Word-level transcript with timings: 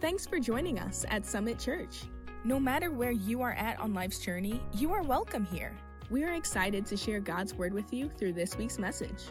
Thanks 0.00 0.24
for 0.24 0.38
joining 0.38 0.78
us 0.78 1.04
at 1.08 1.26
Summit 1.26 1.58
Church. 1.58 2.04
No 2.44 2.60
matter 2.60 2.92
where 2.92 3.10
you 3.10 3.42
are 3.42 3.54
at 3.54 3.80
on 3.80 3.94
life's 3.94 4.20
journey, 4.20 4.62
you 4.72 4.92
are 4.92 5.02
welcome 5.02 5.44
here. 5.44 5.76
We 6.08 6.22
are 6.22 6.34
excited 6.34 6.86
to 6.86 6.96
share 6.96 7.18
God's 7.18 7.52
Word 7.52 7.74
with 7.74 7.92
you 7.92 8.08
through 8.16 8.34
this 8.34 8.56
week's 8.56 8.78
message. 8.78 9.24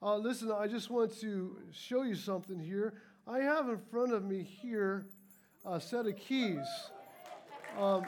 Uh, 0.00 0.16
listen, 0.18 0.52
I 0.52 0.68
just 0.68 0.90
want 0.90 1.18
to 1.18 1.56
show 1.72 2.02
you 2.02 2.14
something 2.14 2.60
here. 2.60 2.94
I 3.26 3.40
have 3.40 3.68
in 3.68 3.78
front 3.90 4.12
of 4.12 4.24
me 4.24 4.44
here 4.44 5.06
a 5.66 5.80
set 5.80 6.06
of 6.06 6.16
keys. 6.16 6.68
Um, 7.80 8.06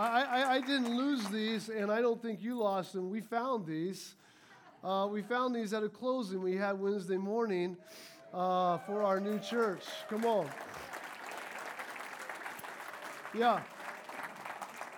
I, 0.00 0.22
I, 0.22 0.52
I, 0.54 0.60
didn't 0.62 0.96
lose 0.96 1.28
these, 1.28 1.68
and 1.68 1.92
I 1.92 2.00
don't 2.00 2.22
think 2.22 2.42
you 2.42 2.56
lost 2.56 2.94
them. 2.94 3.10
We 3.10 3.20
found 3.20 3.66
these. 3.66 4.14
Uh, 4.82 5.06
we 5.10 5.20
found 5.20 5.54
these 5.54 5.74
at 5.74 5.82
a 5.82 5.90
closing 5.90 6.40
we 6.40 6.56
had 6.56 6.80
Wednesday 6.80 7.18
morning 7.18 7.76
uh, 8.32 8.78
for 8.78 9.02
our 9.02 9.20
new 9.20 9.38
church. 9.38 9.84
Come 10.08 10.24
on. 10.24 10.48
Yeah. 13.34 13.60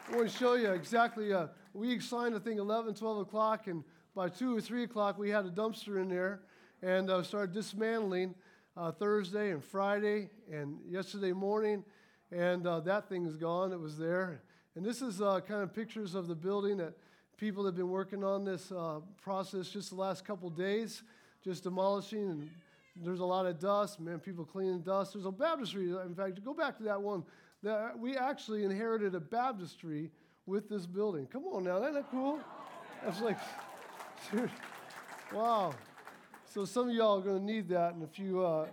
I 0.08 0.16
want 0.16 0.30
to 0.30 0.38
show 0.38 0.54
you 0.54 0.70
exactly. 0.70 1.32
Uh, 1.32 1.48
we 1.74 1.98
signed, 1.98 2.36
I 2.36 2.38
think, 2.38 2.60
11, 2.60 2.94
12 2.94 3.18
o'clock, 3.22 3.66
and 3.66 3.82
by 4.14 4.28
2 4.28 4.56
or 4.56 4.60
3 4.60 4.84
o'clock, 4.84 5.18
we 5.18 5.30
had 5.30 5.44
a 5.46 5.50
dumpster 5.50 6.00
in 6.00 6.08
there 6.08 6.42
and 6.80 7.10
uh, 7.10 7.24
started 7.24 7.52
dismantling 7.52 8.36
uh, 8.76 8.92
Thursday 8.92 9.50
and 9.50 9.64
Friday 9.64 10.30
and 10.48 10.78
yesterday 10.88 11.32
morning. 11.32 11.82
And 12.30 12.64
uh, 12.68 12.78
that 12.80 13.08
thing 13.08 13.26
is 13.26 13.34
gone. 13.34 13.72
It 13.72 13.80
was 13.80 13.98
there. 13.98 14.42
And 14.74 14.84
this 14.84 15.02
is 15.02 15.20
uh, 15.20 15.40
kind 15.40 15.62
of 15.62 15.74
pictures 15.74 16.14
of 16.14 16.28
the 16.28 16.34
building 16.34 16.78
that 16.78 16.94
people 17.36 17.64
have 17.66 17.76
been 17.76 17.90
working 17.90 18.24
on 18.24 18.44
this 18.44 18.72
uh, 18.72 19.00
process 19.20 19.68
just 19.68 19.90
the 19.90 19.96
last 19.96 20.24
couple 20.24 20.48
days, 20.48 21.02
just 21.44 21.64
demolishing. 21.64 22.30
And 22.30 22.50
there's 22.96 23.20
a 23.20 23.24
lot 23.24 23.44
of 23.44 23.60
dust, 23.60 24.00
man, 24.00 24.18
people 24.18 24.46
cleaning 24.46 24.80
dust. 24.80 25.12
There's 25.12 25.26
a 25.26 25.30
baptistry. 25.30 25.90
In 25.90 26.14
fact, 26.14 26.42
go 26.42 26.54
back 26.54 26.78
to 26.78 26.84
that 26.84 27.00
one. 27.00 27.22
That 27.62 27.98
we 27.98 28.16
actually 28.16 28.64
inherited 28.64 29.14
a 29.14 29.20
baptistry 29.20 30.10
with 30.46 30.70
this 30.70 30.86
building. 30.86 31.26
Come 31.26 31.44
on 31.44 31.64
now, 31.64 31.82
isn't 31.82 31.94
that 31.94 32.10
cool? 32.10 32.40
That's 33.04 33.20
like, 33.20 33.38
wow. 35.34 35.74
So 36.46 36.64
some 36.64 36.88
of 36.88 36.94
y'all 36.94 37.18
are 37.18 37.22
going 37.22 37.38
to 37.38 37.44
need 37.44 37.68
that 37.68 37.94
in 37.94 38.02
a 38.02 38.06
few, 38.06 38.44
uh, 38.44 38.66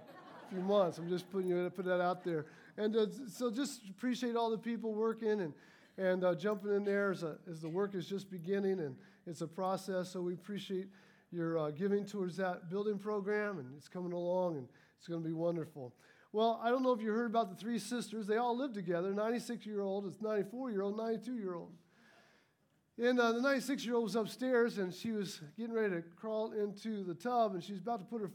few 0.49 0.61
months. 0.61 0.97
I'm 0.97 1.09
just 1.09 1.29
putting 1.29 1.49
you 1.49 1.69
put 1.69 1.85
that 1.85 2.01
out 2.01 2.23
there. 2.23 2.45
And 2.77 2.95
uh, 2.95 3.07
so 3.27 3.51
just 3.51 3.81
appreciate 3.89 4.37
all 4.37 4.49
the 4.49 4.57
people 4.57 4.93
working 4.93 5.41
and, 5.41 5.53
and 5.99 6.23
uh, 6.23 6.33
jumping 6.33 6.73
in 6.73 6.85
there 6.85 7.11
as, 7.11 7.23
a, 7.23 7.35
as 7.49 7.59
the 7.59 7.67
work 7.67 7.93
is 7.93 8.07
just 8.07 8.31
beginning 8.31 8.79
and 8.79 8.95
it's 9.27 9.41
a 9.41 9.47
process. 9.47 10.09
So 10.09 10.21
we 10.21 10.33
appreciate 10.33 10.87
your 11.29 11.59
uh, 11.59 11.71
giving 11.71 12.05
towards 12.05 12.37
that 12.37 12.69
building 12.69 12.97
program 12.97 13.59
and 13.59 13.67
it's 13.75 13.89
coming 13.89 14.13
along 14.13 14.57
and 14.57 14.67
it's 14.97 15.07
going 15.07 15.21
to 15.21 15.27
be 15.27 15.33
wonderful. 15.33 15.93
Well, 16.31 16.59
I 16.63 16.69
don't 16.69 16.83
know 16.83 16.93
if 16.93 17.01
you 17.01 17.11
heard 17.11 17.25
about 17.25 17.49
the 17.49 17.55
three 17.55 17.79
sisters. 17.79 18.27
They 18.27 18.37
all 18.37 18.55
live 18.55 18.71
together 18.71 19.13
96 19.13 19.65
year 19.65 19.81
old, 19.81 20.05
it's 20.05 20.21
94 20.21 20.71
year 20.71 20.83
old, 20.83 20.95
92 20.97 21.35
year 21.35 21.55
old. 21.55 21.73
And 22.97 23.19
uh, 23.19 23.33
the 23.33 23.41
96 23.41 23.85
year 23.85 23.95
old 23.95 24.05
was 24.05 24.15
upstairs 24.15 24.77
and 24.77 24.93
she 24.93 25.11
was 25.11 25.41
getting 25.57 25.73
ready 25.73 25.95
to 25.95 26.01
crawl 26.15 26.53
into 26.53 27.03
the 27.03 27.13
tub 27.13 27.55
and 27.55 27.63
she's 27.63 27.79
about 27.79 27.99
to 27.99 28.05
put 28.05 28.21
her 28.21 28.27
f- 28.27 28.31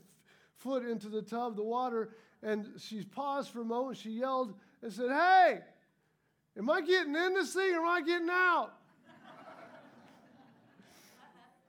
foot 0.57 0.85
into 0.85 1.09
the 1.09 1.23
tub, 1.23 1.57
the 1.57 1.63
water, 1.63 2.11
and 2.43 2.67
she 2.79 3.03
paused 3.05 3.51
for 3.51 3.63
a 3.63 3.65
moment. 3.65 3.97
She 3.97 4.11
yelled 4.11 4.55
and 4.83 4.93
said, 4.93 5.11
Hey, 5.11 5.61
am 6.59 6.71
I 6.71 6.81
getting 6.81 7.15
in 7.15 7.35
this 7.35 7.53
thing 7.53 7.75
or 7.75 7.81
am 7.81 7.87
I 7.87 8.01
getting 8.03 8.31
out? 8.31 8.73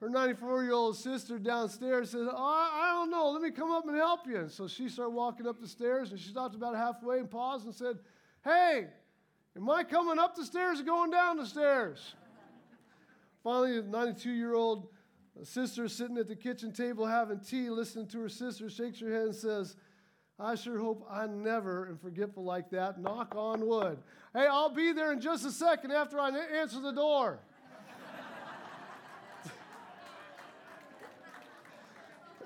her 0.00 0.10
94 0.10 0.64
year 0.64 0.72
old 0.72 0.96
sister 0.96 1.38
downstairs 1.38 2.10
said, 2.10 2.26
oh, 2.30 2.70
I 2.72 2.92
don't 2.92 3.10
know, 3.10 3.30
let 3.30 3.42
me 3.42 3.50
come 3.50 3.70
up 3.70 3.86
and 3.86 3.96
help 3.96 4.26
you. 4.26 4.38
And 4.38 4.50
so 4.50 4.68
she 4.68 4.88
started 4.88 5.10
walking 5.10 5.46
up 5.46 5.60
the 5.60 5.68
stairs 5.68 6.10
and 6.10 6.20
she 6.20 6.28
stopped 6.28 6.54
about 6.54 6.76
halfway 6.76 7.18
and 7.18 7.30
paused 7.30 7.64
and 7.64 7.74
said, 7.74 7.98
Hey, 8.44 8.86
am 9.56 9.68
I 9.68 9.82
coming 9.82 10.18
up 10.18 10.36
the 10.36 10.44
stairs 10.44 10.80
or 10.80 10.84
going 10.84 11.10
down 11.10 11.38
the 11.38 11.46
stairs? 11.46 12.14
Finally, 13.42 13.80
the 13.80 13.88
92 13.88 14.30
year 14.30 14.54
old 14.54 14.88
sister 15.42 15.88
sitting 15.88 16.18
at 16.18 16.28
the 16.28 16.36
kitchen 16.36 16.72
table 16.72 17.06
having 17.06 17.40
tea, 17.40 17.70
listening 17.70 18.06
to 18.08 18.20
her 18.20 18.28
sister, 18.28 18.70
shakes 18.70 19.00
her 19.00 19.12
head 19.12 19.22
and 19.22 19.34
says, 19.34 19.76
I 20.38 20.54
sure 20.54 20.78
hope 20.78 21.06
I'm 21.10 21.42
never 21.42 21.88
am 21.88 21.96
forgetful 21.96 22.44
like 22.44 22.68
that. 22.70 23.00
Knock 23.00 23.34
on 23.34 23.66
wood. 23.66 23.98
Hey, 24.34 24.46
I'll 24.46 24.68
be 24.68 24.92
there 24.92 25.12
in 25.12 25.20
just 25.20 25.46
a 25.46 25.50
second 25.50 25.92
after 25.92 26.20
I 26.20 26.30
answer 26.60 26.80
the 26.80 26.92
door. 26.92 27.38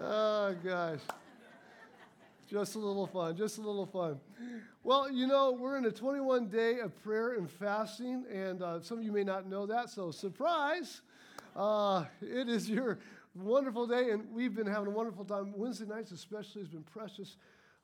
Oh, 0.03 0.55
gosh. 0.65 1.01
Just 2.49 2.75
a 2.75 2.78
little 2.78 3.06
fun, 3.06 3.37
just 3.37 3.59
a 3.59 3.61
little 3.61 3.84
fun. 3.84 4.19
Well, 4.83 5.12
you 5.12 5.27
know, 5.27 5.53
we're 5.53 5.77
in 5.77 5.84
a 5.84 5.91
21 5.91 6.49
day 6.49 6.78
of 6.78 7.01
prayer 7.03 7.34
and 7.34 7.51
fasting, 7.51 8.25
and 8.33 8.62
uh, 8.62 8.81
some 8.81 8.97
of 8.97 9.05
you 9.05 9.12
may 9.12 9.25
not 9.25 9.47
know 9.47 9.67
that, 9.67 9.91
so 9.91 10.11
surprise. 10.11 11.03
Uh, 11.55 12.07
it 12.22 12.49
is 12.49 12.71
your 12.71 12.99
wonderful 13.34 13.87
day, 13.87 14.11
and 14.11 14.25
we've 14.33 14.55
been 14.55 14.67
having 14.67 14.87
a 14.87 14.91
wonderful 14.91 15.25
time. 15.25 15.53
Wednesday 15.55 15.84
nights, 15.84 16.12
especially, 16.12 16.62
has 16.62 16.69
been 16.69 16.83
precious. 16.83 17.37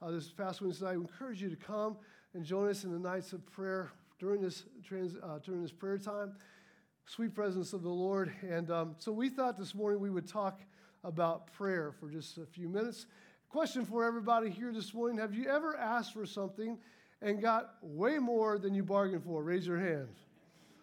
Uh, 0.02 0.10
this 0.10 0.30
past 0.30 0.60
Wednesday 0.60 0.84
night, 0.84 0.92
I 0.92 0.94
encourage 0.94 1.40
you 1.40 1.48
to 1.48 1.56
come 1.56 1.96
and 2.34 2.44
join 2.44 2.68
us 2.68 2.84
in 2.84 2.92
the 2.92 2.98
nights 2.98 3.32
of 3.32 3.44
prayer 3.50 3.92
during 4.18 4.42
this, 4.42 4.64
trans, 4.84 5.16
uh, 5.22 5.38
during 5.42 5.62
this 5.62 5.72
prayer 5.72 5.96
time. 5.96 6.34
Sweet 7.06 7.34
presence 7.34 7.72
of 7.72 7.82
the 7.82 7.88
Lord. 7.88 8.30
And 8.46 8.70
um, 8.70 8.94
so 8.98 9.10
we 9.10 9.30
thought 9.30 9.56
this 9.56 9.74
morning 9.74 9.98
we 9.98 10.10
would 10.10 10.28
talk 10.28 10.60
about 11.02 11.50
prayer 11.54 11.92
for 11.98 12.10
just 12.10 12.36
a 12.36 12.44
few 12.44 12.68
minutes. 12.68 13.06
Question 13.48 13.86
for 13.86 14.04
everybody 14.04 14.50
here 14.50 14.70
this 14.70 14.92
morning 14.92 15.16
Have 15.18 15.34
you 15.34 15.48
ever 15.48 15.74
asked 15.78 16.12
for 16.12 16.26
something 16.26 16.76
and 17.22 17.40
got 17.40 17.76
way 17.80 18.18
more 18.18 18.58
than 18.58 18.74
you 18.74 18.82
bargained 18.82 19.24
for? 19.24 19.42
Raise 19.42 19.66
your 19.66 19.78
hand. 19.78 20.08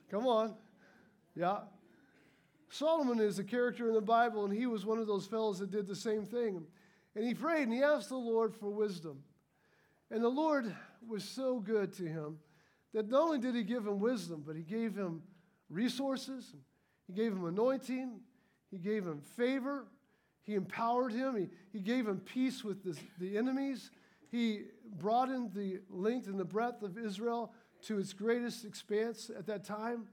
Come 0.09 0.25
on. 0.25 0.55
Yeah. 1.35 1.59
Solomon 2.69 3.19
is 3.19 3.37
a 3.37 3.43
character 3.43 3.87
in 3.87 3.93
the 3.93 4.01
Bible, 4.01 4.45
and 4.45 4.51
he 4.51 4.65
was 4.65 4.87
one 4.87 4.97
of 4.97 5.05
those 5.05 5.27
fellows 5.27 5.59
that 5.59 5.69
did 5.69 5.85
the 5.85 5.95
same 5.95 6.25
thing. 6.25 6.65
And 7.15 7.25
he 7.25 7.33
prayed 7.33 7.63
and 7.63 7.73
he 7.73 7.83
asked 7.83 8.09
the 8.09 8.15
Lord 8.15 8.55
for 8.55 8.69
wisdom. 8.69 9.23
And 10.09 10.23
the 10.23 10.29
Lord 10.29 10.73
was 11.07 11.23
so 11.23 11.59
good 11.59 11.93
to 11.93 12.03
him 12.03 12.39
that 12.93 13.09
not 13.09 13.23
only 13.23 13.39
did 13.39 13.55
he 13.55 13.63
give 13.63 13.87
him 13.87 13.99
wisdom, 13.99 14.43
but 14.45 14.55
he 14.55 14.63
gave 14.63 14.95
him 14.95 15.23
resources, 15.69 16.53
he 17.07 17.13
gave 17.13 17.31
him 17.31 17.45
anointing, 17.45 18.19
he 18.69 18.77
gave 18.77 19.05
him 19.05 19.21
favor, 19.21 19.85
he 20.43 20.55
empowered 20.55 21.13
him. 21.13 21.37
He, 21.37 21.49
he 21.71 21.79
gave 21.79 22.07
him 22.07 22.19
peace 22.19 22.63
with 22.63 22.83
the, 22.83 22.97
the 23.19 23.37
enemies. 23.37 23.91
He 24.29 24.63
broadened 24.97 25.53
the 25.53 25.79
length 25.89 26.27
and 26.27 26.39
the 26.39 26.45
breadth 26.45 26.83
of 26.83 26.97
Israel 26.97 27.53
to 27.83 27.97
its 27.97 28.13
greatest 28.13 28.65
expanse 28.65 29.31
at 29.35 29.47
that 29.47 29.63
time. 29.63 30.07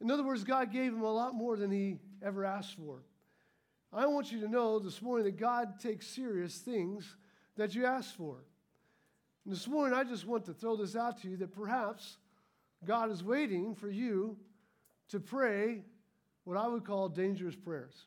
In 0.00 0.10
other 0.10 0.24
words, 0.24 0.42
God 0.42 0.72
gave 0.72 0.92
him 0.92 1.02
a 1.02 1.12
lot 1.12 1.34
more 1.34 1.56
than 1.56 1.70
he 1.70 1.98
ever 2.22 2.44
asked 2.44 2.76
for. 2.76 3.02
I 3.92 4.06
want 4.06 4.32
you 4.32 4.40
to 4.40 4.48
know 4.48 4.78
this 4.78 5.02
morning 5.02 5.26
that 5.26 5.38
God 5.38 5.78
takes 5.78 6.06
serious 6.06 6.58
things 6.58 7.16
that 7.56 7.74
you 7.74 7.84
ask 7.84 8.14
for. 8.16 8.36
And 9.44 9.52
this 9.52 9.68
morning, 9.68 9.98
I 9.98 10.04
just 10.04 10.26
want 10.26 10.46
to 10.46 10.54
throw 10.54 10.76
this 10.76 10.96
out 10.96 11.20
to 11.22 11.28
you 11.28 11.36
that 11.38 11.52
perhaps 11.52 12.16
God 12.84 13.10
is 13.10 13.22
waiting 13.22 13.74
for 13.74 13.90
you 13.90 14.36
to 15.10 15.20
pray 15.20 15.82
what 16.44 16.56
I 16.56 16.66
would 16.66 16.84
call 16.84 17.08
dangerous 17.08 17.56
prayers 17.56 18.06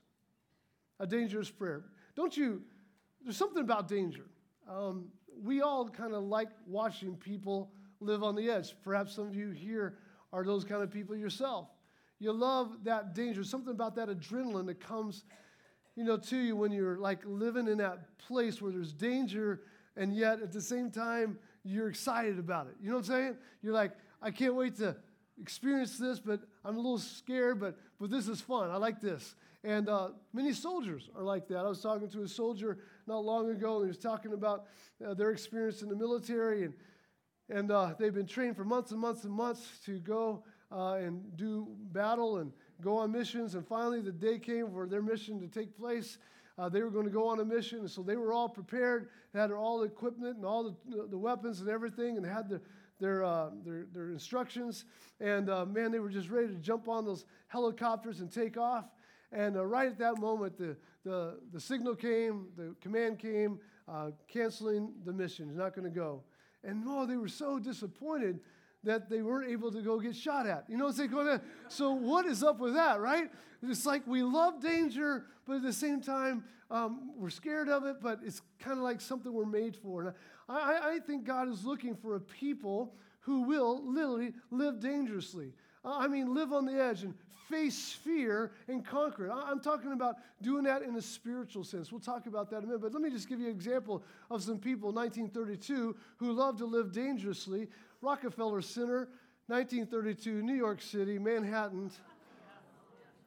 a 1.00 1.06
dangerous 1.06 1.50
prayer. 1.50 1.84
Don't 2.16 2.36
you? 2.36 2.62
There's 3.24 3.38
something 3.38 3.62
about 3.62 3.88
danger. 3.88 4.26
Um, 4.70 5.08
we 5.44 5.62
all 5.62 5.90
kind 5.90 6.14
of 6.14 6.24
like 6.24 6.50
watching 6.66 7.16
people 7.16 7.72
live 8.00 8.24
on 8.24 8.36
the 8.36 8.50
edge. 8.50 8.76
Perhaps 8.84 9.16
some 9.16 9.28
of 9.28 9.36
you 9.36 9.52
here 9.52 9.98
are 10.32 10.44
those 10.44 10.64
kind 10.64 10.82
of 10.82 10.92
people 10.92 11.16
yourself. 11.16 11.68
You 12.20 12.32
love 12.32 12.78
that 12.84 13.14
danger, 13.14 13.44
something 13.44 13.74
about 13.74 13.96
that 13.96 14.08
adrenaline 14.08 14.68
that 14.68 14.80
comes, 14.80 15.26
you 15.96 16.04
know, 16.04 16.18
to 16.18 16.38
you 16.38 16.56
when 16.56 16.72
you're 16.72 16.98
like 16.98 17.20
living 17.26 17.68
in 17.68 17.78
that 17.78 18.18
place 18.18 18.62
where 18.62 18.72
there's 18.72 18.94
danger, 18.94 19.62
and 19.96 20.16
yet 20.16 20.42
at 20.42 20.52
the 20.52 20.62
same 20.62 20.92
time 20.92 21.40
you're 21.64 21.90
excited 21.90 22.38
about 22.38 22.68
it. 22.68 22.76
You 22.82 22.90
know 22.90 22.98
what 22.98 23.06
I'm 23.06 23.12
saying? 23.12 23.38
You're 23.62 23.74
like, 23.74 23.92
I 24.22 24.32
can't 24.32 24.56
wait 24.56 24.76
to 24.78 24.96
experience 25.40 25.98
this, 25.98 26.20
but 26.20 26.42
I'm 26.64 26.76
a 26.76 26.80
little 26.80 26.98
scared, 26.98 27.60
but 27.60 27.78
but 28.00 28.10
this 28.10 28.28
is 28.28 28.42
fun. 28.42 28.70
I 28.70 28.78
like 28.78 29.00
this. 29.02 29.36
And 29.64 29.90
uh, 29.90 30.10
many 30.32 30.54
soldiers 30.54 31.10
are 31.16 31.24
like 31.24 31.48
that. 31.48 31.58
I 31.58 31.68
was 31.68 31.82
talking 31.82 32.08
to 32.10 32.22
a 32.22 32.28
soldier 32.28 32.78
not 33.08 33.26
long 33.26 33.50
ago, 33.50 33.78
and 33.78 33.86
he 33.86 33.88
was 33.88 33.98
talking 33.98 34.34
about 34.34 34.66
uh, 35.06 35.16
their 35.16 35.32
experience 35.32 35.82
in 35.82 35.90
the 35.90 35.96
military, 35.96 36.66
and, 36.66 36.74
and 37.50 37.72
uh, 37.72 37.96
they've 37.98 38.14
been 38.14 38.28
trained 38.28 38.56
for 38.56 38.64
months 38.64 38.92
and 38.92 39.00
months 39.00 39.24
and 39.24 39.34
months 39.34 39.80
to 39.86 39.98
go 39.98 40.44
uh, 40.72 40.94
and 40.94 41.36
do 41.36 41.68
battle 41.92 42.38
and 42.38 42.52
go 42.82 42.98
on 42.98 43.12
missions. 43.12 43.56
And 43.56 43.68
finally, 43.68 44.02
the 44.02 44.12
day 44.12 44.40
came 44.40 44.72
for 44.72 44.88
their 44.88 45.02
mission 45.02 45.40
to 45.42 45.48
take 45.48 45.78
place. 45.78 46.18
Uh, 46.58 46.70
they 46.70 46.82
were 46.82 46.90
going 46.90 47.06
to 47.06 47.12
go 47.12 47.28
on 47.28 47.40
a 47.40 47.46
mission, 47.46 47.80
and 47.80 47.92
so 47.92 48.02
they 48.02 48.16
were 48.16 48.32
all 48.32 48.48
prepared, 48.48 49.10
had 49.34 49.52
all 49.52 49.80
the 49.80 49.86
equipment 49.86 50.38
and 50.38 50.46
all 50.46 50.64
the, 50.64 51.08
the 51.10 51.18
weapons 51.18 51.60
and 51.60 51.70
everything, 51.70 52.16
and 52.16 52.26
had 52.26 52.48
the, 52.48 52.62
their, 53.00 53.26
uh, 53.26 53.50
their, 53.66 53.88
their 53.94 54.12
instructions. 54.12 54.86
And 55.20 55.50
uh, 55.50 55.66
man, 55.66 55.92
they 55.92 56.00
were 56.00 56.10
just 56.10 56.30
ready 56.30 56.48
to 56.48 56.56
jump 56.56 56.88
on 56.88 57.04
those 57.04 57.26
helicopters 57.48 58.22
and 58.22 58.32
take 58.32 58.58
off. 58.58 58.86
And 59.34 59.58
uh, 59.58 59.66
right 59.66 59.88
at 59.88 59.98
that 60.00 60.18
moment, 60.18 60.58
the, 60.58 60.78
the, 61.04 61.40
the 61.52 61.60
signal 61.60 61.94
came, 61.94 62.48
the 62.56 62.74
command 62.80 63.20
came, 63.20 63.60
uh, 63.88 64.12
canceling 64.30 64.94
the 65.04 65.12
mission. 65.12 65.56
Not 65.58 65.76
going 65.76 65.92
to 65.92 65.94
go. 65.94 66.24
And 66.64 66.84
oh, 66.88 67.06
they 67.06 67.18
were 67.18 67.28
so 67.28 67.60
disappointed 67.60 68.40
that 68.86 69.10
they 69.10 69.22
weren't 69.22 69.52
able 69.52 69.72
to 69.72 69.82
go 69.82 70.00
get 70.00 70.16
shot 70.16 70.48
at. 70.48 70.66
You 70.70 70.78
know 70.78 70.86
what 70.86 71.00
I'm 71.00 71.10
saying? 71.10 71.42
So, 71.68 71.92
what 71.92 72.26
is 72.26 72.44
up 72.44 72.60
with 72.60 72.74
that, 72.76 73.00
right? 73.00 73.30
It's 73.62 73.86
like 73.86 74.06
we 74.08 74.24
love 74.24 74.62
danger, 74.62 75.26
but 75.48 75.58
at 75.58 75.64
the 75.64 75.74
same 75.74 76.02
time, 76.02 76.44
um, 76.72 77.12
we're 77.18 77.30
scared 77.30 77.70
of 77.70 77.86
it, 77.86 77.98
but 78.02 78.20
it's 78.24 78.42
kind 78.60 78.78
of 78.78 78.84
like 78.84 79.02
something 79.02 79.32
we're 79.32 79.46
made 79.46 79.76
for. 79.76 80.02
And 80.02 80.14
I, 80.50 80.96
I 80.96 81.00
think 81.00 81.26
God 81.26 81.50
is 81.50 81.66
looking 81.66 81.96
for 81.96 82.16
a 82.16 82.20
people 82.20 82.96
who 83.22 83.42
will 83.42 83.82
literally 83.84 84.34
live 84.52 84.80
dangerously. 84.80 85.54
I 85.84 86.08
mean, 86.08 86.34
live 86.34 86.54
on 86.54 86.66
the 86.66 86.82
edge 86.82 87.04
and 87.04 87.14
face 87.50 87.92
fear 87.92 88.52
and 88.68 88.86
conquer 88.86 89.28
it. 89.28 89.32
I'm 89.32 89.60
talking 89.60 89.92
about 89.92 90.16
doing 90.42 90.64
that 90.64 90.82
in 90.82 90.96
a 90.96 91.02
spiritual 91.02 91.64
sense. 91.64 91.92
We'll 91.92 92.02
talk 92.02 92.26
about 92.26 92.50
that 92.50 92.58
in 92.58 92.64
a 92.64 92.68
minute. 92.68 92.82
But 92.82 92.94
let 92.94 93.02
me 93.02 93.10
just 93.10 93.30
give 93.30 93.40
you 93.40 93.46
an 93.46 93.52
example 93.52 94.04
of 94.32 94.42
some 94.44 94.58
people, 94.58 94.92
1932, 94.92 95.96
who 96.18 96.32
loved 96.32 96.60
to 96.60 96.66
live 96.66 96.92
dangerously. 96.92 97.68
Rockefeller 98.06 98.62
Center, 98.62 99.10
1932, 99.48 100.44
New 100.44 100.54
York 100.54 100.80
City, 100.80 101.18
Manhattan. 101.18 101.90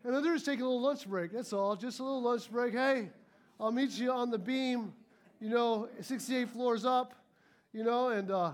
And 0.04 0.14
then 0.14 0.22
they're 0.22 0.34
just 0.34 0.46
taking 0.46 0.62
a 0.62 0.66
little 0.66 0.80
lunch 0.80 1.04
break. 1.08 1.32
That's 1.32 1.52
all. 1.52 1.74
Just 1.74 1.98
a 1.98 2.04
little 2.04 2.22
lunch 2.22 2.48
break. 2.48 2.74
Hey, 2.74 3.10
I'll 3.58 3.72
meet 3.72 3.90
you 3.98 4.12
on 4.12 4.30
the 4.30 4.38
beam, 4.38 4.92
you 5.40 5.50
know, 5.50 5.88
68 6.00 6.50
floors 6.50 6.84
up, 6.84 7.12
you 7.72 7.82
know, 7.82 8.10
and, 8.10 8.30
uh, 8.30 8.52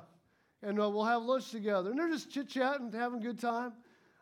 and 0.62 0.80
uh, 0.80 0.88
we'll 0.88 1.04
have 1.04 1.22
lunch 1.22 1.50
together. 1.50 1.90
And 1.90 1.98
they're 1.98 2.08
just 2.08 2.30
chit 2.30 2.48
chatting, 2.48 2.90
having 2.90 3.20
a 3.20 3.22
good 3.22 3.38
time. 3.38 3.74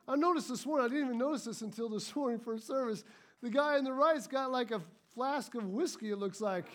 I 0.08 0.16
noticed 0.16 0.48
this 0.48 0.66
morning, 0.66 0.86
I 0.86 0.88
didn't 0.88 1.06
even 1.06 1.18
notice 1.18 1.44
this 1.44 1.62
until 1.62 1.88
this 1.88 2.16
morning 2.16 2.40
for 2.40 2.58
service. 2.58 3.04
The 3.44 3.50
guy 3.50 3.78
on 3.78 3.84
the 3.84 3.92
right's 3.92 4.26
got 4.26 4.50
like 4.50 4.72
a 4.72 4.80
flask 5.14 5.54
of 5.54 5.68
whiskey, 5.68 6.10
it 6.10 6.18
looks 6.18 6.40
like. 6.40 6.66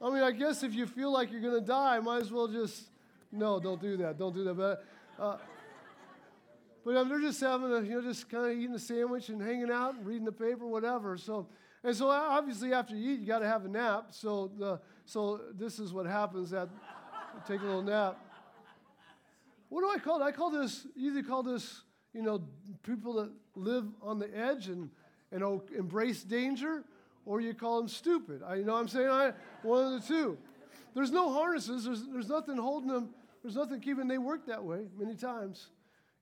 I 0.00 0.10
mean, 0.10 0.22
I 0.22 0.30
guess 0.30 0.62
if 0.62 0.74
you 0.74 0.86
feel 0.86 1.12
like 1.12 1.32
you're 1.32 1.40
going 1.40 1.58
to 1.58 1.66
die, 1.66 1.98
might 1.98 2.22
as 2.22 2.30
well 2.30 2.46
just, 2.46 2.84
no, 3.32 3.58
don't 3.58 3.80
do 3.80 3.96
that. 3.96 4.16
Don't 4.16 4.32
do 4.34 4.44
that. 4.44 4.54
But, 4.54 4.84
uh, 5.18 5.38
but 6.84 6.96
um, 6.96 7.08
they're 7.08 7.20
just 7.20 7.40
having 7.40 7.72
a, 7.72 7.80
you 7.80 7.96
know, 7.96 8.02
just 8.02 8.28
kind 8.28 8.46
of 8.46 8.52
eating 8.56 8.74
a 8.74 8.78
sandwich 8.78 9.28
and 9.28 9.42
hanging 9.42 9.70
out 9.70 9.94
and 9.94 10.06
reading 10.06 10.24
the 10.24 10.32
paper, 10.32 10.66
whatever. 10.66 11.16
So, 11.16 11.48
and 11.82 11.94
so 11.94 12.08
obviously 12.10 12.72
after 12.72 12.94
you 12.94 13.12
eat, 13.12 13.20
you 13.20 13.26
got 13.26 13.40
to 13.40 13.48
have 13.48 13.64
a 13.64 13.68
nap. 13.68 14.08
So, 14.10 14.52
the, 14.56 14.80
so 15.04 15.40
this 15.54 15.80
is 15.80 15.92
what 15.92 16.06
happens 16.06 16.50
that 16.50 16.68
take 17.46 17.60
a 17.60 17.64
little 17.64 17.82
nap. 17.82 18.18
What 19.68 19.82
do 19.82 19.90
I 19.90 19.98
call 19.98 20.22
it? 20.22 20.24
I 20.24 20.32
call 20.32 20.50
this, 20.50 20.86
either 20.96 21.22
call 21.22 21.42
this, 21.42 21.82
you 22.14 22.22
know, 22.22 22.42
people 22.84 23.14
that 23.14 23.30
live 23.54 23.84
on 24.00 24.18
the 24.18 24.34
edge 24.36 24.68
and, 24.68 24.90
and 25.32 25.60
embrace 25.76 26.22
danger, 26.22 26.84
or 27.28 27.42
you 27.42 27.52
call 27.52 27.76
them 27.76 27.88
stupid. 27.88 28.40
I, 28.44 28.54
you 28.54 28.64
know 28.64 28.72
what 28.72 28.80
I'm 28.80 28.88
saying? 28.88 29.08
I, 29.08 29.32
one 29.62 29.92
of 29.92 30.00
the 30.00 30.08
two. 30.08 30.38
There's 30.94 31.10
no 31.10 31.30
harnesses. 31.30 31.84
There's, 31.84 32.06
there's 32.10 32.28
nothing 32.30 32.56
holding 32.56 32.88
them. 32.88 33.10
There's 33.42 33.54
nothing 33.54 33.80
keeping. 33.80 34.08
They 34.08 34.16
work 34.16 34.46
that 34.46 34.64
way 34.64 34.86
many 34.98 35.14
times 35.14 35.68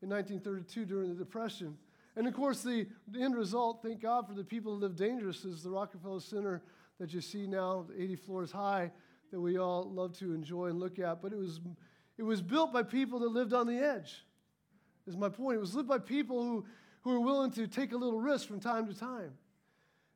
in 0.03 0.08
1932 0.08 0.85
during 0.85 1.08
the 1.08 1.14
Depression. 1.14 1.79
And 2.17 2.26
of 2.26 2.35
course, 2.35 2.64
the, 2.64 2.88
the 3.06 3.23
end 3.23 3.37
result, 3.37 3.82
thank 3.85 4.03
God 4.03 4.26
for 4.26 4.35
the 4.35 4.43
people 4.43 4.75
who 4.75 4.81
live 4.81 4.97
dangerous, 4.97 5.44
is 5.44 5.62
the 5.62 5.70
Rockefeller 5.70 6.19
Center 6.19 6.61
that 6.99 7.14
you 7.14 7.20
see 7.20 7.47
now, 7.47 7.87
80 7.97 8.17
floors 8.17 8.50
high, 8.50 8.91
that 9.31 9.41
we 9.41 9.59
all 9.59 9.88
love 9.88 10.12
to 10.19 10.35
enjoy 10.35 10.67
and 10.67 10.81
look 10.81 10.99
at. 10.99 11.23
But 11.23 11.32
it 11.32 11.38
was, 11.38 11.61
it 12.19 12.25
was 12.25 12.43
built 12.43 12.73
by 12.73 12.82
people 12.82 13.20
that 13.20 13.29
lived 13.29 13.52
on 13.52 13.69
the 13.69 13.79
edge, 13.79 14.25
is 15.06 15.17
my 15.17 15.29
point. 15.29 15.59
It 15.59 15.61
was 15.61 15.76
lived 15.76 15.88
by 15.88 15.99
people 15.99 16.43
who, 16.43 16.64
who 17.02 17.12
were 17.12 17.20
willing 17.20 17.52
to 17.52 17.69
take 17.69 17.93
a 17.93 17.97
little 17.97 18.20
risk 18.20 18.49
from 18.49 18.59
time 18.59 18.88
to 18.88 18.94
time. 18.94 19.31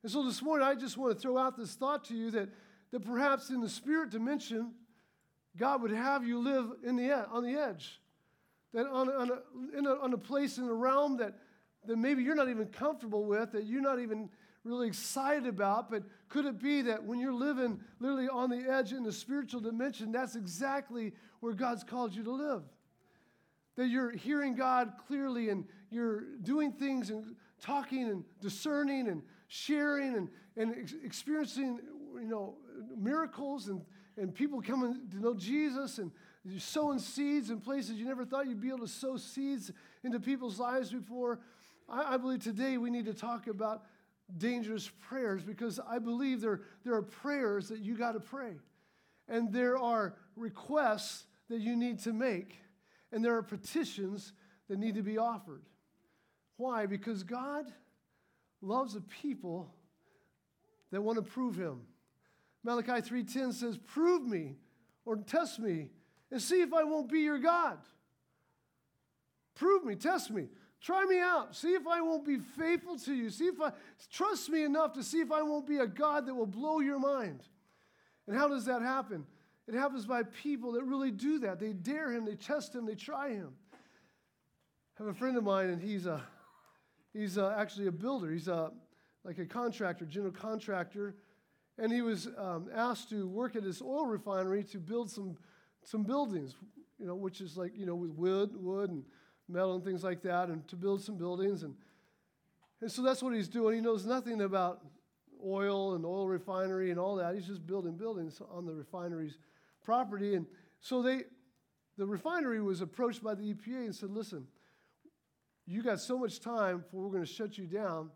And 0.02 0.10
so 0.10 0.24
this 0.24 0.40
morning, 0.42 0.66
I 0.66 0.74
just 0.74 0.96
want 0.96 1.14
to 1.14 1.20
throw 1.20 1.36
out 1.36 1.56
this 1.56 1.74
thought 1.74 2.04
to 2.06 2.14
you 2.14 2.30
that, 2.30 2.48
that 2.90 3.00
perhaps 3.00 3.50
in 3.50 3.60
the 3.60 3.68
spirit 3.68 4.10
dimension, 4.10 4.72
God 5.56 5.82
would 5.82 5.90
have 5.90 6.26
you 6.26 6.38
live 6.38 6.72
in 6.82 6.96
the, 6.96 7.12
on 7.28 7.42
the 7.44 7.58
edge. 7.58 8.00
That 8.72 8.86
on, 8.86 9.10
on, 9.10 9.30
a, 9.30 9.78
in 9.78 9.86
a, 9.86 9.94
on 9.94 10.12
a 10.12 10.18
place 10.18 10.58
in 10.58 10.64
a 10.64 10.72
realm 10.72 11.18
that, 11.18 11.34
that 11.86 11.96
maybe 11.96 12.22
you're 12.22 12.34
not 12.34 12.48
even 12.48 12.66
comfortable 12.66 13.24
with, 13.24 13.52
that 13.52 13.64
you're 13.64 13.82
not 13.82 13.98
even 14.00 14.30
really 14.64 14.86
excited 14.86 15.46
about, 15.46 15.90
but 15.90 16.04
could 16.28 16.44
it 16.44 16.62
be 16.62 16.82
that 16.82 17.02
when 17.02 17.18
you're 17.18 17.32
living 17.32 17.80
literally 17.98 18.28
on 18.28 18.50
the 18.50 18.70
edge 18.70 18.92
in 18.92 19.02
the 19.02 19.12
spiritual 19.12 19.60
dimension, 19.60 20.12
that's 20.12 20.36
exactly 20.36 21.12
where 21.40 21.52
God's 21.52 21.82
called 21.82 22.14
you 22.14 22.22
to 22.24 22.30
live? 22.30 22.62
That 23.76 23.88
you're 23.88 24.12
hearing 24.12 24.54
God 24.54 24.92
clearly 25.06 25.48
and 25.48 25.64
you're 25.90 26.22
doing 26.42 26.72
things 26.72 27.10
and 27.10 27.34
talking 27.60 28.08
and 28.08 28.24
discerning 28.40 29.08
and 29.08 29.22
sharing 29.52 30.14
and, 30.14 30.28
and 30.56 30.76
ex- 30.78 30.94
experiencing, 31.04 31.80
you 32.14 32.28
know, 32.28 32.54
miracles 32.96 33.66
and, 33.66 33.82
and 34.16 34.32
people 34.32 34.62
coming 34.62 34.96
to 35.10 35.20
know 35.20 35.34
Jesus 35.34 35.98
and 35.98 36.12
you're 36.44 36.60
sowing 36.60 37.00
seeds 37.00 37.50
in 37.50 37.60
places 37.60 37.96
you 37.98 38.06
never 38.06 38.24
thought 38.24 38.46
you'd 38.46 38.60
be 38.60 38.68
able 38.68 38.78
to 38.78 38.88
sow 38.88 39.16
seeds 39.16 39.72
into 40.04 40.20
people's 40.20 40.60
lives 40.60 40.90
before. 40.90 41.40
I, 41.88 42.14
I 42.14 42.16
believe 42.16 42.44
today 42.44 42.78
we 42.78 42.90
need 42.90 43.06
to 43.06 43.12
talk 43.12 43.48
about 43.48 43.82
dangerous 44.38 44.88
prayers 45.00 45.42
because 45.42 45.80
I 45.80 45.98
believe 45.98 46.40
there, 46.40 46.60
there 46.84 46.94
are 46.94 47.02
prayers 47.02 47.68
that 47.70 47.80
you 47.80 47.96
got 47.96 48.12
to 48.12 48.20
pray. 48.20 48.52
And 49.28 49.52
there 49.52 49.76
are 49.76 50.14
requests 50.36 51.24
that 51.48 51.58
you 51.58 51.74
need 51.74 51.98
to 52.00 52.12
make. 52.12 52.54
And 53.10 53.24
there 53.24 53.36
are 53.36 53.42
petitions 53.42 54.32
that 54.68 54.78
need 54.78 54.94
to 54.94 55.02
be 55.02 55.18
offered. 55.18 55.62
Why? 56.56 56.86
Because 56.86 57.24
God 57.24 57.66
loves 58.60 58.94
a 58.94 59.00
people 59.00 59.74
that 60.90 61.00
want 61.00 61.16
to 61.16 61.22
prove 61.22 61.56
him. 61.56 61.86
Malachi 62.62 63.00
3:10 63.00 63.52
says, 63.52 63.78
"Prove 63.78 64.26
me 64.26 64.58
or 65.04 65.16
test 65.16 65.58
me 65.58 65.90
and 66.30 66.40
see 66.40 66.60
if 66.60 66.72
I 66.72 66.84
won't 66.84 67.08
be 67.10 67.20
your 67.20 67.38
God." 67.38 67.78
Prove 69.54 69.84
me, 69.84 69.96
test 69.96 70.30
me. 70.30 70.48
Try 70.80 71.04
me 71.04 71.18
out. 71.18 71.54
See 71.54 71.74
if 71.74 71.86
I 71.86 72.00
won't 72.00 72.24
be 72.24 72.38
faithful 72.38 72.98
to 73.00 73.14
you. 73.14 73.28
See 73.28 73.46
if 73.46 73.60
I 73.60 73.72
trust 74.10 74.48
me 74.48 74.62
enough 74.62 74.94
to 74.94 75.02
see 75.02 75.20
if 75.20 75.30
I 75.30 75.42
won't 75.42 75.66
be 75.66 75.78
a 75.78 75.86
God 75.86 76.26
that 76.26 76.34
will 76.34 76.46
blow 76.46 76.80
your 76.80 76.98
mind. 76.98 77.46
And 78.26 78.34
how 78.34 78.48
does 78.48 78.64
that 78.64 78.80
happen? 78.80 79.26
It 79.66 79.74
happens 79.74 80.06
by 80.06 80.22
people 80.22 80.72
that 80.72 80.84
really 80.84 81.10
do 81.10 81.40
that. 81.40 81.58
They 81.58 81.72
dare 81.72 82.10
him, 82.10 82.24
they 82.24 82.36
test 82.36 82.74
him, 82.74 82.86
they 82.86 82.94
try 82.94 83.30
him. 83.30 83.56
I 83.72 83.76
have 85.04 85.06
a 85.08 85.14
friend 85.14 85.36
of 85.36 85.44
mine, 85.44 85.68
and 85.68 85.80
he's 85.80 86.06
a 86.06 86.26
He's 87.12 87.38
uh, 87.38 87.54
actually 87.58 87.86
a 87.86 87.92
builder. 87.92 88.30
He's 88.30 88.48
uh, 88.48 88.70
like 89.24 89.38
a 89.38 89.46
contractor, 89.46 90.04
general 90.04 90.32
contractor. 90.32 91.16
And 91.78 91.92
he 91.92 92.02
was 92.02 92.28
um, 92.36 92.68
asked 92.74 93.10
to 93.10 93.26
work 93.26 93.56
at 93.56 93.64
this 93.64 93.80
oil 93.80 94.06
refinery 94.06 94.64
to 94.64 94.78
build 94.78 95.10
some, 95.10 95.36
some 95.82 96.02
buildings, 96.02 96.54
you 96.98 97.06
know, 97.06 97.14
which 97.14 97.40
is 97.40 97.56
like, 97.56 97.76
you 97.76 97.86
know, 97.86 97.94
with 97.94 98.10
wood, 98.10 98.50
wood 98.54 98.90
and 98.90 99.04
metal 99.48 99.74
and 99.74 99.84
things 99.84 100.04
like 100.04 100.22
that, 100.22 100.48
and 100.48 100.66
to 100.68 100.76
build 100.76 101.02
some 101.02 101.16
buildings. 101.16 101.62
And, 101.62 101.74
and 102.80 102.90
so 102.90 103.02
that's 103.02 103.22
what 103.22 103.34
he's 103.34 103.48
doing. 103.48 103.76
He 103.76 103.80
knows 103.80 104.04
nothing 104.04 104.42
about 104.42 104.82
oil 105.44 105.94
and 105.94 106.04
oil 106.04 106.28
refinery 106.28 106.90
and 106.90 107.00
all 107.00 107.16
that. 107.16 107.34
He's 107.34 107.46
just 107.46 107.66
building 107.66 107.96
buildings 107.96 108.40
on 108.52 108.66
the 108.66 108.74
refinery's 108.74 109.38
property. 109.82 110.34
And 110.34 110.46
so 110.80 111.02
they, 111.02 111.22
the 111.96 112.06
refinery 112.06 112.60
was 112.60 112.80
approached 112.80 113.22
by 113.22 113.34
the 113.34 113.54
EPA 113.54 113.86
and 113.86 113.94
said, 113.94 114.10
listen, 114.10 114.46
you 115.66 115.82
got 115.82 116.00
so 116.00 116.18
much 116.18 116.40
time 116.40 116.78
before 116.78 117.02
we're 117.02 117.12
going 117.12 117.24
to 117.24 117.32
shut 117.32 117.56
you 117.58 117.66
down 117.66 118.10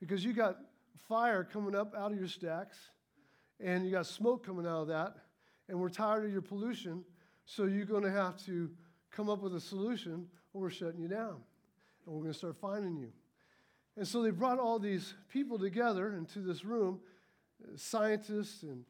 because 0.00 0.24
you 0.24 0.32
got 0.32 0.56
fire 1.08 1.44
coming 1.44 1.74
up 1.74 1.94
out 1.96 2.12
of 2.12 2.18
your 2.18 2.28
stacks 2.28 2.76
and 3.60 3.84
you 3.84 3.90
got 3.90 4.06
smoke 4.06 4.44
coming 4.44 4.66
out 4.66 4.82
of 4.82 4.88
that 4.88 5.14
and 5.68 5.78
we're 5.78 5.88
tired 5.88 6.24
of 6.24 6.32
your 6.32 6.42
pollution. 6.42 7.04
So 7.44 7.64
you're 7.64 7.86
going 7.86 8.04
to 8.04 8.10
have 8.10 8.36
to 8.46 8.70
come 9.10 9.28
up 9.28 9.42
with 9.42 9.54
a 9.54 9.60
solution 9.60 10.26
or 10.52 10.62
we're 10.62 10.70
shutting 10.70 11.00
you 11.00 11.08
down 11.08 11.36
and 12.06 12.14
we're 12.14 12.22
going 12.22 12.32
to 12.32 12.38
start 12.38 12.56
finding 12.56 12.96
you. 12.96 13.12
And 13.96 14.08
so 14.08 14.22
they 14.22 14.30
brought 14.30 14.58
all 14.58 14.78
these 14.78 15.14
people 15.28 15.58
together 15.58 16.14
into 16.14 16.40
this 16.40 16.64
room 16.64 17.00
scientists 17.76 18.62
and 18.62 18.84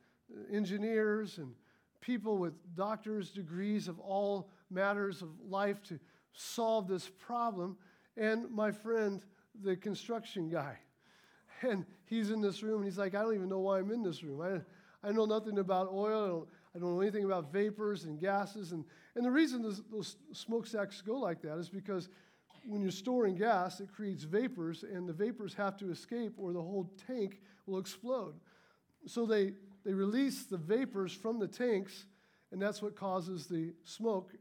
engineers 0.50 1.38
and 1.38 1.52
people 2.00 2.38
with 2.38 2.54
doctor's 2.74 3.30
degrees 3.30 3.88
of 3.88 3.98
all 4.00 4.48
matters 4.70 5.22
of 5.22 5.28
life 5.48 5.82
to 5.84 5.98
solve 6.32 6.88
this 6.88 7.08
problem. 7.08 7.76
And 8.16 8.50
my 8.50 8.70
friend, 8.70 9.22
the 9.62 9.76
construction 9.76 10.48
guy, 10.48 10.78
and 11.62 11.84
he's 12.06 12.30
in 12.30 12.40
this 12.40 12.62
room 12.62 12.76
and 12.76 12.84
he's 12.84 12.98
like, 12.98 13.14
I 13.14 13.22
don't 13.22 13.34
even 13.34 13.48
know 13.48 13.60
why 13.60 13.78
I'm 13.78 13.90
in 13.90 14.02
this 14.02 14.22
room. 14.22 14.40
I, 14.40 15.08
I 15.08 15.12
know 15.12 15.24
nothing 15.24 15.58
about 15.58 15.88
oil. 15.92 16.24
I 16.24 16.28
don't, 16.28 16.48
I 16.74 16.78
don't 16.78 16.94
know 16.94 17.00
anything 17.00 17.24
about 17.24 17.52
vapors 17.52 18.04
and 18.04 18.18
gases. 18.20 18.72
And, 18.72 18.84
and 19.14 19.24
the 19.24 19.30
reason 19.30 19.62
those, 19.62 19.82
those 19.90 20.16
smokestacks 20.32 21.02
go 21.02 21.18
like 21.18 21.42
that 21.42 21.58
is 21.58 21.68
because 21.68 22.08
when 22.66 22.80
you're 22.80 22.90
storing 22.90 23.36
gas, 23.36 23.80
it 23.80 23.92
creates 23.92 24.22
vapors, 24.22 24.84
and 24.84 25.08
the 25.08 25.12
vapors 25.12 25.54
have 25.54 25.76
to 25.78 25.90
escape 25.90 26.34
or 26.38 26.52
the 26.52 26.62
whole 26.62 26.90
tank 27.06 27.40
will 27.66 27.78
explode. 27.78 28.34
So 29.06 29.26
they, 29.26 29.52
they 29.84 29.92
release 29.92 30.44
the 30.44 30.56
vapors 30.56 31.12
from 31.12 31.38
the 31.38 31.48
tanks, 31.48 32.04
and 32.52 32.62
that's 32.62 32.80
what 32.80 32.94
causes 32.94 33.46
the 33.46 33.72
smoke 33.84 34.32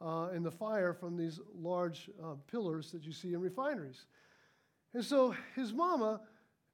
uh, 0.00 0.28
in 0.34 0.42
the 0.42 0.50
fire 0.50 0.92
from 0.92 1.16
these 1.16 1.40
large 1.54 2.10
uh, 2.22 2.34
pillars 2.50 2.92
that 2.92 3.04
you 3.04 3.12
see 3.12 3.32
in 3.32 3.40
refineries. 3.40 4.06
And 4.94 5.04
so 5.04 5.34
his 5.54 5.72
mama, 5.72 6.20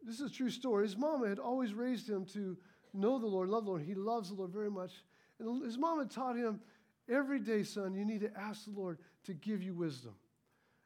this 0.02 0.21
is 0.21 0.31
a 0.31 0.35
true 0.35 0.50
story, 0.50 0.85
his 0.85 0.97
mama 0.97 1.29
had 1.29 1.38
always 1.38 1.75
raised 1.75 2.09
him 2.09 2.25
to 2.26 2.57
know 2.93 3.19
the 3.19 3.26
Lord, 3.26 3.49
love 3.49 3.64
the 3.64 3.71
Lord. 3.71 3.83
He 3.83 3.95
loves 3.95 4.29
the 4.29 4.35
Lord 4.35 4.52
very 4.52 4.71
much. 4.71 4.93
And 5.38 5.64
his 5.64 5.79
mama 5.79 6.07
taught 6.07 6.37
him 6.37 6.61
every 7.09 7.38
day, 7.38 7.62
son, 7.62 7.95
you 7.95 8.05
need 8.05 8.21
to 8.21 8.31
ask 8.38 8.64
the 8.64 8.79
Lord 8.79 8.99
to 9.25 9.35
give 9.35 9.62
you 9.62 9.75
wisdom. 9.75 10.14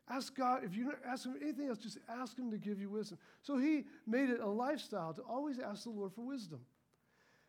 Ask 0.08 0.36
God, 0.36 0.62
if 0.62 0.76
you 0.76 0.84
don't 0.84 0.98
ask 1.04 1.26
Him 1.26 1.34
anything 1.42 1.68
else, 1.68 1.78
just 1.78 1.98
ask 2.08 2.38
Him 2.38 2.50
to 2.52 2.58
give 2.58 2.80
you 2.80 2.88
wisdom. 2.88 3.18
So 3.42 3.58
he 3.58 3.84
made 4.06 4.30
it 4.30 4.40
a 4.40 4.46
lifestyle 4.46 5.12
to 5.14 5.22
always 5.22 5.58
ask 5.58 5.82
the 5.82 5.90
Lord 5.90 6.12
for 6.12 6.24
wisdom. 6.24 6.60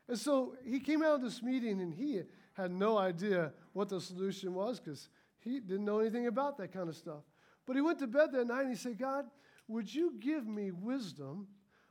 And 0.08 0.18
so 0.18 0.56
he 0.66 0.80
came 0.80 1.04
out 1.04 1.16
of 1.16 1.22
this 1.22 1.42
meeting 1.42 1.82
and 1.82 1.94
he 1.94 2.22
had 2.54 2.72
no 2.72 2.98
idea 2.98 3.52
what 3.74 3.90
the 3.90 4.00
solution 4.00 4.54
was 4.54 4.80
because 4.80 5.10
he 5.40 5.60
didn't 5.60 5.86
know 5.86 6.00
anything 6.00 6.28
about 6.28 6.58
that 6.58 6.72
kind 6.72 6.90
of 6.90 6.96
stuff. 6.96 7.24
But 7.66 7.76
he 7.76 7.82
went 7.82 8.00
to 8.00 8.08
bed 8.08 8.32
that 8.32 8.48
night 8.48 8.62
and 8.62 8.70
he 8.70 8.76
said, 8.76 8.98
God, 8.98 9.26
would 9.68 9.94
you 9.94 10.14
give 10.20 10.48
me 10.48 10.72
wisdom 10.72 11.48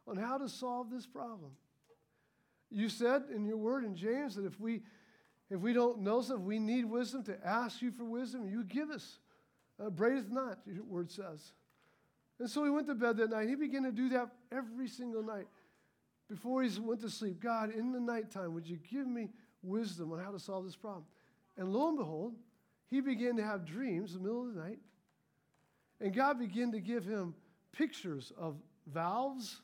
on 0.09 0.17
how 0.17 0.39
to 0.39 0.49
solve 0.49 0.91
this 0.91 1.07
problem? 1.07 1.53
You 2.71 2.89
said 2.89 3.25
in 3.35 3.45
your 3.45 3.59
word 3.59 3.85
in 3.85 3.95
James 3.95 4.35
that 4.37 4.45
if 4.45 4.59
we 4.59 4.83
if 5.49 5.61
we 5.61 5.73
don't 5.73 6.01
know 6.01 6.23
something, 6.23 6.45
we 6.45 6.59
need 6.59 6.85
wisdom 6.85 7.23
to 7.25 7.47
ask 7.47 7.81
you 7.81 7.93
for 7.93 8.05
wisdom, 8.05 8.49
you 8.49 8.65
give 8.65 8.91
us. 8.91 9.19
Uh, 9.79 9.91
braideth 9.91 10.31
not, 10.31 10.59
your 10.67 10.83
word 10.85 11.11
says. 11.11 11.53
And 12.39 12.51
so 12.51 12.65
he 12.65 12.71
went 12.71 12.87
to 12.89 12.95
bed 12.95 13.17
that 13.19 13.31
night. 13.31 13.49
He 13.49 13.55
began 13.55 13.83
to 13.85 13.93
do 13.93 14.09
that 14.11 14.31
every 14.51 14.89
single 14.89 15.23
night. 15.23 15.47
Before 16.29 16.63
he 16.63 16.81
went 16.81 17.01
to 17.03 17.11
sleep, 17.11 17.41
God, 17.41 17.71
in 17.71 17.93
the 17.93 18.01
nighttime, 18.01 18.53
would 18.55 18.69
you 18.69 18.79
give 18.91 19.07
me 19.07 19.31
wisdom 19.63 20.13
on 20.13 20.19
how 20.19 20.33
to 20.33 20.39
solve 20.39 20.65
this 20.65 20.77
problem? 20.77 21.05
And 21.57 21.73
lo 21.73 21.89
and 21.89 21.99
behold, 21.99 22.35
he 22.89 23.01
began 23.01 23.37
to 23.37 23.45
have 23.45 23.65
dreams 23.65 24.15
in 24.15 24.19
the 24.19 24.29
middle 24.29 24.49
of 24.49 24.55
the 24.55 24.61
night. 24.61 24.79
And 26.01 26.15
God 26.15 26.39
began 26.39 26.73
to 26.73 26.81
give 26.81 27.05
him 27.05 27.35
pictures 27.73 28.33
of 28.37 28.57
valves 28.87 29.61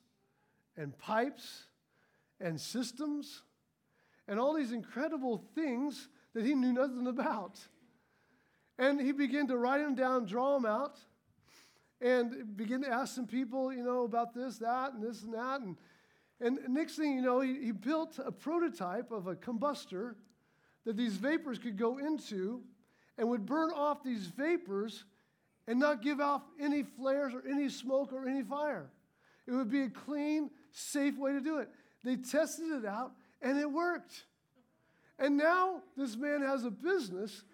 and 0.76 0.96
pipes 0.98 1.64
and 2.40 2.60
systems 2.60 3.42
and 4.28 4.38
all 4.38 4.54
these 4.54 4.72
incredible 4.72 5.44
things 5.54 6.08
that 6.34 6.44
he 6.44 6.54
knew 6.54 6.72
nothing 6.72 7.06
about. 7.06 7.58
And 8.78 9.00
he 9.00 9.12
began 9.12 9.46
to 9.48 9.56
write 9.56 9.78
them 9.78 9.94
down, 9.94 10.24
draw 10.24 10.54
them 10.54 10.66
out, 10.66 10.98
and 12.00 12.56
begin 12.56 12.82
to 12.82 12.88
ask 12.88 13.14
some 13.14 13.26
people, 13.26 13.72
you 13.72 13.84
know, 13.84 14.04
about 14.04 14.34
this, 14.34 14.58
that, 14.58 14.94
and 14.94 15.02
this 15.02 15.22
and 15.22 15.34
that. 15.34 15.60
And, 15.60 15.76
and 16.42 16.58
next 16.68 16.96
thing 16.96 17.14
you 17.14 17.22
know, 17.22 17.40
he, 17.40 17.58
he 17.62 17.70
built 17.72 18.18
a 18.24 18.32
prototype 18.32 19.10
of 19.10 19.26
a 19.26 19.34
combustor 19.34 20.14
that 20.84 20.96
these 20.96 21.14
vapors 21.14 21.58
could 21.58 21.78
go 21.78 21.98
into 21.98 22.60
and 23.16 23.28
would 23.28 23.46
burn 23.46 23.70
off 23.70 24.02
these 24.02 24.26
vapors 24.26 25.04
and 25.68 25.78
not 25.78 26.02
give 26.02 26.20
off 26.20 26.42
any 26.60 26.82
flares 26.82 27.32
or 27.34 27.42
any 27.48 27.68
smoke 27.68 28.12
or 28.12 28.28
any 28.28 28.42
fire. 28.42 28.90
It 29.46 29.52
would 29.52 29.70
be 29.70 29.82
a 29.82 29.88
clean, 29.88 30.50
safe 30.72 31.16
way 31.16 31.32
to 31.32 31.40
do 31.40 31.58
it. 31.58 31.68
They 32.04 32.16
tested 32.16 32.70
it 32.70 32.84
out 32.84 33.12
and 33.40 33.58
it 33.58 33.70
worked. 33.70 34.24
And 35.18 35.36
now 35.36 35.82
this 35.96 36.16
man 36.16 36.42
has 36.42 36.64
a 36.64 36.70
business 36.70 37.44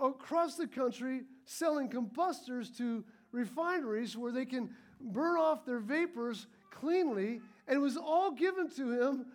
across 0.00 0.56
the 0.56 0.66
country 0.66 1.22
selling 1.44 1.88
combustors 1.88 2.76
to 2.78 3.04
refineries 3.32 4.16
where 4.16 4.32
they 4.32 4.44
can 4.44 4.70
burn 5.00 5.36
off 5.36 5.64
their 5.64 5.80
vapors 5.80 6.46
cleanly, 6.70 7.40
and 7.66 7.76
it 7.76 7.80
was 7.80 7.96
all 7.96 8.32
given 8.32 8.70
to 8.76 9.00
him 9.00 9.26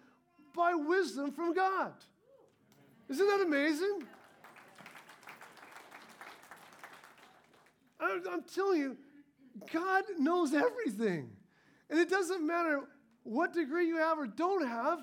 by 0.56 0.74
wisdom 0.74 1.32
from 1.32 1.54
God. 1.54 1.94
Isn't 3.10 3.28
that 3.28 3.42
amazing? 3.42 4.04
I'm 8.00 8.44
telling 8.54 8.80
you, 8.80 8.98
God 9.74 10.04
knows 10.18 10.54
everything. 10.54 11.30
And 11.90 12.00
it 12.00 12.10
doesn't 12.10 12.46
matter 12.46 12.82
what 13.24 13.54
degree 13.54 13.88
you 13.88 13.98
have 13.98 14.20
or 14.20 14.28
don't 14.28 14.68
have. 14.68 15.00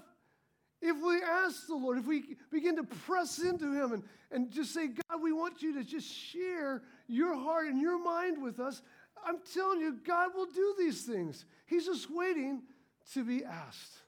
If 0.81 0.97
we 1.03 1.23
ask 1.23 1.67
the 1.67 1.75
Lord, 1.75 1.99
if 1.99 2.07
we 2.07 2.37
begin 2.51 2.77
to 2.77 2.85
press 2.85 3.39
into 3.39 3.73
Him 3.73 3.93
and, 3.93 4.03
and 4.31 4.51
just 4.51 4.75
say, 4.75 4.89
God, 4.89 5.23
we 5.23 5.33
want 5.33 5.63
you 5.63 5.75
to 5.75 5.85
just 5.85 6.13
share 6.13 6.83
your 7.09 7.35
heart 7.35 7.69
and 7.69 7.81
your 7.81 8.03
mind 8.03 8.43
with 8.43 8.61
us, 8.61 8.83
I'm 9.27 9.39
telling 9.55 9.81
you, 9.81 9.99
God 10.07 10.31
will 10.35 10.47
do 10.47 10.75
these 10.79 11.03
things. 11.03 11.47
He's 11.67 11.87
just 11.87 12.11
waiting 12.11 12.63
to 13.13 13.25
be 13.25 13.45
asked. 13.45 13.99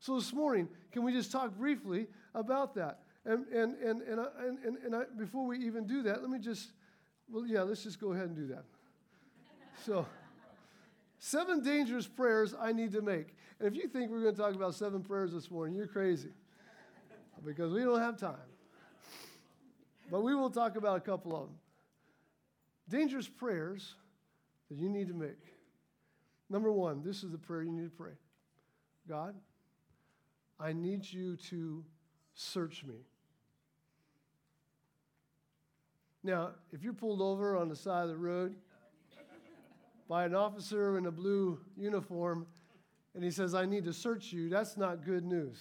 So 0.00 0.16
this 0.16 0.32
morning, 0.32 0.68
can 0.92 1.02
we 1.02 1.12
just 1.12 1.32
talk 1.32 1.56
briefly 1.56 2.08
about 2.34 2.74
that? 2.74 3.00
And, 3.24 3.46
and, 3.46 3.74
and, 3.76 4.02
and, 4.02 4.20
I, 4.20 4.26
and, 4.46 4.76
and 4.84 4.94
I, 4.94 5.04
before 5.16 5.46
we 5.46 5.58
even 5.60 5.86
do 5.86 6.02
that, 6.02 6.20
let 6.20 6.30
me 6.30 6.38
just, 6.38 6.72
well, 7.30 7.46
yeah, 7.46 7.62
let's 7.62 7.82
just 7.82 7.98
go 7.98 8.12
ahead 8.12 8.26
and 8.26 8.36
do 8.36 8.46
that. 8.48 8.64
So, 9.86 10.06
seven 11.18 11.62
dangerous 11.62 12.06
prayers 12.06 12.54
I 12.60 12.72
need 12.72 12.92
to 12.92 13.00
make. 13.00 13.34
And 13.58 13.68
if 13.68 13.74
you 13.74 13.88
think 13.88 14.10
we're 14.10 14.20
going 14.20 14.34
to 14.34 14.40
talk 14.40 14.54
about 14.54 14.74
seven 14.74 15.02
prayers 15.02 15.32
this 15.32 15.50
morning, 15.50 15.74
you're 15.74 15.86
crazy 15.86 16.32
because 17.44 17.72
we 17.72 17.80
don't 17.80 18.00
have 18.00 18.18
time. 18.18 18.36
But 20.10 20.22
we 20.22 20.34
will 20.34 20.50
talk 20.50 20.76
about 20.76 20.98
a 20.98 21.00
couple 21.00 21.34
of 21.34 21.44
them. 21.44 21.56
Dangerous 22.90 23.26
prayers 23.26 23.94
that 24.68 24.76
you 24.76 24.90
need 24.90 25.08
to 25.08 25.14
make. 25.14 25.40
Number 26.50 26.70
one, 26.70 27.02
this 27.02 27.24
is 27.24 27.30
the 27.30 27.38
prayer 27.38 27.62
you 27.62 27.72
need 27.72 27.84
to 27.84 27.96
pray 27.96 28.12
God, 29.08 29.34
I 30.58 30.72
need 30.72 31.10
you 31.10 31.36
to 31.50 31.84
search 32.34 32.84
me. 32.84 32.94
Now, 36.22 36.52
if 36.72 36.82
you're 36.82 36.94
pulled 36.94 37.20
over 37.20 37.56
on 37.56 37.68
the 37.68 37.76
side 37.76 38.04
of 38.04 38.08
the 38.08 38.16
road 38.16 38.54
by 40.08 40.24
an 40.24 40.34
officer 40.34 40.96
in 40.96 41.04
a 41.06 41.10
blue 41.10 41.60
uniform 41.76 42.46
and 43.14 43.22
he 43.22 43.30
says, 43.30 43.54
I 43.54 43.66
need 43.66 43.84
to 43.84 43.92
search 43.92 44.32
you, 44.32 44.48
that's 44.48 44.76
not 44.78 45.04
good 45.04 45.24
news. 45.24 45.58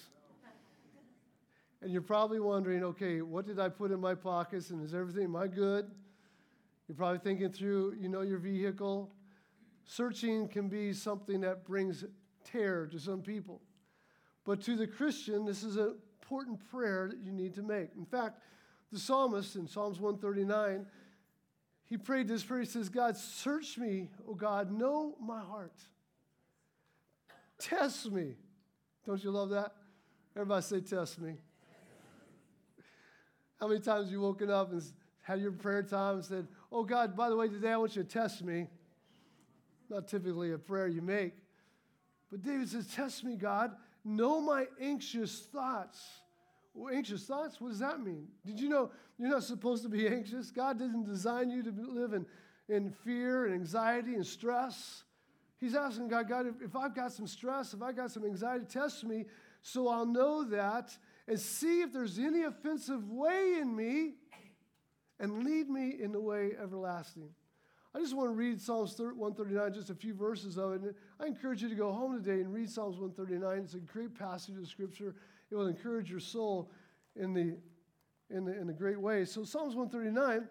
And 1.81 1.91
you're 1.91 2.01
probably 2.01 2.39
wondering, 2.39 2.81
okay, 2.81 3.21
what 3.21 3.45
did 3.45 3.59
I 3.59 3.67
put 3.67 3.91
in 3.91 3.99
my 3.99 4.15
pockets 4.15 4.69
and 4.69 4.81
is 4.81 4.93
everything, 4.93 5.25
am 5.25 5.35
I 5.35 5.47
good? 5.47 5.91
You're 6.87 6.95
probably 6.95 7.19
thinking 7.19 7.51
through, 7.51 7.97
you 7.99 8.07
know, 8.07 8.21
your 8.21 8.37
vehicle. 8.37 9.11
Searching 9.83 10.47
can 10.47 10.69
be 10.69 10.93
something 10.93 11.41
that 11.41 11.65
brings 11.65 12.05
terror 12.43 12.87
to 12.87 12.99
some 12.99 13.21
people. 13.21 13.61
But 14.45 14.61
to 14.63 14.75
the 14.75 14.87
Christian, 14.87 15.45
this 15.45 15.63
is 15.63 15.77
an 15.77 15.95
important 16.21 16.59
prayer 16.69 17.09
that 17.09 17.19
you 17.19 17.31
need 17.31 17.53
to 17.55 17.61
make. 17.61 17.89
In 17.97 18.05
fact, 18.05 18.39
the 18.91 18.99
psalmist 18.99 19.55
in 19.55 19.67
Psalms 19.67 19.99
139, 19.99 20.85
he 21.85 21.97
prayed 21.97 22.27
this 22.27 22.43
prayer. 22.43 22.61
He 22.61 22.65
says, 22.65 22.89
God, 22.89 23.17
search 23.17 23.77
me, 23.77 24.09
O 24.27 24.33
God, 24.33 24.71
know 24.71 25.15
my 25.19 25.41
heart. 25.41 25.75
Test 27.59 28.11
me. 28.11 28.35
Don't 29.05 29.23
you 29.23 29.31
love 29.31 29.49
that? 29.49 29.73
Everybody 30.35 30.61
say, 30.63 30.81
Test 30.81 31.19
me. 31.19 31.35
How 33.59 33.67
many 33.67 33.79
times 33.79 34.11
you 34.11 34.19
woken 34.19 34.49
up 34.49 34.71
and 34.71 34.83
had 35.21 35.39
your 35.39 35.51
prayer 35.51 35.83
time 35.83 36.15
and 36.15 36.25
said, 36.25 36.47
Oh 36.71 36.83
God, 36.83 37.15
by 37.15 37.29
the 37.29 37.35
way, 37.35 37.47
today 37.47 37.71
I 37.71 37.77
want 37.77 37.95
you 37.95 38.03
to 38.03 38.09
test 38.09 38.43
me? 38.43 38.67
Not 39.89 40.07
typically 40.07 40.51
a 40.51 40.57
prayer 40.57 40.87
you 40.87 41.01
make. 41.01 41.33
But 42.33 42.41
David 42.41 42.67
says, 42.67 42.87
Test 42.87 43.23
me, 43.23 43.35
God. 43.35 43.75
Know 44.03 44.41
my 44.41 44.65
anxious 44.81 45.41
thoughts. 45.53 46.03
Well, 46.73 46.91
anxious 46.91 47.25
thoughts, 47.25 47.61
what 47.61 47.69
does 47.69 47.77
that 47.77 47.99
mean? 47.99 48.27
Did 48.43 48.59
you 48.59 48.69
know 48.69 48.89
you're 49.19 49.29
not 49.29 49.43
supposed 49.43 49.83
to 49.83 49.89
be 49.89 50.07
anxious? 50.17 50.49
God 50.49 50.79
didn't 50.79 51.03
design 51.03 51.51
you 51.51 51.61
to 51.61 51.69
live 51.69 52.13
in, 52.13 52.25
in 52.69 52.89
fear 52.89 53.45
and 53.45 53.53
anxiety 53.53 54.15
and 54.15 54.25
stress. 54.25 55.03
He's 55.59 55.75
asking 55.75 56.07
God, 56.07 56.27
God, 56.27 56.47
if, 56.59 56.75
I've 56.75 56.95
got 56.95 57.11
some 57.11 57.27
stress, 57.27 57.75
if 57.75 57.83
I've 57.83 57.95
got 57.95 58.09
some 58.09 58.25
anxiety, 58.25 58.65
test 58.65 59.03
me 59.03 59.25
so 59.61 59.87
I'll 59.87 60.07
know 60.07 60.43
that 60.45 60.97
and 61.27 61.39
see 61.39 61.81
if 61.81 61.93
there's 61.93 62.17
any 62.17 62.41
offensive 62.41 63.11
way 63.11 63.59
in 63.61 63.75
me 63.75 64.13
and 65.19 65.43
lead 65.43 65.69
me 65.69 66.01
in 66.01 66.11
the 66.11 66.19
way 66.19 66.53
everlasting. 66.59 67.29
I 67.95 67.99
just 67.99 68.15
want 68.15 68.29
to 68.29 68.33
read 68.33 68.59
Psalms 68.59 68.97
139, 68.97 69.73
just 69.73 69.91
a 69.91 69.95
few 69.95 70.15
verses 70.15 70.57
of 70.57 70.73
it. 70.73 70.81
And 70.81 70.95
I 71.19 71.27
encourage 71.27 71.61
you 71.61 71.69
to 71.69 71.75
go 71.75 71.91
home 71.91 72.21
today 72.21 72.41
and 72.41 72.51
read 72.51 72.67
Psalms 72.69 72.97
139. 72.97 73.63
It's 73.63 73.75
a 73.75 73.79
great 73.79 74.17
passage 74.17 74.57
of 74.57 74.67
Scripture. 74.67 75.13
It 75.51 75.55
will 75.55 75.67
encourage 75.67 76.09
your 76.09 76.19
soul 76.19 76.71
in 77.15 77.35
the, 77.35 77.55
in 78.35 78.45
the, 78.45 78.59
in 78.59 78.69
a 78.69 78.73
great 78.73 78.99
way. 78.99 79.25
So, 79.25 79.43
Psalms 79.43 79.75
139, 79.75 80.47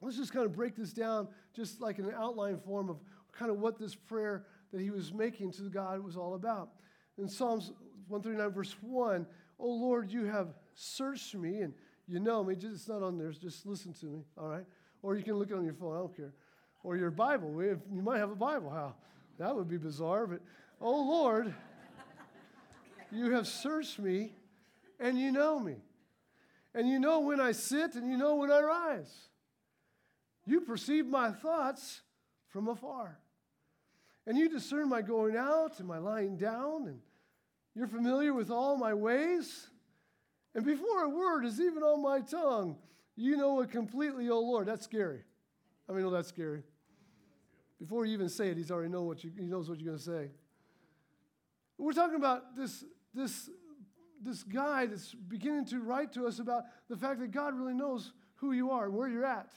let's 0.00 0.16
just 0.16 0.32
kind 0.32 0.46
of 0.46 0.54
break 0.54 0.74
this 0.74 0.94
down 0.94 1.28
just 1.54 1.82
like 1.82 1.98
an 1.98 2.10
outline 2.16 2.58
form 2.58 2.88
of 2.88 3.00
kind 3.32 3.50
of 3.50 3.58
what 3.58 3.78
this 3.78 3.94
prayer 3.94 4.46
that 4.72 4.80
he 4.80 4.90
was 4.90 5.12
making 5.12 5.52
to 5.52 5.68
God 5.68 6.02
was 6.02 6.16
all 6.16 6.34
about. 6.34 6.70
In 7.18 7.28
Psalms 7.28 7.72
139, 8.08 8.50
verse 8.50 8.74
1, 8.80 9.26
Oh 9.58 9.68
Lord, 9.68 10.10
you 10.10 10.24
have 10.24 10.54
searched 10.74 11.34
me 11.34 11.60
and 11.60 11.74
you 12.08 12.18
know 12.18 12.42
me. 12.42 12.54
It's 12.54 12.88
not 12.88 13.02
on 13.02 13.18
there. 13.18 13.30
Just 13.30 13.66
listen 13.66 13.92
to 14.00 14.06
me, 14.06 14.24
all 14.38 14.48
right? 14.48 14.64
Or 15.02 15.16
you 15.16 15.22
can 15.22 15.34
look 15.34 15.50
it 15.50 15.54
on 15.54 15.64
your 15.64 15.74
phone. 15.74 15.94
I 15.94 15.98
don't 15.98 16.16
care. 16.16 16.32
Or 16.82 16.96
your 16.96 17.10
Bible. 17.10 17.62
You 17.62 18.02
might 18.02 18.18
have 18.18 18.30
a 18.30 18.36
Bible. 18.36 18.70
How? 18.70 18.94
That 19.38 19.54
would 19.54 19.68
be 19.68 19.78
bizarre. 19.78 20.26
But, 20.26 20.40
oh 20.80 21.02
Lord, 21.02 21.54
you 23.10 23.32
have 23.32 23.46
searched 23.46 23.98
me 23.98 24.32
and 24.98 25.18
you 25.18 25.32
know 25.32 25.58
me. 25.58 25.76
and 26.74 26.88
you 26.88 26.98
know 26.98 27.20
when 27.20 27.40
I 27.40 27.52
sit 27.52 27.94
and 27.94 28.10
you 28.10 28.16
know 28.16 28.36
when 28.36 28.50
I 28.50 28.60
rise. 28.60 29.12
You 30.46 30.60
perceive 30.60 31.06
my 31.06 31.30
thoughts 31.30 32.00
from 32.48 32.68
afar. 32.68 33.18
And 34.26 34.38
you 34.38 34.48
discern 34.48 34.88
my 34.88 35.02
going 35.02 35.36
out 35.36 35.78
and 35.78 35.88
my 35.88 35.98
lying 35.98 36.36
down, 36.36 36.86
and 36.86 37.00
you're 37.74 37.88
familiar 37.88 38.32
with 38.32 38.50
all 38.50 38.76
my 38.76 38.94
ways. 38.94 39.66
And 40.54 40.64
before 40.64 41.04
a 41.04 41.08
word 41.08 41.44
is 41.44 41.60
even 41.60 41.82
on 41.82 42.02
my 42.02 42.20
tongue, 42.20 42.76
you 43.16 43.36
know 43.36 43.60
it 43.60 43.70
completely, 43.70 44.30
oh 44.30 44.40
Lord. 44.40 44.68
That's 44.68 44.84
scary. 44.84 45.22
I 45.88 45.92
mean, 45.92 46.02
no, 46.02 46.10
that's 46.10 46.28
scary. 46.28 46.62
Before 47.82 48.06
you 48.06 48.12
even 48.12 48.28
say 48.28 48.48
it, 48.48 48.56
he's 48.56 48.70
already 48.70 48.90
know 48.90 49.02
what 49.02 49.24
you, 49.24 49.32
he 49.36 49.44
knows 49.44 49.68
what 49.68 49.80
you're 49.80 49.86
going 49.86 49.98
to 49.98 50.04
say. 50.04 50.30
We're 51.78 51.92
talking 51.92 52.14
about 52.14 52.54
this, 52.56 52.84
this, 53.12 53.50
this 54.22 54.44
guy 54.44 54.86
that's 54.86 55.12
beginning 55.12 55.64
to 55.66 55.80
write 55.80 56.12
to 56.12 56.28
us 56.28 56.38
about 56.38 56.62
the 56.88 56.96
fact 56.96 57.18
that 57.18 57.32
God 57.32 57.58
really 57.58 57.74
knows 57.74 58.12
who 58.36 58.52
you 58.52 58.70
are 58.70 58.84
and 58.84 58.94
where 58.94 59.08
you're 59.08 59.24
at. 59.24 59.50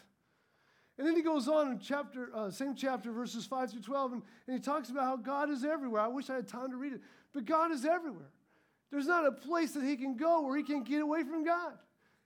And 0.98 1.06
then 1.06 1.16
he 1.16 1.22
goes 1.22 1.48
on 1.48 1.74
in 1.74 1.78
chapter, 1.80 2.32
uh, 2.34 2.50
same 2.50 2.74
chapter, 2.74 3.12
verses 3.12 3.46
5 3.46 3.70
through 3.70 3.82
12, 3.82 4.14
and, 4.14 4.22
and 4.48 4.56
he 4.56 4.60
talks 4.60 4.90
about 4.90 5.04
how 5.04 5.18
God 5.18 5.52
is 5.52 5.64
everywhere. 5.64 6.02
I 6.02 6.08
wish 6.08 6.32
I 6.32 6.36
had 6.36 6.48
time 6.48 6.72
to 6.72 6.78
read 6.78 6.94
it, 6.94 7.02
but 7.32 7.46
God 7.46 7.72
is 7.72 7.86
everywhere. 7.86 8.32
There's 8.90 9.06
not 9.06 9.28
a 9.28 9.32
place 9.34 9.74
that 9.74 9.84
he 9.84 9.98
can 9.98 10.18
go 10.18 10.42
where 10.42 10.58
he 10.58 10.64
can't 10.64 10.88
get 10.88 11.02
away 11.02 11.22
from 11.24 11.44
God. 11.44 11.74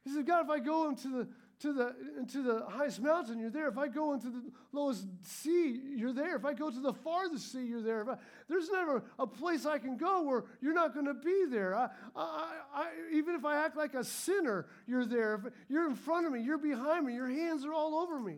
He 0.06 0.12
says, 0.12 0.24
God, 0.24 0.46
if 0.46 0.50
I 0.50 0.60
go 0.60 0.88
into 0.88 1.10
the 1.10 1.28
to 1.60 1.74
the 1.74 1.94
into 2.18 2.42
the 2.42 2.66
highest 2.70 3.02
mountain, 3.02 3.38
you're 3.38 3.50
there. 3.50 3.68
If 3.68 3.78
I 3.78 3.90
go 3.90 4.14
into 4.14 4.30
the 4.30 4.42
lowest 4.72 5.06
sea, 5.24 5.80
you're 5.96 6.14
there. 6.14 6.38
If 6.38 6.46
I 6.46 6.54
go 6.54 6.70
to 6.70 6.80
the 6.80 6.94
farthest 6.94 7.52
sea, 7.52 7.66
you're 7.66 7.82
there. 7.82 8.10
I, 8.10 8.16
there's 8.48 8.70
never 8.70 9.04
a 9.18 9.28
place 9.28 9.66
I 9.66 9.78
can 9.78 9.98
go 9.98 10.24
where 10.24 10.46
you're 10.62 10.74
not 10.74 10.94
going 10.94 11.08
to 11.08 11.14
be 11.14 11.46
there. 11.50 11.76
I, 11.76 11.90
I, 12.16 12.58
I, 12.74 12.88
even 13.14 13.36
if 13.36 13.44
I 13.44 13.66
act 13.66 13.76
like 13.76 13.94
a 13.94 14.06
sinner, 14.06 14.68
you're 14.88 15.06
there. 15.06 15.36
If 15.36 15.54
you're 15.68 15.90
in 15.90 15.96
front 15.96 16.28
of 16.28 16.32
me, 16.32 16.42
you're 16.42 16.58
behind 16.58 17.06
me. 17.06 17.14
Your 17.14 17.30
hands 17.30 17.66
are 17.66 17.74
all 17.74 17.96
over 17.96 18.20
me. 18.20 18.38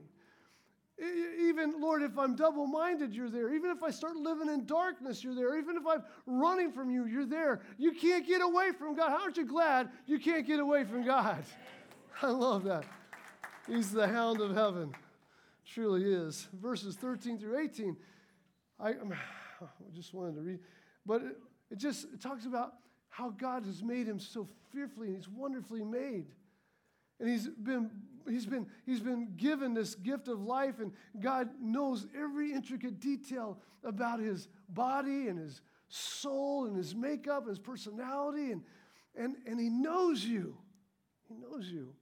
Even, 1.40 1.80
Lord, 1.80 2.04
if 2.04 2.18
I'm 2.18 2.36
double 2.36 2.68
minded, 2.68 3.13
you're 3.13 3.30
there. 3.30 3.54
Even 3.54 3.72
if 3.72 3.82
I 3.82 3.90
start 3.90 4.16
living 4.16 4.50
in 4.50 4.66
darkness, 4.66 5.24
you're 5.24 5.34
there. 5.34 5.58
Even 5.58 5.78
if 5.78 5.84
I'm 5.88 6.04
running 6.28 6.72
from 6.72 6.92
you, 6.92 7.06
you're 7.06 7.25
there. 7.25 7.62
You 7.78 7.92
can't 7.92 8.28
get 8.28 8.42
away 8.42 8.72
from 8.72 8.96
God. 8.96 9.10
How 9.10 9.22
aren't 9.22 9.38
you 9.38 9.46
glad 9.46 9.90
you 10.06 10.20
can't 10.20 10.46
get 10.46 10.60
away 10.60 10.84
from 10.84 11.04
God? 11.04 11.44
I 12.22 12.28
love 12.28 12.63
that. 12.66 12.86
He's 13.68 13.91
the 13.91 14.08
hound 14.08 14.41
of 14.41 14.56
heaven. 14.56 14.94
Truly 15.65 16.03
is. 16.03 16.48
Verses 16.53 16.96
13 16.96 17.38
through 17.38 17.60
18. 17.60 17.96
I, 18.80 18.91
um, 18.91 19.13
I 19.62 19.96
just 19.96 20.13
wanted 20.13 20.36
to 20.36 20.41
read, 20.41 20.60
but 21.06 21.22
it, 21.22 21.38
it 21.70 21.77
just 21.77 22.06
it 22.06 22.22
talks 22.22 22.46
about 22.46 22.74
how 23.10 23.30
God 23.30 23.65
has 23.65 23.84
made 23.84 24.08
him 24.08 24.20
so 24.20 24.48
fearfully 24.72 25.08
and 25.08 25.18
he's 25.18 25.30
wonderfully 25.30 25.84
made. 25.84 26.25
And 27.20 27.30
he's 27.30 27.48
been, 27.48 27.91
he's, 28.27 28.48
been, 28.48 28.65
he's 28.86 29.00
been 29.00 29.34
given 29.38 29.75
this 29.75 29.94
gift 29.94 30.27
of 30.27 30.41
life, 30.41 30.80
and 30.80 30.91
God 31.20 31.50
knows 31.62 32.08
every 32.20 32.51
intricate 32.51 33.00
detail 33.00 33.60
about 33.84 34.20
his 34.20 34.48
body 34.70 35.27
and 35.27 35.38
his 35.38 35.62
soul 35.88 36.65
and 36.65 36.75
his 36.75 36.96
makeup 36.96 37.41
and 37.41 37.50
his 37.50 37.60
personality. 37.60 38.51
And, 38.51 38.63
and, 39.15 39.36
and 39.46 39.60
he 39.60 39.70
knows 39.70 40.25
you. 40.25 40.58
He 41.27 41.36
knows 41.36 41.68
you. 41.68 41.94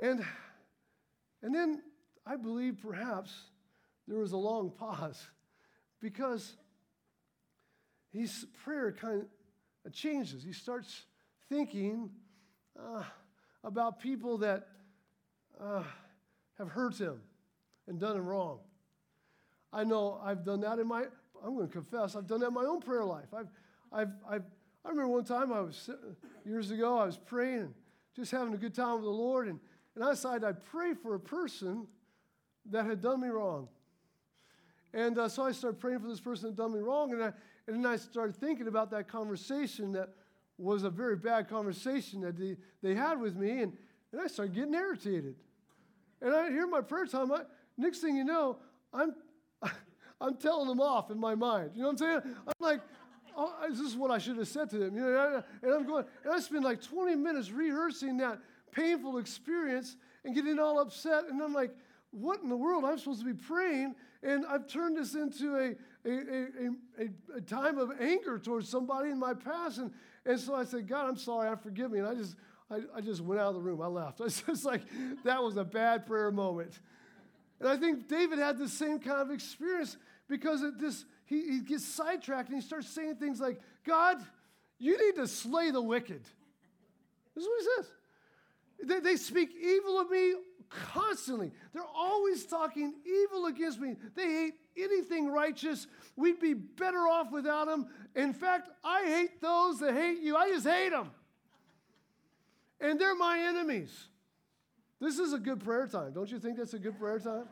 And, 0.00 0.24
and 1.42 1.54
then 1.54 1.82
I 2.26 2.36
believe 2.36 2.78
perhaps 2.82 3.32
there 4.08 4.18
was 4.18 4.32
a 4.32 4.36
long 4.36 4.70
pause 4.70 5.22
because 6.00 6.54
his 8.12 8.46
prayer 8.64 8.92
kind 8.92 9.26
of 9.84 9.92
changes. 9.92 10.42
He 10.42 10.52
starts 10.52 11.04
thinking 11.48 12.10
uh, 12.78 13.02
about 13.62 14.00
people 14.00 14.38
that 14.38 14.66
uh, 15.60 15.82
have 16.56 16.68
hurt 16.68 16.98
him 16.98 17.20
and 17.86 18.00
done 18.00 18.16
him 18.16 18.26
wrong. 18.26 18.60
I 19.72 19.84
know 19.84 20.18
I've 20.24 20.44
done 20.44 20.62
that 20.62 20.78
in 20.78 20.86
my, 20.86 21.04
I'm 21.44 21.54
going 21.54 21.68
to 21.68 21.72
confess, 21.72 22.16
I've 22.16 22.26
done 22.26 22.40
that 22.40 22.48
in 22.48 22.54
my 22.54 22.64
own 22.64 22.80
prayer 22.80 23.04
life. 23.04 23.34
I've, 23.36 23.48
I've, 23.92 24.12
I've, 24.28 24.44
I 24.84 24.88
remember 24.88 25.08
one 25.08 25.24
time 25.24 25.52
I 25.52 25.60
was, 25.60 25.90
years 26.44 26.70
ago, 26.70 26.98
I 26.98 27.04
was 27.04 27.18
praying 27.18 27.60
and 27.60 27.74
just 28.16 28.30
having 28.30 28.54
a 28.54 28.56
good 28.56 28.74
time 28.74 28.94
with 28.94 29.04
the 29.04 29.10
Lord, 29.10 29.46
and 29.46 29.60
and 30.00 30.08
I 30.08 30.12
decided 30.12 30.44
I'd 30.44 30.64
pray 30.64 30.94
for 30.94 31.14
a 31.14 31.20
person 31.20 31.86
that 32.70 32.86
had 32.86 33.02
done 33.02 33.20
me 33.20 33.28
wrong. 33.28 33.68
And 34.94 35.18
uh, 35.18 35.28
so 35.28 35.44
I 35.44 35.52
started 35.52 35.78
praying 35.78 35.98
for 36.00 36.08
this 36.08 36.20
person 36.20 36.48
that 36.48 36.56
done 36.56 36.72
me 36.72 36.80
wrong. 36.80 37.12
And, 37.12 37.22
I, 37.22 37.32
and 37.66 37.76
then 37.76 37.84
I 37.84 37.96
started 37.96 38.34
thinking 38.34 38.66
about 38.66 38.90
that 38.92 39.08
conversation 39.08 39.92
that 39.92 40.08
was 40.56 40.84
a 40.84 40.90
very 40.90 41.16
bad 41.16 41.50
conversation 41.50 42.22
that 42.22 42.38
they, 42.38 42.56
they 42.82 42.94
had 42.94 43.20
with 43.20 43.36
me. 43.36 43.60
And, 43.60 43.76
and 44.12 44.22
I 44.22 44.26
started 44.26 44.54
getting 44.54 44.72
irritated. 44.72 45.34
And 46.22 46.34
I 46.34 46.48
hear 46.48 46.66
my 46.66 46.80
prayer 46.80 47.04
time. 47.04 47.30
I, 47.30 47.42
next 47.76 47.98
thing 47.98 48.16
you 48.16 48.24
know, 48.24 48.56
I'm, 48.94 49.14
I'm 50.18 50.36
telling 50.38 50.68
them 50.68 50.80
off 50.80 51.10
in 51.10 51.20
my 51.20 51.34
mind. 51.34 51.72
You 51.74 51.82
know 51.82 51.88
what 51.88 52.00
I'm 52.00 52.22
saying? 52.22 52.36
I'm 52.46 52.54
like, 52.58 52.80
oh, 53.36 53.54
this 53.68 53.80
is 53.80 53.96
what 53.96 54.10
I 54.10 54.16
should 54.16 54.38
have 54.38 54.48
said 54.48 54.70
to 54.70 54.78
them. 54.78 54.96
You 54.96 55.02
know, 55.02 55.42
and 55.62 55.74
I'm 55.74 55.86
going, 55.86 56.06
and 56.24 56.32
I 56.32 56.40
spend 56.40 56.64
like 56.64 56.80
20 56.80 57.16
minutes 57.16 57.50
rehearsing 57.50 58.16
that 58.16 58.38
painful 58.72 59.18
experience 59.18 59.96
and 60.24 60.34
getting 60.34 60.58
all 60.58 60.80
upset. 60.80 61.24
And 61.30 61.42
I'm 61.42 61.52
like, 61.52 61.74
what 62.10 62.40
in 62.42 62.48
the 62.48 62.56
world? 62.56 62.84
I'm 62.84 62.98
supposed 62.98 63.20
to 63.20 63.26
be 63.26 63.34
praying, 63.34 63.94
and 64.22 64.44
I've 64.46 64.66
turned 64.66 64.96
this 64.96 65.14
into 65.14 65.56
a, 65.56 66.08
a, 66.08 66.10
a, 66.10 67.04
a, 67.04 67.36
a 67.36 67.40
time 67.40 67.78
of 67.78 67.92
anger 68.00 68.38
towards 68.38 68.68
somebody 68.68 69.10
in 69.10 69.18
my 69.18 69.34
past. 69.34 69.78
And, 69.78 69.92
and 70.24 70.38
so 70.38 70.54
I 70.54 70.64
said, 70.64 70.88
God, 70.88 71.08
I'm 71.08 71.16
sorry, 71.16 71.48
I 71.48 71.54
forgive 71.54 71.90
me. 71.92 72.00
And 72.00 72.08
I 72.08 72.14
just, 72.14 72.36
I, 72.70 72.80
I 72.96 73.00
just 73.00 73.20
went 73.20 73.40
out 73.40 73.48
of 73.48 73.54
the 73.54 73.60
room. 73.60 73.80
I 73.80 73.86
left. 73.86 74.20
I 74.20 74.24
was 74.24 74.42
just 74.42 74.64
like, 74.64 74.82
that 75.24 75.42
was 75.42 75.56
a 75.56 75.64
bad 75.64 76.06
prayer 76.06 76.30
moment. 76.30 76.78
And 77.60 77.68
I 77.68 77.76
think 77.76 78.08
David 78.08 78.38
had 78.38 78.58
the 78.58 78.68
same 78.68 78.98
kind 78.98 79.20
of 79.20 79.30
experience 79.30 79.96
because 80.28 80.62
it 80.62 80.78
this, 80.78 81.04
he, 81.26 81.42
he 81.42 81.60
gets 81.60 81.84
sidetracked 81.84 82.48
and 82.48 82.60
he 82.60 82.66
starts 82.66 82.88
saying 82.88 83.16
things 83.16 83.40
like, 83.40 83.60
God, 83.84 84.16
you 84.78 84.98
need 84.98 85.16
to 85.16 85.28
slay 85.28 85.70
the 85.70 85.82
wicked. 85.82 86.22
This 87.34 87.44
is 87.44 87.48
what 87.48 87.60
he 87.60 87.66
says. 87.76 87.92
They, 88.84 89.00
they 89.00 89.16
speak 89.16 89.50
evil 89.60 90.00
of 90.00 90.10
me 90.10 90.34
constantly. 90.70 91.50
They're 91.72 91.82
always 91.82 92.46
talking 92.46 92.94
evil 93.04 93.46
against 93.46 93.80
me. 93.80 93.96
They 94.14 94.26
hate 94.26 94.54
anything 94.76 95.28
righteous. 95.28 95.86
We'd 96.16 96.40
be 96.40 96.54
better 96.54 97.00
off 97.00 97.30
without 97.32 97.66
them. 97.66 97.88
In 98.14 98.32
fact, 98.32 98.70
I 98.84 99.04
hate 99.04 99.40
those 99.40 99.80
that 99.80 99.94
hate 99.94 100.20
you. 100.20 100.36
I 100.36 100.48
just 100.48 100.66
hate 100.66 100.90
them. 100.90 101.10
And 102.80 102.98
they're 102.98 103.14
my 103.14 103.38
enemies. 103.40 104.06
This 105.00 105.18
is 105.18 105.32
a 105.32 105.38
good 105.38 105.62
prayer 105.64 105.86
time. 105.86 106.12
Don't 106.12 106.30
you 106.30 106.38
think 106.38 106.56
that's 106.56 106.74
a 106.74 106.78
good 106.78 106.98
prayer 106.98 107.18
time? 107.18 107.44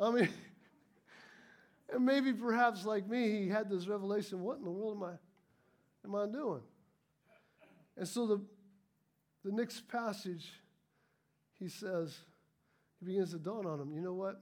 I 0.00 0.10
mean, 0.10 0.28
and 1.92 2.04
maybe 2.04 2.32
perhaps 2.32 2.84
like 2.84 3.08
me, 3.08 3.42
he 3.42 3.48
had 3.48 3.70
this 3.70 3.86
revelation 3.86 4.42
what 4.42 4.58
in 4.58 4.64
the 4.64 4.70
world 4.70 4.96
am 4.96 5.04
I, 5.04 5.12
am 6.04 6.14
I 6.14 6.32
doing? 6.32 6.62
And 7.96 8.08
so 8.08 8.26
the, 8.26 8.40
the 9.44 9.52
next 9.52 9.88
passage, 9.88 10.52
he 11.58 11.68
says, 11.68 12.16
he 13.00 13.06
begins 13.06 13.32
to 13.32 13.38
dawn 13.38 13.66
on 13.66 13.80
him, 13.80 13.92
you 13.92 14.00
know 14.00 14.14
what? 14.14 14.40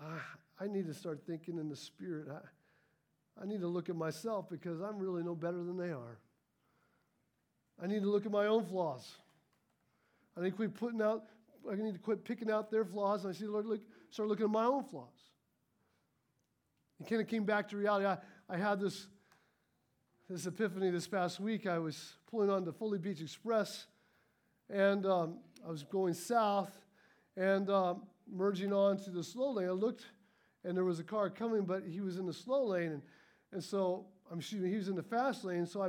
I, 0.00 0.64
I 0.64 0.68
need 0.68 0.86
to 0.86 0.94
start 0.94 1.20
thinking 1.26 1.58
in 1.58 1.68
the 1.68 1.76
spirit. 1.76 2.28
I, 2.30 3.42
I 3.42 3.46
need 3.46 3.60
to 3.60 3.68
look 3.68 3.88
at 3.88 3.96
myself 3.96 4.48
because 4.48 4.80
I'm 4.80 4.98
really 4.98 5.22
no 5.22 5.34
better 5.34 5.58
than 5.58 5.76
they 5.76 5.90
are. 5.90 6.18
I 7.82 7.86
need 7.86 8.02
to 8.02 8.10
look 8.10 8.26
at 8.26 8.32
my 8.32 8.46
own 8.46 8.64
flaws. 8.64 9.08
I 10.36 10.42
need 10.42 10.50
to 10.50 10.56
quit 10.56 10.74
putting 10.74 11.02
out, 11.02 11.24
I 11.70 11.74
need 11.74 11.94
to 11.94 11.98
quit 11.98 12.24
picking 12.24 12.50
out 12.50 12.70
their 12.70 12.84
flaws, 12.84 13.24
and 13.24 13.34
I 13.34 13.38
see, 13.38 13.46
Lord, 13.46 13.66
look, 13.66 13.80
start 14.10 14.28
looking 14.28 14.44
at 14.44 14.50
my 14.50 14.64
own 14.64 14.84
flaws. 14.84 15.14
He 16.98 17.04
kind 17.04 17.20
of 17.20 17.28
came 17.28 17.44
back 17.44 17.68
to 17.68 17.76
reality. 17.76 18.06
I, 18.06 18.18
I 18.48 18.56
had 18.56 18.80
this 18.80 19.06
this 20.28 20.44
epiphany 20.44 20.90
this 20.90 21.08
past 21.08 21.40
week. 21.40 21.66
I 21.66 21.78
was 21.78 22.12
pulling 22.30 22.50
on 22.50 22.62
the 22.62 22.72
Foley 22.72 22.98
Beach 22.98 23.22
Express, 23.22 23.86
and 24.68 25.06
um, 25.06 25.38
I 25.66 25.70
was 25.70 25.84
going 25.84 26.12
south 26.12 26.70
and 27.34 27.70
um, 27.70 28.02
merging 28.30 28.70
on 28.70 28.98
to 29.04 29.10
the 29.10 29.24
slow 29.24 29.52
lane. 29.52 29.68
I 29.68 29.72
looked, 29.72 30.04
and 30.64 30.76
there 30.76 30.84
was 30.84 31.00
a 31.00 31.04
car 31.04 31.30
coming, 31.30 31.62
but 31.62 31.84
he 31.88 32.02
was 32.02 32.18
in 32.18 32.26
the 32.26 32.32
slow 32.34 32.66
lane, 32.66 32.92
and, 32.92 33.02
and 33.52 33.64
so 33.64 34.04
I'm 34.30 34.38
shooting. 34.38 34.70
He 34.70 34.76
was 34.76 34.88
in 34.88 34.96
the 34.96 35.02
fast 35.02 35.44
lane, 35.44 35.64
so 35.64 35.80
I 35.80 35.88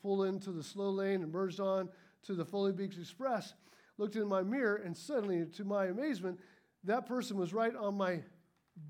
pulled 0.00 0.24
into 0.28 0.50
the 0.50 0.62
slow 0.62 0.88
lane 0.88 1.22
and 1.22 1.30
merged 1.30 1.60
on 1.60 1.90
to 2.22 2.34
the 2.34 2.46
Foley 2.46 2.72
Beach 2.72 2.96
Express. 2.98 3.52
Looked 3.98 4.16
in 4.16 4.28
my 4.28 4.42
mirror, 4.42 4.76
and 4.76 4.96
suddenly, 4.96 5.44
to 5.44 5.64
my 5.64 5.86
amazement, 5.86 6.40
that 6.84 7.04
person 7.04 7.36
was 7.36 7.52
right 7.52 7.76
on 7.76 7.98
my 7.98 8.20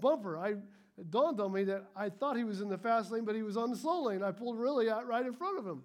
bumper. 0.01 0.39
I 0.39 0.55
it 0.99 1.11
dawned 1.11 1.41
on 1.41 1.53
me 1.53 1.65
that 1.65 1.85
I 1.97 2.11
thought 2.11 2.37
he 2.37 2.45
was 2.45 2.61
in 2.61 2.69
the 2.69 2.79
fast 2.79 3.11
lane, 3.11 3.25
but 3.25 3.35
he 3.35 3.43
was 3.43 3.57
on 3.57 3.71
the 3.71 3.77
slow 3.77 4.05
lane. 4.05 4.23
I 4.23 4.31
pulled 4.31 4.59
really 4.59 4.91
out 4.91 5.07
right 5.07 5.25
in 5.25 5.33
front 5.33 5.59
of 5.59 5.67
him. 5.67 5.83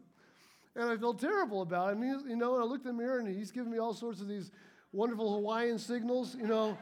And 0.75 0.89
I 0.89 0.97
felt 0.97 1.19
terrible 1.19 1.61
about 1.61 1.89
it. 1.89 1.97
And 1.97 2.03
he, 2.03 2.29
you 2.31 2.35
know, 2.35 2.55
and 2.55 2.63
I 2.63 2.65
looked 2.65 2.85
in 2.85 2.95
the 2.95 3.01
mirror 3.01 3.19
and 3.19 3.27
he's 3.27 3.51
giving 3.51 3.71
me 3.71 3.79
all 3.79 3.93
sorts 3.93 4.21
of 4.21 4.27
these 4.27 4.51
wonderful 4.91 5.33
Hawaiian 5.33 5.79
signals, 5.79 6.35
you 6.35 6.47
know, 6.47 6.77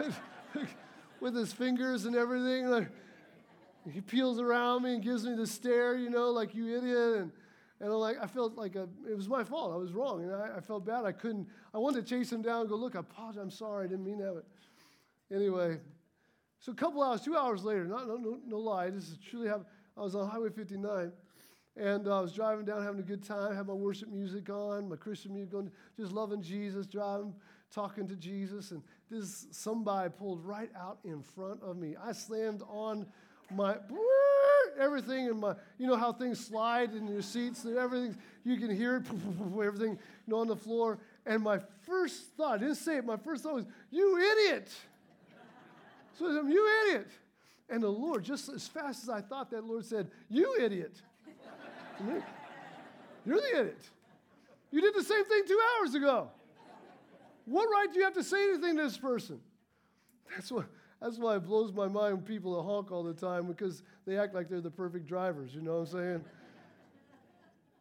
with 1.20 1.34
his 1.34 1.52
fingers 1.52 2.04
and 2.04 2.14
everything. 2.14 2.66
Like, 2.66 2.88
he 3.90 4.00
peels 4.00 4.38
around 4.38 4.82
me 4.82 4.94
and 4.94 5.02
gives 5.02 5.24
me 5.24 5.34
the 5.34 5.46
stare, 5.46 5.96
you 5.96 6.10
know, 6.10 6.30
like 6.30 6.54
you 6.54 6.76
idiot. 6.76 7.20
And, 7.20 7.32
And 7.80 7.92
I'm 7.92 7.98
like, 7.98 8.16
I 8.20 8.26
felt 8.26 8.56
like 8.56 8.74
a, 8.74 8.88
it 9.08 9.16
was 9.16 9.28
my 9.28 9.44
fault. 9.44 9.72
I 9.72 9.76
was 9.76 9.92
wrong. 9.92 10.22
And 10.24 10.34
I, 10.34 10.56
I 10.56 10.60
felt 10.60 10.84
bad. 10.84 11.04
I 11.04 11.12
couldn't, 11.12 11.46
I 11.72 11.78
wanted 11.78 12.04
to 12.04 12.10
chase 12.14 12.30
him 12.32 12.42
down 12.42 12.62
and 12.62 12.68
go, 12.68 12.76
look, 12.76 12.96
I 12.96 13.00
apologize. 13.00 13.40
I'm 13.40 13.50
sorry. 13.50 13.84
I 13.84 13.88
didn't 13.88 14.04
mean. 14.04 14.18
But 14.18 14.44
anyway, 15.34 15.78
so 16.60 16.72
a 16.72 16.74
couple 16.74 17.02
hours, 17.02 17.20
two 17.20 17.36
hours 17.36 17.62
later, 17.64 17.84
no, 17.84 18.04
no, 18.04 18.38
no 18.46 18.58
lie, 18.58 18.90
this 18.90 19.04
is 19.04 19.18
truly. 19.18 19.48
I 19.50 20.00
was 20.00 20.14
on 20.14 20.28
Highway 20.28 20.50
59 20.50 21.12
and 21.78 22.08
uh, 22.08 22.18
I 22.18 22.20
was 22.20 22.32
driving 22.32 22.64
down 22.64 22.82
having 22.82 22.98
a 22.98 23.04
good 23.04 23.22
time, 23.22 23.54
had 23.54 23.66
my 23.66 23.72
worship 23.72 24.08
music 24.08 24.50
on, 24.50 24.88
my 24.88 24.96
Christian 24.96 25.32
music 25.32 25.54
on, 25.54 25.70
just 25.96 26.12
loving 26.12 26.42
Jesus, 26.42 26.86
driving, 26.86 27.32
talking 27.72 28.08
to 28.08 28.16
Jesus. 28.16 28.72
And 28.72 28.82
this 29.10 29.46
somebody 29.52 30.10
pulled 30.10 30.44
right 30.44 30.70
out 30.76 30.98
in 31.04 31.22
front 31.22 31.62
of 31.62 31.76
me. 31.76 31.94
I 32.02 32.12
slammed 32.12 32.62
on 32.68 33.06
my 33.54 33.76
everything 34.78 35.26
in 35.26 35.38
my, 35.38 35.54
you 35.78 35.86
know 35.86 35.96
how 35.96 36.12
things 36.12 36.44
slide 36.44 36.94
in 36.94 37.06
your 37.06 37.22
seats, 37.22 37.64
and 37.64 37.76
everything, 37.76 38.16
you 38.44 38.56
can 38.56 38.74
hear 38.74 38.96
it, 38.96 39.04
everything, 39.64 39.92
you 39.92 39.98
know, 40.26 40.38
on 40.38 40.48
the 40.48 40.56
floor. 40.56 40.98
And 41.26 41.42
my 41.42 41.60
first 41.82 42.32
thought, 42.36 42.54
I 42.54 42.58
didn't 42.58 42.76
say 42.76 42.96
it, 42.96 43.04
my 43.04 43.16
first 43.16 43.44
thought 43.44 43.54
was, 43.54 43.66
you 43.90 44.18
idiot. 44.18 44.72
So 46.18 46.26
I 46.26 46.36
said, 46.36 46.52
you 46.52 46.68
idiot. 46.86 47.08
And 47.70 47.82
the 47.82 47.88
Lord, 47.88 48.24
just 48.24 48.48
as 48.48 48.66
fast 48.66 49.02
as 49.02 49.08
I 49.08 49.20
thought 49.20 49.50
that, 49.50 49.64
Lord 49.64 49.84
said, 49.84 50.10
you 50.28 50.56
idiot. 50.58 51.00
You're 53.24 53.40
the 53.40 53.60
idiot. 53.60 53.82
You 54.70 54.80
did 54.80 54.94
the 54.94 55.02
same 55.02 55.24
thing 55.24 55.42
two 55.46 55.60
hours 55.78 55.94
ago. 55.94 56.30
What 57.44 57.66
right 57.66 57.92
do 57.92 57.98
you 57.98 58.04
have 58.04 58.14
to 58.14 58.24
say 58.24 58.50
anything 58.50 58.76
to 58.76 58.82
this 58.82 58.98
person? 58.98 59.40
That's 60.34 60.50
what 60.50 60.66
that's 61.00 61.16
why 61.16 61.36
it 61.36 61.44
blows 61.44 61.72
my 61.72 61.86
mind 61.86 62.16
when 62.16 62.24
people 62.24 62.60
honk 62.62 62.90
all 62.90 63.04
the 63.04 63.14
time 63.14 63.46
because 63.46 63.82
they 64.04 64.18
act 64.18 64.34
like 64.34 64.48
they're 64.48 64.60
the 64.60 64.70
perfect 64.70 65.06
drivers, 65.06 65.54
you 65.54 65.60
know 65.60 65.78
what 65.78 65.92
I'm 65.92 65.98
saying? 65.98 66.24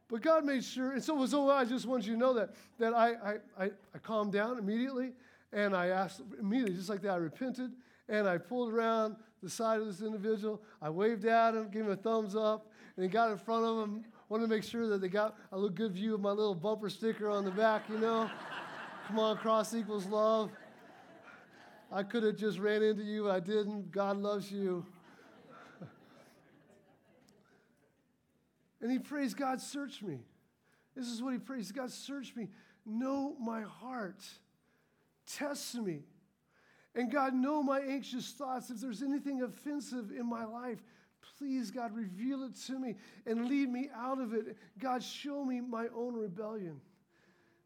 but 0.08 0.22
God 0.22 0.46
made 0.46 0.64
sure, 0.64 0.94
and 0.94 1.04
so, 1.04 1.26
so 1.26 1.50
I 1.50 1.66
just 1.66 1.86
want 1.86 2.06
you 2.06 2.14
to 2.14 2.20
know 2.20 2.34
that, 2.34 2.52
that 2.78 2.94
I, 2.94 3.10
I, 3.10 3.34
I, 3.60 3.72
I 3.94 3.98
calmed 4.02 4.34
down 4.34 4.60
immediately 4.60 5.14
and 5.52 5.76
I 5.76 5.88
asked 5.88 6.22
immediately, 6.40 6.76
just 6.76 6.90
like 6.90 7.02
that, 7.02 7.12
I 7.12 7.16
repented 7.16 7.72
and 8.10 8.28
I 8.28 8.38
pulled 8.38 8.72
around 8.72 9.16
the 9.44 9.50
side 9.50 9.80
of 9.80 9.88
this 9.88 10.02
individual. 10.02 10.62
I 10.82 10.90
waved 10.90 11.26
at 11.26 11.54
him, 11.54 11.70
gave 11.70 11.84
him 11.84 11.92
a 11.92 11.96
thumbs 11.96 12.36
up, 12.36 12.72
and 12.96 13.04
he 13.04 13.10
got 13.10 13.32
in 13.32 13.38
front 13.38 13.66
of 13.66 13.78
him. 13.80 14.06
Wanted 14.30 14.44
to 14.44 14.50
make 14.50 14.64
sure 14.64 14.88
that 14.88 15.00
they 15.00 15.08
got 15.08 15.38
a 15.54 15.70
good 15.70 15.94
view 15.94 16.16
of 16.16 16.22
my 16.22 16.32
little 16.32 16.56
bumper 16.56 16.90
sticker 16.90 17.30
on 17.30 17.46
the 17.46 17.52
back, 17.52 17.84
you 17.90 17.98
know? 17.98 18.30
Come 19.08 19.20
on, 19.20 19.38
cross 19.38 19.74
equals 19.74 20.06
love. 20.06 20.52
I 21.92 22.04
could 22.04 22.24
have 22.24 22.36
just 22.36 22.60
ran 22.60 22.84
into 22.84 23.04
you, 23.04 23.32
I 23.32 23.40
didn't. 23.40 23.92
God 23.92 24.18
loves 24.18 24.52
you. 24.52 24.86
and 28.82 28.92
he 28.92 29.00
prays, 29.00 29.34
God, 29.34 29.62
search 29.62 30.02
me. 30.02 30.20
This 30.94 31.08
is 31.08 31.22
what 31.22 31.32
he 31.32 31.40
prays 31.40 31.72
God, 31.72 31.92
search 31.92 32.36
me. 32.36 32.50
Know 32.86 33.36
my 33.40 33.62
heart. 33.62 34.24
Test 35.26 35.76
me. 35.76 36.00
And 36.98 37.10
God, 37.10 37.34
know 37.34 37.64
my 37.64 37.80
anxious 37.80 38.32
thoughts. 38.32 38.70
If 38.70 38.82
there's 38.82 39.02
anything 39.02 39.42
offensive 39.44 40.12
in 40.12 40.26
my 40.26 40.44
life, 40.44 40.80
please, 41.38 41.72
God, 41.72 41.96
reveal 41.96 42.44
it 42.44 42.56
to 42.66 42.78
me 42.78 42.96
and 43.26 43.46
lead 43.46 43.70
me 43.70 43.90
out 43.96 44.20
of 44.20 44.34
it. 44.34 44.58
God, 44.80 45.02
show 45.02 45.46
me 45.46 45.62
my 45.62 45.88
own 45.96 46.16
rebellion. 46.16 46.82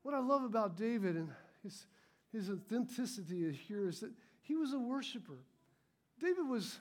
What 0.04 0.13
I 0.13 0.20
love 0.20 0.44
about 0.44 0.78
David 0.78 1.15
and 1.15 1.30
his 1.63 1.88
his 2.32 2.50
authenticity 2.50 3.52
here 3.67 3.89
is 3.89 4.00
that 4.00 4.12
he 4.41 4.56
was 4.56 4.74
a 4.74 4.80
worshiper. 4.80 5.39
David 6.20 6.48
was, 6.48 6.80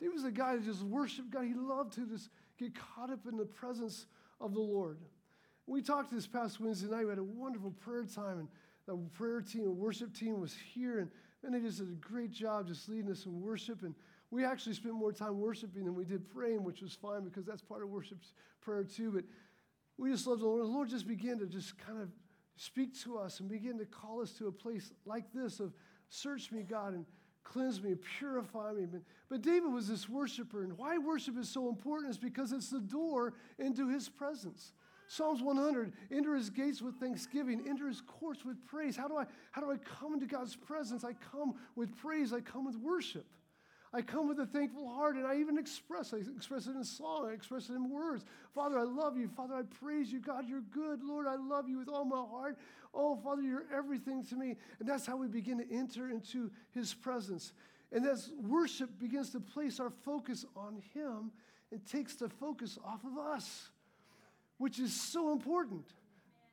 David 0.00 0.14
was 0.14 0.24
a 0.24 0.30
guy 0.30 0.56
that 0.56 0.64
just 0.64 0.82
worshiped 0.82 1.30
God. 1.30 1.44
He 1.44 1.54
loved 1.54 1.92
to 1.94 2.06
just 2.06 2.30
get 2.58 2.72
caught 2.74 3.10
up 3.10 3.26
in 3.28 3.36
the 3.36 3.44
presence 3.44 4.06
of 4.40 4.52
the 4.52 4.60
Lord. 4.60 4.98
We 5.66 5.80
talked 5.80 6.12
this 6.12 6.26
past 6.26 6.60
Wednesday 6.60 6.90
night. 6.90 7.04
We 7.04 7.10
had 7.10 7.18
a 7.18 7.24
wonderful 7.24 7.70
prayer 7.70 8.04
time, 8.04 8.40
and 8.40 8.48
the 8.86 8.96
prayer 9.16 9.40
team 9.40 9.62
and 9.62 9.78
worship 9.78 10.12
team 10.12 10.40
was 10.40 10.54
here, 10.74 10.98
and, 10.98 11.10
and 11.44 11.54
they 11.54 11.60
just 11.60 11.78
did 11.78 11.88
a 11.88 11.92
great 11.92 12.30
job 12.30 12.68
just 12.68 12.88
leading 12.88 13.10
us 13.10 13.26
in 13.26 13.40
worship. 13.40 13.82
And 13.82 13.94
we 14.30 14.44
actually 14.44 14.74
spent 14.74 14.94
more 14.94 15.12
time 15.12 15.38
worshiping 15.38 15.84
than 15.84 15.94
we 15.94 16.04
did 16.04 16.28
praying, 16.28 16.64
which 16.64 16.80
was 16.80 16.94
fine 16.94 17.22
because 17.24 17.44
that's 17.44 17.62
part 17.62 17.82
of 17.82 17.88
worship 17.88 18.18
prayer 18.60 18.84
too. 18.84 19.12
But 19.12 19.24
we 19.98 20.10
just 20.10 20.26
loved 20.26 20.42
the 20.42 20.46
Lord. 20.46 20.62
The 20.62 20.66
Lord 20.66 20.88
just 20.88 21.06
began 21.06 21.38
to 21.38 21.46
just 21.46 21.78
kind 21.78 22.00
of 22.00 22.08
speak 22.56 22.98
to 23.02 23.18
us 23.18 23.40
and 23.40 23.48
begin 23.48 23.78
to 23.78 23.84
call 23.84 24.20
us 24.20 24.32
to 24.32 24.46
a 24.46 24.52
place 24.52 24.92
like 25.04 25.24
this 25.32 25.60
of 25.60 25.72
search 26.08 26.52
me, 26.52 26.62
God, 26.62 26.94
and 26.94 27.04
cleanse 27.42 27.82
me, 27.82 27.94
purify 28.18 28.72
me. 28.72 28.86
But, 28.86 29.02
but 29.28 29.42
David 29.42 29.72
was 29.72 29.88
this 29.88 30.08
worshiper, 30.08 30.62
and 30.62 30.76
why 30.78 30.98
worship 30.98 31.38
is 31.38 31.48
so 31.48 31.68
important 31.68 32.10
is 32.10 32.18
because 32.18 32.52
it's 32.52 32.70
the 32.70 32.80
door 32.80 33.34
into 33.58 33.88
his 33.88 34.08
presence. 34.08 34.72
Psalms 35.06 35.42
100, 35.42 35.92
enter 36.10 36.34
his 36.34 36.50
gates 36.50 36.80
with 36.80 36.94
thanksgiving, 36.96 37.62
enter 37.68 37.86
his 37.86 38.00
courts 38.00 38.44
with 38.44 38.64
praise. 38.66 38.96
How 38.96 39.08
do 39.08 39.16
I, 39.16 39.26
how 39.52 39.60
do 39.60 39.70
I 39.70 39.76
come 39.76 40.14
into 40.14 40.26
God's 40.26 40.56
presence? 40.56 41.04
I 41.04 41.12
come 41.32 41.54
with 41.76 41.96
praise, 41.96 42.32
I 42.32 42.40
come 42.40 42.64
with 42.64 42.76
worship. 42.76 43.26
I 43.94 44.02
come 44.02 44.26
with 44.28 44.40
a 44.40 44.46
thankful 44.46 44.88
heart 44.88 45.14
and 45.14 45.24
I 45.24 45.36
even 45.36 45.56
express. 45.56 46.12
I 46.12 46.16
express 46.16 46.66
it 46.66 46.74
in 46.74 46.82
song, 46.82 47.28
I 47.30 47.32
express 47.32 47.68
it 47.68 47.74
in 47.74 47.88
words. 47.88 48.24
Father, 48.52 48.76
I 48.76 48.82
love 48.82 49.16
you. 49.16 49.28
Father, 49.28 49.54
I 49.54 49.62
praise 49.62 50.10
you. 50.10 50.20
God, 50.20 50.48
you're 50.48 50.62
good. 50.62 51.04
Lord, 51.04 51.28
I 51.28 51.36
love 51.36 51.68
you 51.68 51.78
with 51.78 51.88
all 51.88 52.04
my 52.04 52.16
heart. 52.16 52.58
Oh, 52.92 53.14
Father, 53.14 53.42
you're 53.42 53.66
everything 53.72 54.24
to 54.24 54.34
me. 54.34 54.56
And 54.80 54.88
that's 54.88 55.06
how 55.06 55.16
we 55.16 55.28
begin 55.28 55.58
to 55.58 55.72
enter 55.72 56.10
into 56.10 56.50
his 56.72 56.92
presence. 56.92 57.52
And 57.92 58.04
as 58.04 58.32
worship 58.42 58.98
begins 58.98 59.30
to 59.30 59.40
place 59.40 59.78
our 59.78 59.90
focus 59.90 60.44
on 60.56 60.82
him 60.92 61.30
and 61.70 61.86
takes 61.86 62.16
the 62.16 62.28
focus 62.28 62.76
off 62.84 63.04
of 63.04 63.16
us, 63.16 63.70
which 64.58 64.78
is 64.78 64.92
so 64.92 65.32
important 65.32 65.84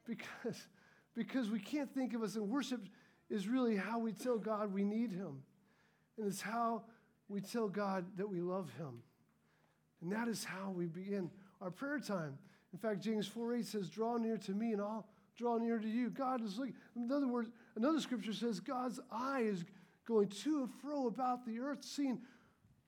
because, 0.05 0.67
because 1.15 1.49
we 1.49 1.59
can't 1.59 1.93
think 1.93 2.13
of 2.13 2.23
us, 2.23 2.35
and 2.35 2.49
worship 2.49 2.81
is 3.29 3.47
really 3.47 3.75
how 3.75 3.99
we 3.99 4.11
tell 4.11 4.37
God 4.37 4.73
we 4.73 4.83
need 4.83 5.11
him. 5.11 5.43
And 6.17 6.27
it's 6.27 6.41
how 6.41 6.83
we 7.31 7.41
tell 7.41 7.67
God 7.67 8.05
that 8.17 8.29
we 8.29 8.41
love 8.41 8.69
Him. 8.77 9.01
And 10.01 10.11
that 10.11 10.27
is 10.27 10.43
how 10.43 10.69
we 10.69 10.85
begin 10.85 11.31
our 11.61 11.71
prayer 11.71 11.99
time. 11.99 12.37
In 12.73 12.79
fact, 12.79 13.01
James 13.01 13.27
4 13.27 13.55
8 13.55 13.65
says, 13.65 13.89
Draw 13.89 14.17
near 14.17 14.37
to 14.37 14.51
me 14.51 14.73
and 14.73 14.81
I'll 14.81 15.07
draw 15.37 15.57
near 15.57 15.79
to 15.79 15.87
you. 15.87 16.09
God 16.09 16.43
is 16.43 16.57
looking. 16.57 16.75
In 16.95 17.11
other 17.11 17.27
words, 17.27 17.49
another 17.75 17.99
scripture 17.99 18.33
says, 18.33 18.59
God's 18.59 18.99
eye 19.11 19.41
is 19.45 19.63
going 20.07 20.27
to 20.27 20.59
and 20.61 20.69
fro 20.81 21.07
about 21.07 21.45
the 21.45 21.59
earth, 21.59 21.83
seeing 21.83 22.19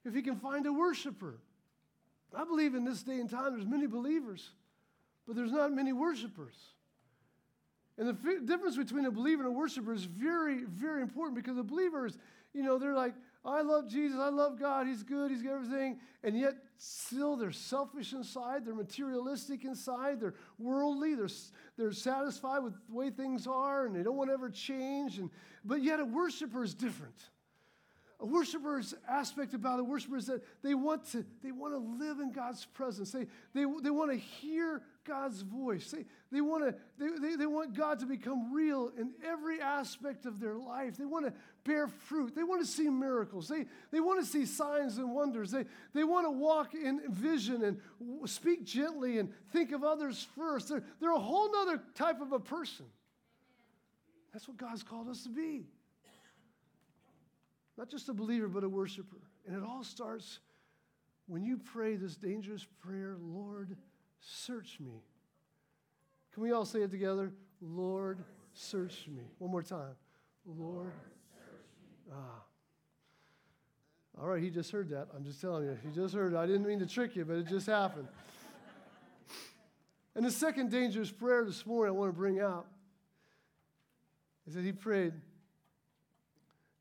if 0.06 0.14
He 0.14 0.22
can 0.22 0.36
find 0.36 0.66
a 0.66 0.74
worshiper. 0.74 1.40
I 2.36 2.44
believe 2.46 2.74
in 2.74 2.84
this 2.84 3.04
day 3.04 3.20
and 3.20 3.30
time 3.30 3.54
there's 3.54 3.66
many 3.66 3.86
believers, 3.88 4.50
but 5.26 5.36
there's 5.36 5.52
not 5.52 5.72
many 5.72 5.94
worshipers. 5.94 6.56
And 7.98 8.08
the 8.08 8.14
f- 8.14 8.46
difference 8.46 8.76
between 8.76 9.06
a 9.06 9.12
believer 9.12 9.44
and 9.44 9.54
a 9.54 9.58
worshiper 9.58 9.94
is 9.94 10.06
very, 10.06 10.64
very 10.64 11.02
important 11.02 11.36
because 11.36 11.56
the 11.56 11.64
believers, 11.64 12.18
you 12.54 12.64
know, 12.64 12.80
they're 12.80 12.96
like, 12.96 13.14
I 13.46 13.62
love 13.62 13.90
Jesus, 13.90 14.18
I 14.20 14.30
love 14.30 14.58
God, 14.58 14.88
He's 14.88 15.04
good, 15.04 15.30
He's 15.30 15.46
everything. 15.46 16.00
And 16.24 16.40
yet, 16.40 16.54
still, 16.78 17.36
they're 17.36 17.52
selfish 17.52 18.14
inside, 18.14 18.66
they're 18.66 18.74
materialistic 18.74 19.66
inside, 19.66 20.22
they're 20.22 20.36
worldly, 20.58 21.14
they're, 21.14 21.30
they're 21.78 21.92
satisfied 21.92 22.60
with 22.60 22.74
the 22.88 22.96
way 22.96 23.10
things 23.10 23.48
are, 23.48 23.86
and 23.86 23.96
they 23.96 24.02
don't 24.02 24.16
want 24.16 24.30
to 24.30 24.34
ever 24.34 24.50
change. 24.50 25.20
And, 25.20 25.30
but 25.66 25.84
yet, 25.84 26.00
a 26.00 26.06
worshiper 26.06 26.64
is 26.64 26.74
different. 26.74 27.16
A 28.24 28.26
worshiper's 28.26 28.96
aspect 29.06 29.54
about 29.54 29.82
a 29.82 29.84
worshiper 29.84 30.16
is 30.16 30.28
that 30.28 30.42
they 30.64 30.76
want 30.76 31.12
to, 31.12 31.26
they 31.44 31.52
want 31.52 31.74
to 31.74 32.06
live 32.06 32.22
in 32.22 32.32
God's 32.32 32.64
presence. 32.64 33.12
They, 33.12 33.28
they, 33.54 33.66
they 33.82 33.90
want 33.90 34.12
to 34.12 34.18
hear 34.18 34.82
God's 35.04 35.42
voice. 35.42 35.92
They, 35.92 36.06
they, 36.32 36.40
want 36.40 36.64
to, 36.64 36.76
they, 36.98 37.20
they, 37.20 37.36
they 37.36 37.46
want 37.46 37.76
God 37.76 38.00
to 38.00 38.06
become 38.06 38.54
real 38.54 38.94
in 38.98 39.12
every 39.28 39.60
aspect 39.60 40.26
of 40.26 40.40
their 40.40 40.56
life. 40.56 40.96
They 40.96 41.04
want 41.04 41.26
to 41.26 41.34
bear 41.66 41.90
fruit. 41.90 42.34
They 42.34 42.44
want 42.44 42.62
to 42.62 42.66
see 42.66 42.90
miracles. 42.90 43.50
They, 43.50 43.66
they 43.92 44.00
want 44.00 44.24
to 44.24 44.26
see 44.26 44.46
signs 44.46 45.00
and 45.00 45.14
wonders. 45.14 45.52
They, 45.52 45.66
they 45.94 46.06
want 46.06 46.26
to 46.26 46.32
walk 46.32 46.76
in 46.76 47.02
vision 47.10 47.62
and 47.62 48.30
speak 48.30 48.64
gently 48.64 49.20
and 49.20 49.34
think 49.52 49.74
of 49.74 49.84
others 49.84 50.26
first. 50.38 50.70
They're, 50.70 50.84
they're 51.02 51.12
a 51.12 51.20
whole 51.20 51.54
other 51.58 51.82
type 51.94 52.22
of 52.22 52.32
a 52.32 52.40
person. 52.40 52.86
That's 54.32 54.48
what 54.48 54.56
God's 54.56 54.82
called 54.82 55.10
us 55.10 55.24
to 55.24 55.30
be. 55.30 55.66
Not 57.78 57.90
just 57.90 58.10
a 58.10 58.14
believer, 58.14 58.48
but 58.48 58.64
a 58.64 58.70
worshiper. 58.70 59.22
And 59.48 59.56
it 59.56 59.64
all 59.64 59.84
starts 59.84 60.40
when 61.28 61.44
you 61.44 61.58
pray 61.58 61.96
this 61.96 62.16
dangerous 62.16 62.66
prayer 62.82 63.16
Lord, 63.20 63.76
search 64.20 64.78
me. 64.80 65.04
Can 66.34 66.44
we 66.44 66.52
all 66.52 66.66
say 66.66 66.82
it 66.82 66.92
together? 66.92 67.32
Lord, 67.62 68.20
search 68.54 69.08
me. 69.08 69.24
One 69.38 69.52
more 69.52 69.64
time. 69.64 69.96
Lord, 70.46 70.92
ah. 72.12 72.44
All 74.20 74.28
right, 74.28 74.44
he 74.44 74.50
just 74.50 74.72
heard 74.72 74.90
that. 74.90 75.08
I'm 75.16 75.24
just 75.24 75.42
telling 75.42 75.66
you. 75.66 75.78
He 75.84 75.90
just 75.90 76.14
heard 76.14 76.34
it. 76.34 76.38
I 76.38 76.46
didn't 76.46 76.68
mean 76.68 76.80
to 76.80 76.86
trick 76.86 77.16
you, 77.16 77.26
but 77.26 77.38
it 77.38 77.48
just 77.48 77.66
happened. 77.66 78.08
and 80.16 80.26
the 80.26 80.32
second 80.32 80.70
dangerous 80.70 81.12
prayer 81.12 81.44
this 81.46 81.66
morning 81.66 81.96
I 81.96 81.98
want 81.98 82.14
to 82.14 82.18
bring 82.18 82.40
out 82.40 82.68
is 84.48 84.54
that 84.54 84.64
he 84.64 84.72
prayed, 84.72 85.14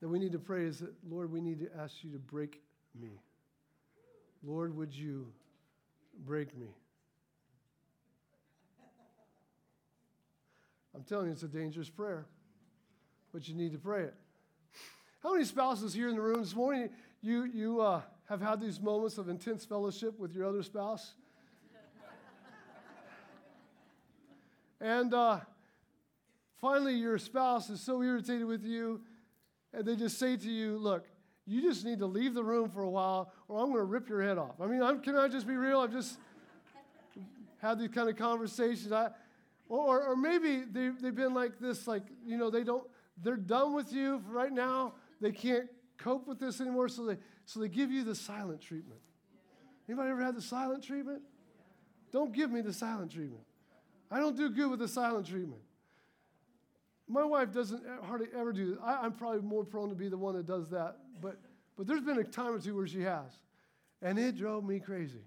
that 0.03 0.09
we 0.09 0.19
need 0.19 0.33
to 0.33 0.39
pray 0.41 0.65
is 0.65 0.81
that, 0.81 0.93
Lord, 1.09 1.31
we 1.31 1.41
need 1.41 1.61
to 1.61 1.69
ask 1.81 2.03
you 2.03 2.11
to 2.11 2.19
break 2.19 2.61
me. 3.01 3.21
Lord, 4.43 4.77
would 4.77 4.93
you 4.93 5.29
break 6.27 6.59
me? 6.59 6.67
I'm 10.93 11.05
telling 11.05 11.27
you, 11.27 11.33
it's 11.33 11.45
a 11.45 11.49
dangerous 11.49 11.89
prayer, 11.89 12.27
but 13.33 13.47
you 13.47 13.55
need 13.55 13.71
to 13.75 13.79
pray 13.79 14.03
it. 14.03 14.15
How 15.23 15.35
many 15.35 15.45
spouses 15.45 15.95
here 15.95 16.09
in 16.09 16.17
the 16.17 16.21
room 16.21 16.41
this 16.41 16.57
morning, 16.57 16.91
you, 17.21 17.45
you 17.45 17.81
uh, 17.81 18.01
have 18.29 18.41
had 18.41 18.61
these 18.61 18.81
moments 18.81 19.19
of 19.19 19.29
intense 19.29 19.65
fellowship 19.65 20.19
with 20.19 20.35
your 20.35 20.49
other 20.49 20.65
spouse? 20.65 21.13
and 24.81 25.15
uh, 25.15 25.39
finally, 26.61 26.95
your 26.95 27.19
spouse 27.19 27.71
is 27.71 27.81
so 27.81 28.03
irritated 28.03 28.47
with 28.47 28.65
you, 28.65 29.01
and 29.73 29.87
they 29.87 29.97
just 29.97 30.19
say 30.19 30.37
to 30.37 30.51
you, 30.51 30.79
Look, 30.79 31.07
you 31.47 31.61
just 31.61 31.85
need 31.85 31.99
to 31.99 32.07
leave 32.07 32.35
the 32.35 32.45
room 32.45 32.69
for 32.69 32.83
a 32.83 32.91
while, 32.91 33.33
or 33.49 33.59
I'm 33.59 33.67
going 33.67 33.79
to 33.79 33.85
rip 33.85 34.09
your 34.09 34.23
head 34.23 34.39
off. 34.39 34.61
I 34.61 34.67
mean, 34.67 34.83
I'm, 34.83 35.01
can 35.01 35.17
I 35.17 35.29
just 35.29 35.47
be 35.47 35.57
real? 35.57 35.81
I've 35.81 35.93
just 35.93 36.19
had 37.61 37.79
these 37.79 37.89
kind 37.89 38.09
of 38.09 38.17
conversations. 38.17 38.93
I, 38.93 39.11
or, 39.69 40.03
or 40.03 40.17
maybe 40.17 40.63
they, 40.71 40.91
they've 41.01 41.15
been 41.15 41.35
like 41.35 41.59
this, 41.59 41.87
like, 41.87 42.05
you 42.25 42.37
know, 42.37 42.51
they 42.51 42.63
don't, 42.63 42.85
they're 43.23 43.37
done 43.37 43.75
with 43.75 43.93
you 43.93 44.23
right 44.29 44.53
now. 44.53 44.95
They 45.21 45.33
can't 45.33 45.69
cope 45.99 46.29
with 46.29 46.39
this 46.39 46.61
anymore, 46.61 46.89
so 46.89 47.07
they, 47.07 47.17
so 47.45 47.61
they 47.61 47.69
give 47.69 47.91
you 47.91 48.05
the 48.05 48.15
silent 48.15 48.61
treatment. 48.61 49.01
Anybody 49.89 50.11
ever 50.11 50.23
had 50.23 50.37
the 50.37 50.43
silent 50.43 50.85
treatment? 50.85 51.23
Don't 52.13 52.33
give 52.33 52.51
me 52.51 52.61
the 52.61 52.73
silent 52.73 53.11
treatment. 53.11 53.43
I 54.11 54.19
don't 54.19 54.37
do 54.37 54.51
good 54.51 54.71
with 54.71 54.79
the 54.79 54.89
silent 54.89 55.27
treatment. 55.27 55.63
My 57.09 57.25
wife 57.25 57.53
doesn't 57.53 57.83
hardly 58.05 58.29
ever 58.37 58.53
do 58.53 58.77
that. 58.77 58.81
I, 58.83 59.05
am 59.05 59.13
probably 59.13 59.43
more 59.43 59.65
prone 59.65 59.89
to 59.89 59.95
be 59.95 60.09
the 60.09 60.17
one 60.17 60.35
that 60.37 60.47
does 60.47 60.71
that, 60.71 60.97
but, 61.21 61.39
but 61.77 61.87
there's 61.87 62.03
been 62.03 62.19
a 62.19 62.25
time 62.25 62.55
or 62.55 62.59
two 62.59 62.77
where 62.77 62.87
she 62.87 63.03
has. 63.03 63.41
And 64.01 64.19
it 64.19 64.37
drove 64.37 64.65
me 64.65 64.81
crazy. 64.81 65.23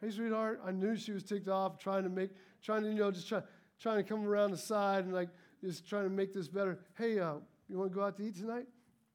Hey, 0.00 0.10
sweetheart, 0.10 0.60
I 0.66 0.70
knew 0.70 0.96
she 0.96 1.12
was 1.12 1.22
ticked 1.22 1.48
off, 1.48 1.78
trying 1.78 2.02
to 2.02 2.08
make, 2.08 2.30
trying 2.62 2.82
to, 2.82 2.88
you 2.88 2.96
know, 2.96 3.10
just 3.10 3.28
try, 3.28 3.42
trying 3.80 3.96
to 3.96 4.02
come 4.02 4.26
around 4.26 4.50
the 4.50 4.56
side 4.56 5.04
and 5.04 5.14
like 5.14 5.28
just 5.62 5.88
trying 5.88 6.04
to 6.04 6.10
make 6.10 6.34
this 6.34 6.48
better. 6.48 6.80
Hey, 6.98 7.18
uh, 7.18 7.34
you 7.68 7.78
want 7.78 7.90
to 7.90 7.94
go 7.94 8.04
out 8.04 8.16
to 8.18 8.22
eat 8.22 8.36
tonight? 8.36 8.66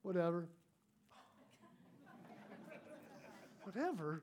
Whatever. 0.02 0.48
Whatever. 3.62 4.22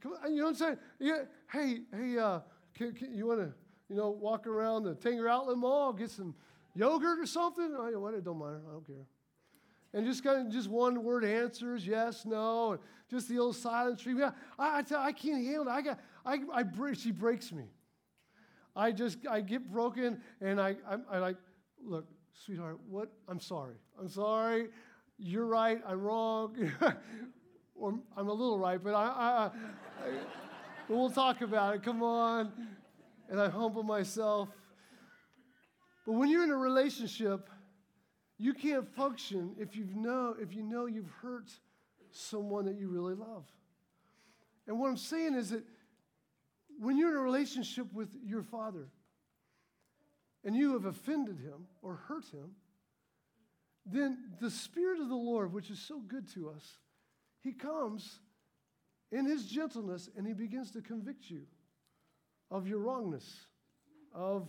Come 0.00 0.14
on, 0.24 0.32
you 0.32 0.38
know 0.38 0.44
what 0.44 0.50
I'm 0.50 0.56
saying? 0.56 0.78
Yeah. 0.98 1.22
Hey, 1.52 1.80
hey, 1.94 2.18
uh, 2.18 2.40
can, 2.74 2.92
can, 2.92 3.14
you 3.14 3.26
want 3.26 3.40
to, 3.40 3.52
you 3.88 3.96
know, 3.96 4.10
walk 4.10 4.46
around 4.46 4.84
the 4.84 4.94
Tanger 4.94 5.30
Outlet 5.30 5.56
Mall, 5.56 5.92
get 5.92 6.10
some 6.10 6.34
yogurt 6.74 7.18
or 7.20 7.26
something? 7.26 7.74
Oh, 7.76 7.86
I, 7.86 7.96
what, 7.96 8.14
it 8.14 8.24
don't 8.24 8.38
matter. 8.38 8.60
I 8.68 8.72
don't 8.72 8.86
care. 8.86 9.06
And 9.92 10.04
just 10.04 10.22
kind 10.22 10.46
of 10.46 10.52
just 10.52 10.68
one 10.68 11.02
word 11.02 11.24
answers, 11.24 11.86
yes, 11.86 12.26
no, 12.26 12.72
and 12.72 12.80
just 13.10 13.28
the 13.28 13.38
old 13.38 13.56
silent. 13.56 14.04
Yeah, 14.04 14.32
I, 14.58 14.78
I, 14.78 14.82
tell, 14.82 15.00
I 15.00 15.12
can't 15.12 15.44
handle 15.44 15.68
it. 15.68 15.70
I 15.70 15.80
got, 15.80 16.00
I, 16.24 16.38
I 16.52 16.62
break, 16.64 16.98
she 16.98 17.12
breaks 17.12 17.52
me. 17.52 17.64
I 18.74 18.92
just, 18.92 19.18
I 19.28 19.40
get 19.40 19.70
broken 19.70 20.20
and 20.40 20.60
I, 20.60 20.76
I, 20.86 20.98
I 21.10 21.18
like, 21.18 21.36
look, 21.82 22.06
sweetheart, 22.44 22.78
what? 22.88 23.10
I'm 23.26 23.40
sorry. 23.40 23.76
I'm 23.98 24.08
sorry. 24.08 24.68
You're 25.18 25.46
right. 25.46 25.80
I'm 25.86 26.02
wrong. 26.02 26.70
or 27.74 27.94
I'm 28.16 28.28
a 28.28 28.32
little 28.32 28.58
right, 28.58 28.82
but 28.82 28.94
I, 28.94 29.06
I, 29.06 29.50
I 30.04 30.10
we'll 30.88 31.10
talk 31.10 31.40
about 31.40 31.74
it. 31.74 31.82
Come 31.82 32.02
on. 32.02 32.52
And 33.28 33.40
I 33.40 33.48
humble 33.48 33.82
myself. 33.82 34.48
But 36.06 36.12
when 36.12 36.30
you're 36.30 36.44
in 36.44 36.50
a 36.50 36.56
relationship, 36.56 37.50
you 38.38 38.54
can't 38.54 38.86
function 38.94 39.54
if 39.58 39.74
you 39.74 39.86
know 39.94 40.36
if 40.40 40.54
you 40.54 40.62
know 40.62 40.86
you've 40.86 41.10
hurt 41.22 41.50
someone 42.10 42.66
that 42.66 42.78
you 42.78 42.88
really 42.88 43.14
love. 43.14 43.44
And 44.66 44.78
what 44.78 44.88
I'm 44.88 44.96
saying 44.96 45.34
is 45.34 45.50
that 45.50 45.64
when 46.78 46.96
you're 46.96 47.10
in 47.10 47.16
a 47.16 47.20
relationship 47.20 47.92
with 47.92 48.10
your 48.24 48.42
father 48.42 48.88
and 50.44 50.54
you 50.54 50.72
have 50.74 50.84
offended 50.84 51.38
him 51.38 51.66
or 51.82 51.94
hurt 51.94 52.26
him, 52.26 52.50
then 53.86 54.18
the 54.40 54.50
Spirit 54.50 55.00
of 55.00 55.08
the 55.08 55.14
Lord, 55.14 55.52
which 55.52 55.70
is 55.70 55.80
so 55.80 56.00
good 56.00 56.28
to 56.34 56.50
us, 56.50 56.78
he 57.40 57.52
comes 57.52 58.20
in 59.12 59.24
his 59.24 59.46
gentleness 59.46 60.10
and 60.16 60.26
he 60.26 60.32
begins 60.32 60.72
to 60.72 60.82
convict 60.82 61.30
you 61.30 61.42
of 62.50 62.66
your 62.68 62.78
wrongness, 62.78 63.46
of 64.14 64.48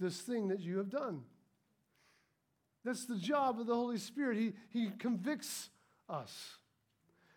this 0.00 0.20
thing 0.20 0.48
that 0.48 0.60
you 0.60 0.78
have 0.78 0.90
done. 0.90 1.22
That's 2.84 3.06
the 3.06 3.16
job 3.16 3.60
of 3.60 3.66
the 3.66 3.74
Holy 3.74 3.98
Spirit. 3.98 4.36
He, 4.36 4.52
he 4.68 4.90
convicts 4.98 5.70
us. 6.08 6.58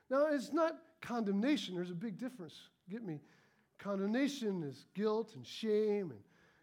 Now, 0.10 0.28
it's 0.32 0.52
not 0.52 0.74
condemnation, 1.02 1.76
there's 1.76 1.92
a 1.92 1.96
big 1.96 2.18
difference. 2.18 2.56
Get 2.90 3.04
me? 3.04 3.22
Condemnation 3.78 4.64
is 4.64 4.86
guilt 4.96 5.34
and 5.36 5.46
shame, 5.46 6.12
and 6.12 6.20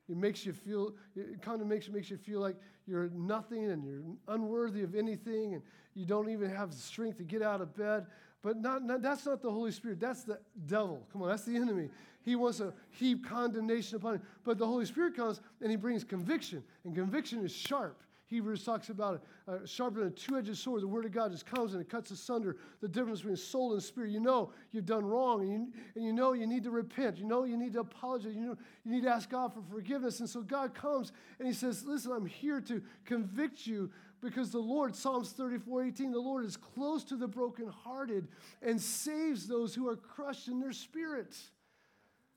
it 0.09 0.17
makes 0.17 0.45
you 0.45 0.53
feel, 0.53 0.95
condemnation 1.41 1.95
makes 1.95 2.11
you 2.11 2.17
feel 2.17 2.41
like 2.41 2.57
you're 2.87 3.09
nothing 3.11 3.71
and 3.71 3.85
you're 3.85 4.03
unworthy 4.29 4.83
of 4.83 4.95
anything, 4.95 5.55
and 5.55 5.63
you 5.95 6.05
don't 6.05 6.29
even 6.29 6.51
have 6.51 6.71
the 6.71 6.77
strength 6.77 7.19
to 7.19 7.25
get 7.25 7.41
out 7.41 7.61
of 7.61 7.75
bed. 7.75 8.07
But 8.45 8.59
not, 8.59 8.85
not, 8.85 9.01
that's 9.01 9.25
not 9.25 9.41
the 9.41 9.51
Holy 9.51 9.73
Spirit. 9.73 9.99
That's 9.99 10.23
the 10.23 10.39
devil. 10.67 11.03
Come 11.11 11.23
on, 11.23 11.31
that's 11.31 11.45
the 11.45 11.57
enemy. 11.57 11.89
He 12.23 12.37
wants 12.37 12.59
to 12.59 12.75
heap 12.91 13.27
condemnation 13.27 13.97
upon 13.97 14.17
him. 14.17 14.23
But 14.45 14.59
the 14.59 14.67
Holy 14.67 14.85
Spirit 14.85 15.17
comes 15.17 15.41
and 15.63 15.71
he 15.71 15.77
brings 15.77 16.05
conviction. 16.05 16.63
And 16.85 16.95
conviction 16.95 17.43
is 17.43 17.55
sharp. 17.55 18.03
Hebrews 18.27 18.65
talks 18.65 18.91
about 18.91 19.23
uh, 19.49 19.59
sharper 19.65 20.01
than 20.01 20.09
a 20.09 20.11
two 20.11 20.37
edged 20.37 20.57
sword. 20.57 20.83
The 20.83 20.89
word 20.89 21.07
of 21.07 21.13
God 21.13 21.31
just 21.31 21.47
comes 21.47 21.73
and 21.73 21.81
it 21.81 21.89
cuts 21.89 22.11
asunder 22.11 22.57
the 22.83 22.89
difference 22.89 23.21
between 23.21 23.37
soul 23.37 23.73
and 23.73 23.83
spirit. 23.83 24.11
You 24.11 24.21
know 24.21 24.51
you've 24.73 24.87
done 24.87 25.07
wrong 25.07 25.43
and 25.43 25.51
you, 25.51 25.73
and 25.95 26.05
you 26.05 26.13
know 26.13 26.33
you 26.33 26.47
need 26.47 26.65
to 26.65 26.71
repent. 26.71 27.17
You 27.17 27.25
know 27.25 27.45
you 27.45 27.57
need 27.57 27.75
to 27.75 27.81
apologize. 27.81 28.35
You 28.35 28.41
know 28.41 28.57
you 28.85 28.93
need 28.93 29.05
to 29.05 29.11
ask 29.11 29.31
God 29.31 29.55
for 29.55 29.63
forgiveness. 29.71 30.21
And 30.21 30.29
so 30.29 30.43
God 30.43 30.75
comes 30.75 31.13
and 31.39 31.49
He 31.49 31.55
says, 31.55 31.85
Listen, 31.85 32.13
I'm 32.13 32.27
here 32.27 32.61
to 32.63 32.83
convict 33.05 33.67
you 33.67 33.91
because 34.25 34.51
the 34.51 34.59
Lord, 34.59 34.97
Psalms 34.97 35.31
34 35.31 35.85
18, 35.85 36.11
the 36.11 36.19
Lord 36.19 36.45
is 36.45 36.57
close 36.57 37.05
to 37.05 37.17
the 37.17 37.29
brokenhearted 37.29 38.29
and 38.63 38.81
saves 38.81 39.47
those 39.47 39.75
who 39.75 39.89
are 39.89 39.97
crushed 39.97 40.49
in 40.49 40.59
their 40.59 40.73
spirits. 40.73 41.51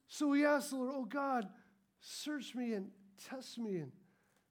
So 0.07 0.31
he 0.33 0.45
asks 0.45 0.69
the 0.69 0.77
Lord, 0.77 0.91
Oh 0.93 1.05
God, 1.05 1.47
search 1.99 2.53
me 2.53 2.73
and 2.73 2.89
test 3.29 3.57
me. 3.57 3.77
And, 3.77 3.91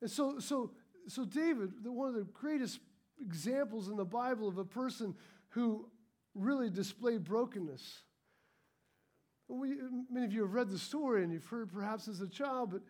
and 0.00 0.10
so, 0.10 0.38
so 0.38 0.72
so, 1.08 1.24
David, 1.24 1.72
one 1.84 2.08
of 2.08 2.14
the 2.14 2.24
greatest 2.32 2.80
examples 3.20 3.88
in 3.88 3.96
the 3.96 4.04
Bible 4.04 4.48
of 4.48 4.58
a 4.58 4.64
person 4.64 5.14
who 5.50 5.88
really 6.34 6.68
displayed 6.68 7.24
brokenness. 7.24 8.02
We, 9.48 9.76
many 10.10 10.26
of 10.26 10.32
you 10.32 10.42
have 10.42 10.52
read 10.52 10.68
the 10.68 10.78
story 10.78 11.22
and 11.22 11.32
you've 11.32 11.46
heard 11.46 11.72
perhaps 11.72 12.08
as 12.08 12.20
a 12.20 12.26
child, 12.26 12.72
but 12.72 12.82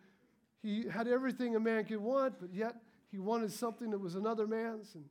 he 0.63 0.87
had 0.87 1.07
everything 1.07 1.55
a 1.55 1.59
man 1.59 1.85
could 1.85 1.99
want, 1.99 2.39
but 2.39 2.51
yet 2.51 2.75
he 3.11 3.17
wanted 3.17 3.51
something 3.51 3.91
that 3.91 3.99
was 3.99 4.15
another 4.15 4.47
man's. 4.47 4.95
And 4.95 5.05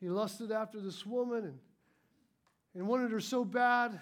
he 0.00 0.08
lusted 0.08 0.52
after 0.52 0.80
this 0.80 1.04
woman 1.04 1.44
and, 1.44 1.58
and 2.74 2.86
wanted 2.86 3.10
her 3.10 3.20
so 3.20 3.44
bad 3.44 3.98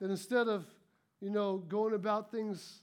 that 0.00 0.10
instead 0.10 0.48
of, 0.48 0.64
you 1.20 1.30
know, 1.30 1.58
going 1.58 1.94
about 1.94 2.30
things 2.30 2.82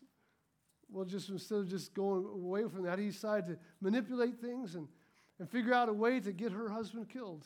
well, 0.91 1.05
just 1.05 1.29
instead 1.29 1.59
of 1.59 1.69
just 1.69 1.93
going 1.93 2.25
away 2.25 2.63
from 2.67 2.83
that, 2.83 2.99
he 2.99 3.07
decided 3.07 3.47
to 3.47 3.57
manipulate 3.81 4.39
things 4.39 4.75
and, 4.75 4.87
and 5.37 5.49
figure 5.49 5.73
out 5.73 5.87
a 5.87 5.93
way 5.93 6.19
to 6.19 6.31
get 6.31 6.51
her 6.51 6.69
husband 6.69 7.09
killed. 7.09 7.45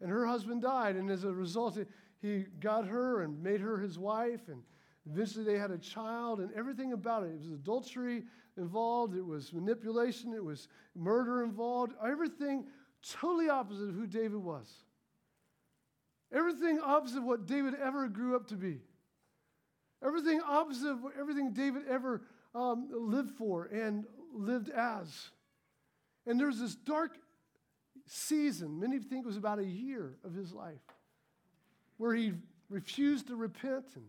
And 0.00 0.10
her 0.10 0.26
husband 0.26 0.62
died, 0.62 0.96
and 0.96 1.10
as 1.10 1.24
a 1.24 1.32
result, 1.32 1.78
he 2.20 2.46
got 2.60 2.86
her 2.86 3.22
and 3.22 3.40
made 3.42 3.60
her 3.60 3.78
his 3.78 3.98
wife, 3.98 4.48
and 4.48 4.62
eventually 5.08 5.44
they 5.44 5.58
had 5.58 5.70
a 5.70 5.78
child, 5.78 6.40
and 6.40 6.52
everything 6.54 6.92
about 6.92 7.22
it. 7.22 7.26
It 7.28 7.38
was 7.38 7.52
adultery 7.52 8.24
involved, 8.56 9.16
it 9.16 9.24
was 9.24 9.52
manipulation, 9.52 10.32
it 10.32 10.44
was 10.44 10.68
murder 10.94 11.42
involved, 11.42 11.92
everything 12.04 12.66
totally 13.08 13.48
opposite 13.48 13.88
of 13.88 13.94
who 13.94 14.06
David 14.06 14.36
was. 14.36 14.68
Everything 16.32 16.80
opposite 16.80 17.18
of 17.18 17.24
what 17.24 17.46
David 17.46 17.74
ever 17.74 18.08
grew 18.08 18.34
up 18.34 18.48
to 18.48 18.56
be. 18.56 18.80
Everything 20.04 20.40
opposite 20.46 20.90
of 20.90 20.98
everything 21.18 21.52
David 21.52 21.82
ever 21.88 22.22
um, 22.54 22.88
lived 22.92 23.30
for 23.32 23.64
and 23.66 24.04
lived 24.32 24.68
as. 24.70 25.30
And 26.26 26.40
there's 26.40 26.58
this 26.58 26.74
dark 26.74 27.16
season, 28.06 28.80
many 28.80 28.98
think 28.98 29.24
it 29.24 29.26
was 29.26 29.36
about 29.36 29.58
a 29.58 29.64
year 29.64 30.16
of 30.24 30.34
his 30.34 30.52
life, 30.52 30.82
where 31.96 32.14
he 32.14 32.32
refused 32.68 33.28
to 33.28 33.36
repent 33.36 33.84
and 33.94 34.04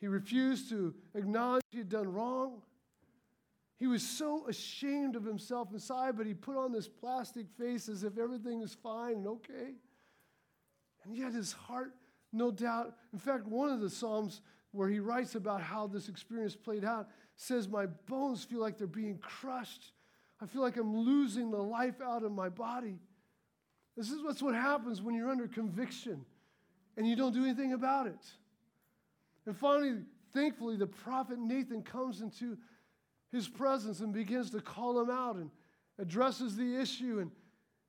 he 0.00 0.08
refused 0.08 0.70
to 0.70 0.94
acknowledge 1.14 1.62
he 1.70 1.78
had 1.78 1.88
done 1.88 2.10
wrong. 2.12 2.62
He 3.80 3.86
was 3.86 4.06
so 4.06 4.46
ashamed 4.46 5.16
of 5.16 5.24
himself 5.24 5.72
inside, 5.72 6.16
but 6.16 6.26
he 6.26 6.34
put 6.34 6.56
on 6.56 6.70
this 6.70 6.86
plastic 6.86 7.46
face 7.58 7.88
as 7.88 8.04
if 8.04 8.18
everything 8.18 8.60
is 8.60 8.74
fine 8.74 9.14
and 9.14 9.26
okay. 9.26 9.74
And 11.02 11.16
yet 11.16 11.32
his 11.32 11.52
heart, 11.52 11.94
no 12.30 12.50
doubt, 12.50 12.94
in 13.14 13.18
fact, 13.18 13.46
one 13.46 13.70
of 13.70 13.80
the 13.80 13.88
Psalms 13.88 14.42
where 14.72 14.88
he 14.88 15.00
writes 15.00 15.34
about 15.34 15.62
how 15.62 15.86
this 15.86 16.08
experience 16.08 16.54
played 16.54 16.84
out, 16.84 17.08
says, 17.36 17.68
My 17.68 17.86
bones 17.86 18.44
feel 18.44 18.60
like 18.60 18.78
they're 18.78 18.86
being 18.86 19.18
crushed. 19.18 19.92
I 20.40 20.46
feel 20.46 20.62
like 20.62 20.76
I'm 20.76 20.96
losing 20.96 21.50
the 21.50 21.62
life 21.62 22.00
out 22.00 22.22
of 22.22 22.32
my 22.32 22.50
body. 22.50 22.98
This 23.96 24.10
is 24.10 24.22
what's 24.22 24.42
what 24.42 24.54
happens 24.54 25.02
when 25.02 25.14
you're 25.14 25.30
under 25.30 25.48
conviction 25.48 26.24
and 26.96 27.08
you 27.08 27.16
don't 27.16 27.32
do 27.32 27.44
anything 27.44 27.72
about 27.72 28.06
it. 28.06 28.24
And 29.46 29.56
finally, 29.56 30.02
thankfully, 30.32 30.76
the 30.76 30.86
prophet 30.86 31.38
Nathan 31.38 31.82
comes 31.82 32.20
into 32.20 32.56
his 33.32 33.48
presence 33.48 34.00
and 34.00 34.12
begins 34.12 34.50
to 34.50 34.60
call 34.60 35.00
him 35.00 35.10
out 35.10 35.36
and 35.36 35.50
addresses 35.98 36.56
the 36.56 36.80
issue 36.80 37.18
in 37.20 37.30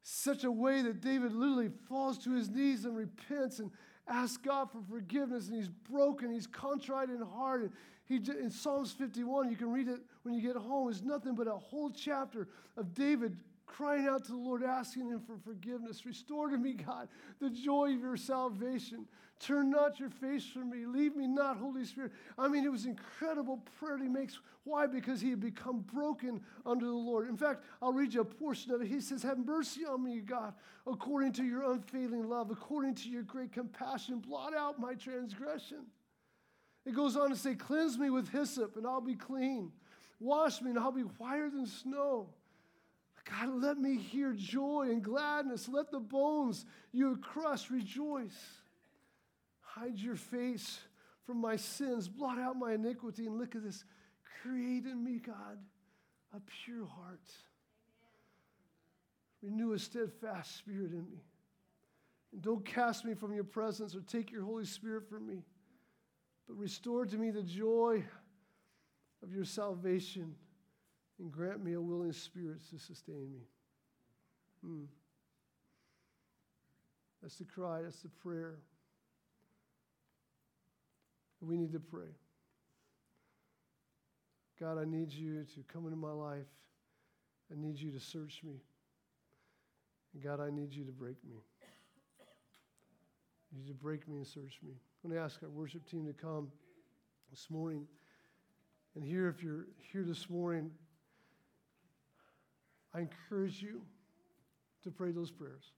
such 0.04 0.43
a 0.43 0.51
way 0.51 0.82
that 0.82 1.01
David 1.01 1.34
literally 1.34 1.69
falls 1.88 2.17
to 2.19 2.34
his 2.34 2.49
knees 2.49 2.86
and 2.86 2.95
repents 2.95 3.60
and 3.60 3.71
asks 4.08 4.38
God 4.38 4.71
for 4.71 4.82
forgiveness. 4.89 5.47
And 5.47 5.56
he's 5.56 5.69
broken, 5.69 6.32
he's 6.32 6.47
contrite 6.47 7.10
in 7.10 7.21
heart. 7.21 7.62
And 7.62 7.71
he, 8.06 8.15
in 8.15 8.49
Psalms 8.49 8.91
51, 8.91 9.49
you 9.49 9.56
can 9.56 9.71
read 9.71 9.88
it 9.88 9.99
when 10.23 10.34
you 10.34 10.41
get 10.41 10.56
home, 10.56 10.89
is 10.89 11.04
nothing 11.04 11.36
but 11.36 11.47
a 11.47 11.51
whole 11.51 11.89
chapter 11.89 12.47
of 12.77 12.93
David 12.93 13.38
crying 13.71 14.07
out 14.07 14.25
to 14.25 14.31
the 14.31 14.38
Lord, 14.38 14.63
asking 14.63 15.07
Him 15.07 15.21
for 15.21 15.38
forgiveness. 15.38 16.05
Restore 16.05 16.49
to 16.49 16.57
me, 16.57 16.73
God, 16.73 17.07
the 17.39 17.49
joy 17.49 17.93
of 17.93 17.99
your 17.99 18.17
salvation. 18.17 19.05
Turn 19.39 19.71
not 19.71 19.99
your 19.99 20.10
face 20.10 20.45
from 20.45 20.69
me. 20.69 20.86
Leave 20.86 21.15
me 21.15 21.25
not, 21.25 21.57
Holy 21.57 21.84
Spirit. 21.84 22.12
I 22.38 22.47
mean, 22.47 22.63
it 22.63 22.71
was 22.71 22.86
incredible 22.86 23.57
prayer 23.79 23.97
he 23.97 24.07
makes. 24.07 24.38
Why? 24.65 24.86
Because 24.86 25.19
he 25.19 25.31
had 25.31 25.39
become 25.39 25.79
broken 25.79 26.41
under 26.63 26.86
the 26.86 26.91
Lord. 26.91 27.27
In 27.27 27.36
fact, 27.36 27.63
I'll 27.81 27.93
read 27.93 28.13
you 28.13 28.21
a 28.21 28.25
portion 28.25 28.71
of 28.71 28.81
it. 28.81 28.88
He 28.88 29.01
says, 29.01 29.23
Have 29.23 29.43
mercy 29.43 29.84
on 29.84 30.03
me, 30.03 30.19
God, 30.19 30.53
according 30.86 31.34
to 31.34 31.43
your 31.43 31.71
unfailing 31.71 32.29
love, 32.29 32.51
according 32.51 32.93
to 32.95 33.10
your 33.10 33.23
great 33.23 33.51
compassion. 33.51 34.19
Blot 34.19 34.53
out 34.55 34.79
my 34.79 34.93
transgression. 34.93 35.86
It 36.86 36.93
goes 36.93 37.15
on 37.15 37.29
to 37.29 37.36
say, 37.36 37.55
Cleanse 37.55 37.97
me 37.97 38.12
with 38.12 38.29
hyssop, 38.29 38.77
and 38.77 38.86
I'll 38.86 39.01
be 39.01 39.15
clean. 39.15 39.71
Wash 40.19 40.62
me, 40.62 40.69
and 40.69 40.77
I'll 40.77 40.91
be 40.91 41.01
whiter 41.01 41.49
than 41.49 41.65
snow. 41.65 42.29
God, 43.29 43.62
let 43.62 43.77
me 43.77 43.97
hear 43.97 44.34
joy 44.34 44.88
and 44.89 45.03
gladness. 45.03 45.67
Let 45.67 45.91
the 45.91 45.99
bones 45.99 46.65
you 46.91 47.10
have 47.10 47.21
crushed 47.21 47.69
rejoice. 47.69 48.38
Hide 49.62 49.97
your 49.97 50.15
face 50.15 50.79
from 51.25 51.39
my 51.39 51.55
sins. 51.55 52.07
Blot 52.07 52.39
out 52.39 52.57
my 52.57 52.73
iniquity. 52.73 53.27
And 53.27 53.38
look 53.38 53.55
at 53.55 53.63
this. 53.63 53.84
Create 54.41 54.86
in 54.86 55.03
me, 55.03 55.19
God, 55.19 55.60
a 56.36 56.41
pure 56.65 56.86
heart. 56.86 57.19
Renew 59.41 59.73
a 59.73 59.79
steadfast 59.79 60.57
spirit 60.57 60.91
in 60.91 61.10
me. 61.12 61.23
And 62.31 62.41
don't 62.41 62.65
cast 62.65 63.05
me 63.05 63.13
from 63.13 63.34
your 63.34 63.43
presence 63.43 63.95
or 63.95 64.01
take 64.01 64.31
your 64.31 64.43
Holy 64.43 64.65
Spirit 64.65 65.10
from 65.10 65.27
me, 65.27 65.43
but 66.47 66.57
restore 66.57 67.05
to 67.05 67.17
me 67.17 67.29
the 67.29 67.43
joy 67.43 68.03
of 69.21 69.34
your 69.34 69.43
salvation 69.43 70.36
and 71.21 71.31
grant 71.31 71.63
me 71.63 71.73
a 71.73 71.81
willing 71.81 72.12
spirit 72.12 72.60
to 72.71 72.79
sustain 72.79 73.31
me. 73.31 73.45
Hmm. 74.65 74.84
That's 77.21 77.36
the 77.36 77.45
cry, 77.45 77.84
that's 77.84 78.01
the 78.01 78.10
prayer. 78.10 78.57
We 81.39 81.57
need 81.57 81.71
to 81.73 81.79
pray. 81.79 82.10
God, 84.60 84.79
I 84.79 84.86
need 84.86 85.12
you 85.12 85.43
to 85.55 85.63
come 85.71 85.86
into 85.86 85.97
my 85.97 86.12
life. 86.12 86.47
I 87.51 87.60
need 87.60 87.79
you 87.79 87.91
to 87.91 87.99
search 87.99 88.41
me. 88.43 88.53
And 90.13 90.23
God, 90.23 90.39
I 90.39 90.49
need 90.49 90.73
you 90.73 90.84
to 90.86 90.91
break 90.91 91.17
me. 91.27 91.38
Need 93.53 93.67
you 93.67 93.73
to 93.73 93.79
break 93.79 94.07
me 94.07 94.17
and 94.17 94.27
search 94.27 94.60
me. 94.63 94.73
I'm 95.03 95.10
going 95.10 95.19
to 95.19 95.23
ask 95.23 95.41
our 95.43 95.49
worship 95.49 95.89
team 95.89 96.05
to 96.05 96.13
come 96.13 96.49
this 97.29 97.47
morning. 97.49 97.86
And 98.95 99.03
here, 99.03 99.27
if 99.27 99.43
you're 99.43 99.67
here 99.91 100.03
this 100.03 100.29
morning, 100.29 100.69
I 102.93 102.99
encourage 102.99 103.62
you 103.62 103.82
to 104.84 104.91
pray 104.91 105.12
those 105.12 105.32
prayers. 105.32 105.71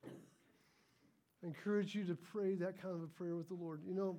I 1.43 1.47
encourage 1.47 1.93
you 1.93 2.05
to 2.05 2.15
pray 2.15 2.55
that 2.55 2.81
kind 2.81 2.95
of 2.95 3.03
a 3.03 3.07
prayer 3.07 3.35
with 3.35 3.49
the 3.49 3.53
Lord. 3.53 3.81
You 3.85 3.93
know, 3.93 4.17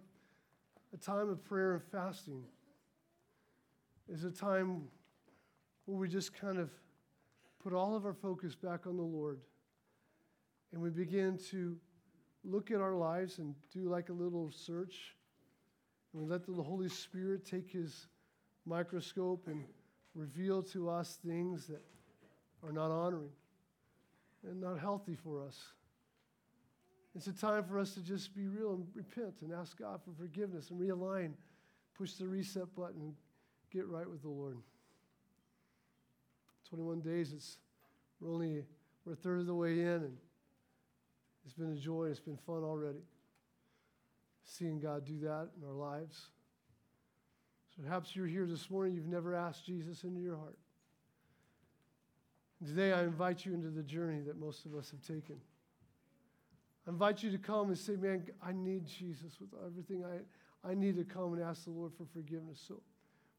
a 0.92 0.96
time 0.96 1.28
of 1.28 1.42
prayer 1.44 1.74
and 1.74 1.82
fasting 1.90 2.44
is 4.08 4.24
a 4.24 4.30
time 4.30 4.82
where 5.86 5.98
we 5.98 6.08
just 6.08 6.38
kind 6.38 6.58
of 6.58 6.70
put 7.62 7.72
all 7.72 7.96
of 7.96 8.04
our 8.04 8.12
focus 8.12 8.54
back 8.54 8.86
on 8.86 8.96
the 8.96 9.02
Lord 9.02 9.40
and 10.72 10.82
we 10.82 10.90
begin 10.90 11.38
to 11.50 11.76
look 12.44 12.70
at 12.70 12.80
our 12.80 12.94
lives 12.94 13.38
and 13.38 13.54
do 13.72 13.88
like 13.88 14.08
a 14.08 14.12
little 14.12 14.50
search. 14.52 15.14
And 16.12 16.22
we 16.22 16.28
let 16.28 16.44
the 16.44 16.52
Holy 16.62 16.88
Spirit 16.88 17.46
take 17.46 17.70
his 17.70 18.08
microscope 18.66 19.46
and 19.46 19.64
reveal 20.14 20.62
to 20.62 20.90
us 20.90 21.18
things 21.24 21.66
that 21.68 21.82
are 22.64 22.72
not 22.72 22.90
honoring 22.90 23.30
and 24.48 24.60
not 24.60 24.78
healthy 24.78 25.14
for 25.14 25.42
us. 25.42 25.60
It's 27.14 27.26
a 27.26 27.32
time 27.32 27.64
for 27.64 27.78
us 27.78 27.94
to 27.94 28.00
just 28.00 28.34
be 28.34 28.48
real 28.48 28.74
and 28.74 28.86
repent 28.94 29.34
and 29.42 29.52
ask 29.52 29.78
God 29.78 30.00
for 30.04 30.10
forgiveness 30.18 30.70
and 30.70 30.80
realign, 30.80 31.32
push 31.96 32.14
the 32.14 32.26
reset 32.26 32.74
button, 32.74 33.00
and 33.00 33.14
get 33.72 33.86
right 33.86 34.08
with 34.08 34.22
the 34.22 34.28
Lord. 34.28 34.58
21 36.68 37.00
days, 37.00 37.32
it's, 37.32 37.58
we're 38.20 38.32
only 38.32 38.64
we're 39.04 39.12
a 39.12 39.16
third 39.16 39.40
of 39.40 39.46
the 39.46 39.54
way 39.54 39.80
in, 39.80 39.86
and 39.86 40.16
it's 41.44 41.54
been 41.54 41.72
a 41.72 41.76
joy. 41.76 42.06
It's 42.06 42.20
been 42.20 42.38
fun 42.38 42.64
already. 42.64 43.04
Seeing 44.44 44.80
God 44.80 45.04
do 45.06 45.18
that 45.20 45.48
in 45.56 45.66
our 45.66 45.74
lives. 45.74 46.30
So 47.76 47.82
perhaps 47.82 48.16
you're 48.16 48.26
here 48.26 48.46
this 48.46 48.70
morning, 48.70 48.94
you've 48.94 49.06
never 49.06 49.34
asked 49.34 49.66
Jesus 49.66 50.04
into 50.04 50.20
your 50.20 50.36
heart. 50.36 50.56
Today, 52.62 52.92
I 52.92 53.02
invite 53.02 53.44
you 53.44 53.54
into 53.54 53.68
the 53.68 53.82
journey 53.82 54.20
that 54.22 54.38
most 54.38 54.64
of 54.64 54.74
us 54.74 54.90
have 54.90 55.02
taken. 55.02 55.36
I 56.86 56.90
invite 56.90 57.22
you 57.22 57.30
to 57.30 57.38
come 57.38 57.68
and 57.68 57.78
say, 57.78 57.96
Man, 57.96 58.26
I 58.42 58.52
need 58.52 58.86
Jesus 58.86 59.38
with 59.40 59.50
everything. 59.64 60.04
I, 60.04 60.68
I 60.68 60.74
need 60.74 60.96
to 60.96 61.04
come 61.04 61.32
and 61.32 61.42
ask 61.42 61.64
the 61.64 61.70
Lord 61.70 61.92
for 61.96 62.04
forgiveness. 62.12 62.62
So, 62.66 62.80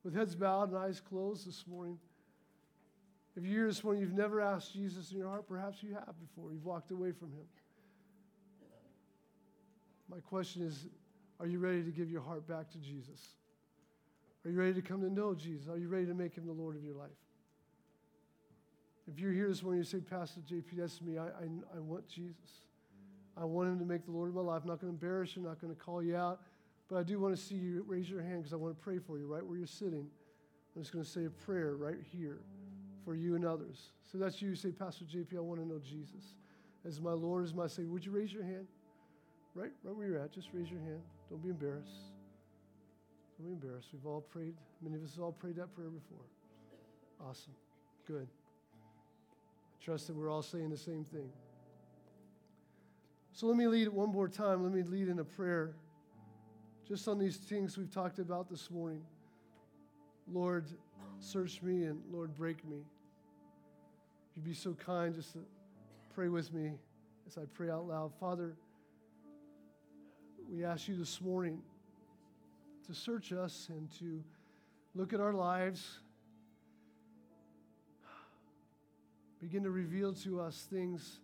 with 0.04 0.16
heads 0.16 0.36
bowed 0.36 0.70
and 0.70 0.78
eyes 0.78 1.00
closed 1.00 1.48
this 1.48 1.66
morning, 1.68 1.98
if 3.36 3.44
you're 3.44 3.68
this 3.68 3.84
morning, 3.84 4.02
you've 4.02 4.14
never 4.14 4.42
asked 4.42 4.74
Jesus 4.74 5.12
in 5.12 5.18
your 5.18 5.30
heart, 5.30 5.48
perhaps 5.48 5.84
you 5.84 5.94
have 5.94 6.14
before. 6.20 6.54
You've 6.54 6.66
walked 6.66 6.92
away 6.92 7.12
from 7.12 7.30
Him. 7.32 7.46
My 10.10 10.20
question 10.20 10.62
is 10.62 10.88
Are 11.40 11.48
you 11.48 11.60
ready 11.60 11.84
to 11.84 11.92
give 11.92 12.10
your 12.10 12.22
heart 12.22 12.48
back 12.48 12.70
to 12.72 12.78
Jesus? 12.78 13.34
Are 14.46 14.52
you 14.52 14.60
ready 14.60 14.76
to 14.76 14.82
come 14.82 15.02
to 15.02 15.10
know 15.10 15.34
Jesus? 15.34 15.68
Are 15.68 15.78
you 15.78 15.88
ready 15.88 16.06
to 16.06 16.14
make 16.14 16.36
Him 16.36 16.46
the 16.46 16.54
Lord 16.54 16.76
of 16.76 16.84
your 16.84 16.96
life? 16.96 17.10
If 19.08 19.20
you're 19.20 19.32
here 19.32 19.48
this 19.48 19.62
morning, 19.62 19.80
you 19.80 19.84
say, 19.84 20.00
Pastor 20.00 20.42
JP, 20.42 20.78
that's 20.78 21.02
me. 21.02 21.18
I, 21.18 21.26
I, 21.26 21.78
I 21.78 21.80
want 21.80 22.08
Jesus. 22.08 22.64
I 23.38 23.46
want 23.46 23.70
him 23.70 23.80
to 23.80 23.86
make 23.86 24.06
the 24.06 24.12
Lord 24.12 24.30
of 24.30 24.36
my 24.36 24.42
life. 24.42 24.62
I'm 24.64 24.70
not 24.70 24.82
going 24.82 24.92
to 24.92 25.06
embarrass 25.06 25.36
you. 25.36 25.42
I'm 25.42 25.48
not 25.48 25.62
going 25.62 25.76
to 25.76 25.80
call 25.80 26.02
you 26.02 26.16
out. 26.16 26.42
But 26.90 26.98
I 26.98 27.04
do 27.04 27.20
want 27.20 27.36
to 27.36 27.42
see 27.42 27.56
you 27.56 27.84
raise 27.88 28.10
your 28.10 28.22
hand 28.22 28.38
because 28.38 28.54
I 28.54 28.58
want 28.58 28.78
to 28.78 28.84
pray 28.84 29.00
for 29.00 29.18
you 29.18 29.26
right 29.26 29.46
where 29.46 29.58
you're 29.58 29.68
sitting. 29.68 30.08
I'm 30.76 30.82
just 30.82 30.92
going 30.92 31.04
to 31.04 31.10
say 31.10 31.26
a 31.26 31.30
prayer 31.30 31.76
right 31.76 31.98
here 32.12 32.42
for 33.04 33.16
you 33.16 33.36
and 33.36 33.46
others. 33.46 33.92
So 34.12 34.18
that's 34.18 34.42
you. 34.42 34.56
Say, 34.56 34.72
Pastor 34.72 35.06
JP, 35.06 35.38
I 35.38 35.40
want 35.40 35.62
to 35.62 35.68
know 35.68 35.80
Jesus 35.80 36.36
as 36.86 37.00
my 37.00 37.12
Lord, 37.12 37.44
as 37.44 37.54
my 37.54 37.68
Savior. 37.68 37.92
Would 37.92 38.06
you 38.06 38.12
raise 38.12 38.34
your 38.34 38.44
hand? 38.44 38.68
Right, 39.54 39.72
right 39.84 39.96
where 39.96 40.08
you're 40.08 40.20
at. 40.20 40.32
Just 40.32 40.50
raise 40.54 40.70
your 40.70 40.82
hand. 40.82 41.02
Don't 41.30 41.42
be 41.42 41.50
embarrassed. 41.50 42.12
Don't 43.38 43.48
be 43.48 43.54
embarrassed. 43.54 43.90
We've 43.94 44.06
all 44.06 44.22
prayed. 44.22 44.54
Many 44.82 44.98
of 44.98 45.04
us 45.04 45.16
have 45.16 45.24
all 45.24 45.32
prayed 45.32 45.56
that 45.56 45.74
prayer 45.74 45.90
before. 45.90 46.26
Awesome. 47.22 47.54
Good. 48.06 48.28
Trust 49.86 50.08
that 50.08 50.16
we're 50.16 50.32
all 50.32 50.42
saying 50.42 50.72
the 50.72 50.78
same 50.78 51.04
thing. 51.04 51.30
So 53.34 53.46
let 53.46 53.56
me 53.56 53.68
lead 53.68 53.84
it 53.84 53.94
one 53.94 54.12
more 54.12 54.28
time. 54.28 54.64
Let 54.64 54.74
me 54.74 54.82
lead 54.82 55.10
in 55.10 55.20
a 55.20 55.24
prayer 55.24 55.76
just 56.88 57.08
on 57.08 57.20
these 57.20 57.38
things 57.38 57.78
we've 57.78 57.94
talked 57.94 58.18
about 58.18 58.50
this 58.50 58.72
morning. 58.72 59.04
Lord, 60.28 60.66
search 61.20 61.62
me 61.62 61.84
and 61.84 62.02
Lord, 62.12 62.36
break 62.36 62.68
me. 62.68 62.78
If 64.32 64.38
you'd 64.38 64.46
be 64.46 64.56
so 64.56 64.74
kind 64.74 65.14
just 65.14 65.34
to 65.34 65.40
pray 66.16 66.30
with 66.30 66.52
me 66.52 66.72
as 67.28 67.38
I 67.38 67.42
pray 67.54 67.70
out 67.70 67.88
loud. 67.88 68.12
Father, 68.20 68.56
we 70.52 70.66
ask 70.66 70.88
you 70.88 70.96
this 70.96 71.22
morning 71.22 71.62
to 72.88 72.96
search 72.96 73.32
us 73.32 73.68
and 73.70 73.88
to 74.00 74.24
look 74.96 75.14
at 75.14 75.20
our 75.20 75.34
lives 75.34 76.00
begin 79.46 79.62
to 79.62 79.70
reveal 79.70 80.12
to 80.12 80.42
us 80.42 80.66
things 80.72 81.20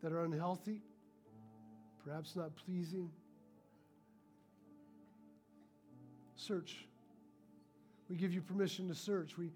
that 0.00 0.12
are 0.12 0.22
unhealthy, 0.22 0.80
perhaps 2.04 2.36
not 2.36 2.54
pleasing. 2.54 3.10
Search. 6.36 6.86
We 8.08 8.14
give 8.14 8.32
you 8.32 8.40
permission 8.40 8.86
to 8.86 8.94
search. 8.94 9.36
We, 9.36 9.50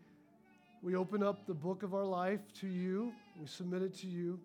we 0.82 0.97
open 0.97 1.22
up 1.22 1.47
the 1.47 1.55
book 1.55 1.84
of 1.84 1.95
our 1.95 2.05
life 2.05 2.41
to 2.59 2.66
you, 2.66 3.12
we 3.41 3.47
submit 3.47 3.82
it 3.82 3.95
to 3.99 4.09
you. 4.09 4.41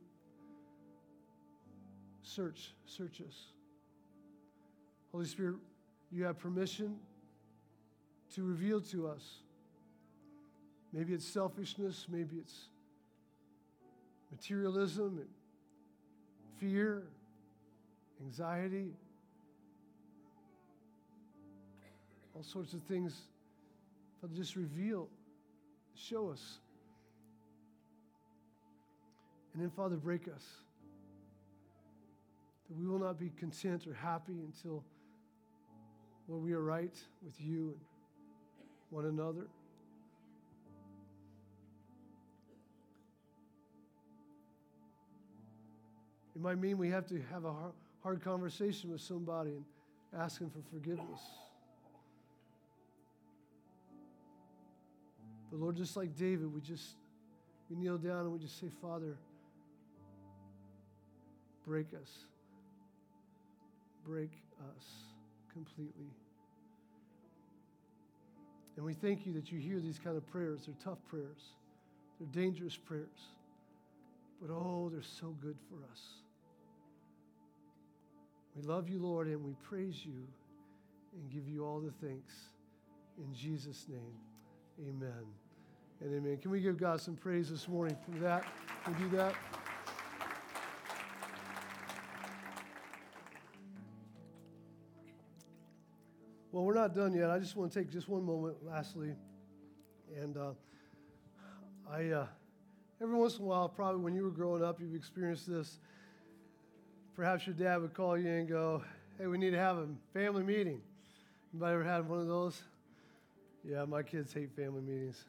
Search, 2.21 2.75
search 2.85 3.21
us. 3.21 3.53
Holy 5.11 5.25
Spirit, 5.25 5.55
you 6.11 6.25
have 6.25 6.37
permission 6.37 6.97
to 8.35 8.43
reveal 8.43 8.81
to 8.81 9.07
us 9.07 9.39
Maybe 10.95 11.13
it's 11.13 11.27
selfishness, 11.27 12.07
maybe 12.09 12.37
it's 12.37 12.69
materialism 14.31 15.19
fear, 16.57 17.03
anxiety, 18.23 18.93
all 22.33 22.43
sorts 22.43 22.73
of 22.73 22.81
things 22.83 23.23
Father, 24.21 24.33
just 24.35 24.55
reveal, 24.55 25.09
show 25.93 26.29
us. 26.29 26.59
And 29.53 29.61
then, 29.61 29.69
Father, 29.69 29.97
break 29.97 30.27
us. 30.27 30.43
That 32.67 32.77
we 32.77 32.87
will 32.87 32.99
not 32.99 33.19
be 33.19 33.31
content 33.37 33.85
or 33.85 33.93
happy 33.93 34.33
until, 34.33 34.83
Lord, 36.27 36.43
we 36.43 36.53
are 36.53 36.61
right 36.61 36.95
with 37.23 37.39
you 37.39 37.75
and 37.75 37.79
one 38.89 39.05
another. 39.05 39.47
It 46.35 46.41
might 46.41 46.59
mean 46.59 46.77
we 46.77 46.89
have 46.89 47.07
to 47.07 47.21
have 47.31 47.45
a 47.45 47.53
hard 48.03 48.21
conversation 48.21 48.91
with 48.91 49.01
somebody 49.01 49.51
and 49.51 49.63
ask 50.21 50.39
them 50.39 50.49
for 50.49 50.61
forgiveness. 50.69 51.21
But 55.49 55.59
Lord, 55.59 55.77
just 55.77 55.95
like 55.95 56.15
David, 56.17 56.53
we 56.53 56.59
just 56.59 56.97
we 57.69 57.77
kneel 57.77 57.97
down 57.97 58.21
and 58.21 58.31
we 58.31 58.39
just 58.39 58.59
say, 58.59 58.67
Father, 58.81 59.17
break 61.65 61.87
us. 61.93 62.11
Break 64.05 64.31
us 64.75 64.85
completely. 65.51 66.11
And 68.75 68.85
we 68.85 68.93
thank 68.93 69.25
you 69.25 69.33
that 69.33 69.51
you 69.51 69.59
hear 69.59 69.79
these 69.79 69.97
kind 69.97 70.17
of 70.17 70.27
prayers. 70.27 70.65
They're 70.65 70.75
tough 70.83 70.99
prayers. 71.07 71.53
They're 72.19 72.43
dangerous 72.43 72.75
prayers. 72.75 73.29
But 74.41 74.53
oh, 74.53 74.89
they're 74.91 75.01
so 75.01 75.33
good 75.41 75.55
for 75.69 75.77
us. 75.91 76.24
We 78.55 78.61
love 78.61 78.87
you, 78.87 78.99
Lord, 78.99 79.27
and 79.27 79.43
we 79.43 79.53
praise 79.61 80.05
you 80.05 80.27
and 81.13 81.29
give 81.29 81.47
you 81.47 81.65
all 81.65 81.81
the 81.81 81.91
thanks. 82.05 82.33
In 83.17 83.33
Jesus' 83.33 83.87
name, 83.89 84.15
amen 84.79 85.25
and 86.01 86.13
amen. 86.13 86.37
Can 86.37 86.51
we 86.51 86.61
give 86.61 86.77
God 86.77 87.01
some 87.01 87.15
praise 87.15 87.49
this 87.49 87.67
morning 87.67 87.97
for 88.05 88.17
that? 88.19 88.45
Can 88.83 88.93
we 88.93 89.09
do 89.09 89.17
that? 89.17 89.35
Well, 96.53 96.63
we're 96.63 96.73
not 96.73 96.95
done 96.95 97.13
yet. 97.13 97.29
I 97.29 97.39
just 97.39 97.57
want 97.57 97.73
to 97.73 97.79
take 97.79 97.91
just 97.91 98.07
one 98.07 98.23
moment, 98.23 98.55
lastly. 98.65 99.13
And 100.17 100.37
uh, 100.37 100.51
I, 101.91 102.05
uh, 102.07 102.27
every 103.01 103.15
once 103.15 103.35
in 103.35 103.43
a 103.43 103.45
while, 103.47 103.67
probably 103.67 104.01
when 104.01 104.15
you 104.15 104.23
were 104.23 104.31
growing 104.31 104.63
up, 104.63 104.79
you've 104.79 104.95
experienced 104.95 105.49
this 105.49 105.79
perhaps 107.15 107.47
your 107.47 107.55
dad 107.55 107.81
would 107.81 107.93
call 107.93 108.17
you 108.17 108.29
and 108.29 108.47
go, 108.47 108.83
hey, 109.17 109.27
we 109.27 109.37
need 109.37 109.51
to 109.51 109.57
have 109.57 109.77
a 109.77 109.87
family 110.13 110.43
meeting. 110.43 110.81
Anybody 111.53 111.73
ever 111.73 111.83
had 111.83 112.09
one 112.09 112.19
of 112.19 112.27
those? 112.27 112.61
Yeah, 113.63 113.85
my 113.85 114.03
kids 114.03 114.33
hate 114.33 114.51
family 114.53 114.81
meetings. 114.81 115.23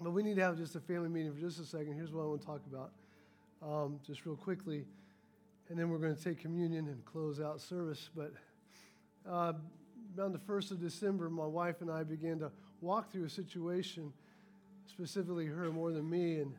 But 0.00 0.10
we 0.10 0.22
need 0.22 0.36
to 0.36 0.42
have 0.42 0.58
just 0.58 0.76
a 0.76 0.80
family 0.80 1.08
meeting 1.08 1.32
for 1.32 1.40
just 1.40 1.58
a 1.58 1.64
second. 1.64 1.94
Here's 1.94 2.12
what 2.12 2.22
I 2.22 2.26
want 2.26 2.40
to 2.42 2.46
talk 2.46 2.60
about, 2.70 2.92
um, 3.62 3.98
just 4.06 4.26
real 4.26 4.36
quickly. 4.36 4.84
And 5.70 5.78
then 5.78 5.88
we're 5.88 5.98
going 5.98 6.14
to 6.14 6.22
take 6.22 6.40
communion 6.40 6.86
and 6.88 7.02
close 7.06 7.40
out 7.40 7.60
service. 7.60 8.10
But 8.14 8.32
uh, 9.26 9.54
around 10.18 10.32
the 10.32 10.38
1st 10.38 10.72
of 10.72 10.80
December, 10.80 11.30
my 11.30 11.46
wife 11.46 11.80
and 11.80 11.90
I 11.90 12.02
began 12.02 12.38
to 12.40 12.50
walk 12.82 13.10
through 13.10 13.24
a 13.24 13.30
situation, 13.30 14.12
specifically 14.86 15.46
her 15.46 15.70
more 15.72 15.92
than 15.92 16.10
me. 16.10 16.40
And 16.40 16.54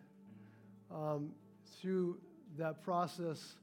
um, 0.91 1.31
through 1.79 2.17
that 2.57 2.81
process, 2.83 3.55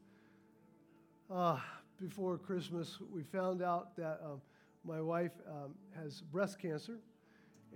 uh, 1.31 1.59
before 2.01 2.39
Christmas, 2.39 2.99
we 3.13 3.23
found 3.23 3.63
out 3.63 3.97
that 3.97 4.21
um, 4.25 4.41
my 4.85 5.01
wife 5.01 5.33
um, 5.49 5.75
has 5.97 6.23
breast 6.23 6.59
cancer, 6.59 6.99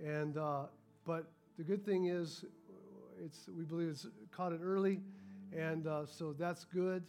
and 0.03 0.37
uh, 0.37 0.63
but 1.05 1.25
the 1.57 1.63
good 1.63 1.85
thing 1.85 2.07
is, 2.07 2.43
it's 3.23 3.47
we 3.57 3.63
believe 3.63 3.89
it's 3.89 4.07
caught 4.31 4.51
it 4.51 4.59
early, 4.61 4.99
and 5.55 5.87
uh, 5.87 6.05
so 6.05 6.33
that's 6.37 6.65
good, 6.65 7.03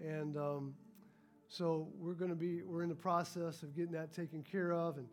and 0.00 0.36
um, 0.36 0.74
so 1.48 1.88
we're 1.98 2.14
going 2.14 2.30
to 2.30 2.36
be 2.36 2.62
we're 2.62 2.82
in 2.82 2.88
the 2.88 2.94
process 2.94 3.62
of 3.62 3.76
getting 3.76 3.92
that 3.92 4.12
taken 4.12 4.42
care 4.42 4.72
of, 4.72 4.96
and 4.96 5.06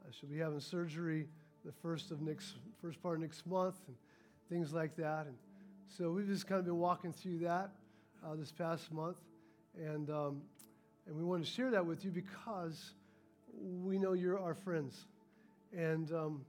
uh, 0.00 0.10
she'll 0.10 0.28
be 0.28 0.38
having 0.38 0.60
surgery 0.60 1.28
the 1.64 1.72
first 1.72 2.10
of 2.10 2.20
next 2.22 2.54
first 2.82 3.00
part 3.02 3.16
of 3.16 3.20
next 3.20 3.46
month, 3.46 3.76
and 3.86 3.96
things 4.48 4.72
like 4.72 4.96
that, 4.96 5.26
and 5.26 5.36
so 5.86 6.10
we've 6.10 6.26
just 6.26 6.46
kind 6.46 6.58
of 6.58 6.64
been 6.64 6.78
walking 6.78 7.12
through 7.12 7.38
that 7.38 7.70
uh, 8.26 8.34
this 8.34 8.50
past 8.50 8.90
month. 8.90 9.16
And, 9.78 10.10
um, 10.10 10.42
and 11.06 11.16
we 11.16 11.24
want 11.24 11.44
to 11.44 11.50
share 11.50 11.70
that 11.70 11.86
with 11.86 12.04
you 12.04 12.10
because 12.10 12.92
we 13.60 13.98
know 13.98 14.12
you're 14.12 14.38
our 14.38 14.54
friends. 14.54 15.06
And 15.76 16.12
um, 16.12 16.44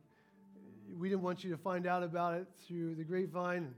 we 0.97 1.09
didn't 1.09 1.21
want 1.21 1.43
you 1.43 1.51
to 1.51 1.57
find 1.57 1.85
out 1.85 2.03
about 2.03 2.35
it 2.35 2.47
through 2.67 2.95
the 2.95 3.03
grapevine 3.03 3.73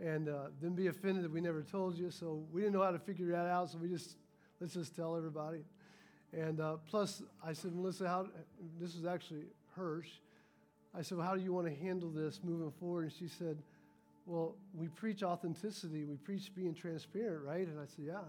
and, 0.00 0.28
uh, 0.28 0.46
then 0.60 0.74
be 0.74 0.86
offended 0.86 1.24
that 1.24 1.32
we 1.32 1.40
never 1.40 1.62
told 1.62 1.96
you. 1.98 2.10
So 2.10 2.44
we 2.52 2.60
didn't 2.60 2.74
know 2.74 2.82
how 2.82 2.90
to 2.90 2.98
figure 2.98 3.26
that 3.28 3.46
out. 3.46 3.70
So 3.70 3.78
we 3.78 3.88
just, 3.88 4.16
let's 4.60 4.74
just 4.74 4.94
tell 4.94 5.16
everybody. 5.16 5.64
And 6.32 6.60
uh, 6.60 6.76
plus, 6.88 7.22
I 7.44 7.52
said, 7.52 7.74
Melissa, 7.74 8.08
how, 8.08 8.26
this 8.80 8.94
is 8.94 9.04
actually 9.04 9.44
Hirsch. 9.76 10.08
I 10.96 11.02
said, 11.02 11.18
well, 11.18 11.26
how 11.26 11.34
do 11.34 11.42
you 11.42 11.52
want 11.52 11.66
to 11.66 11.74
handle 11.74 12.10
this 12.10 12.40
moving 12.44 12.70
forward? 12.70 13.04
And 13.04 13.12
she 13.12 13.28
said, 13.28 13.58
well, 14.26 14.54
we 14.74 14.88
preach 14.88 15.22
authenticity. 15.22 16.04
We 16.04 16.16
preach 16.16 16.54
being 16.54 16.74
transparent, 16.74 17.44
right? 17.44 17.66
And 17.66 17.78
I 17.78 17.84
said, 17.86 18.04
yeah. 18.06 18.20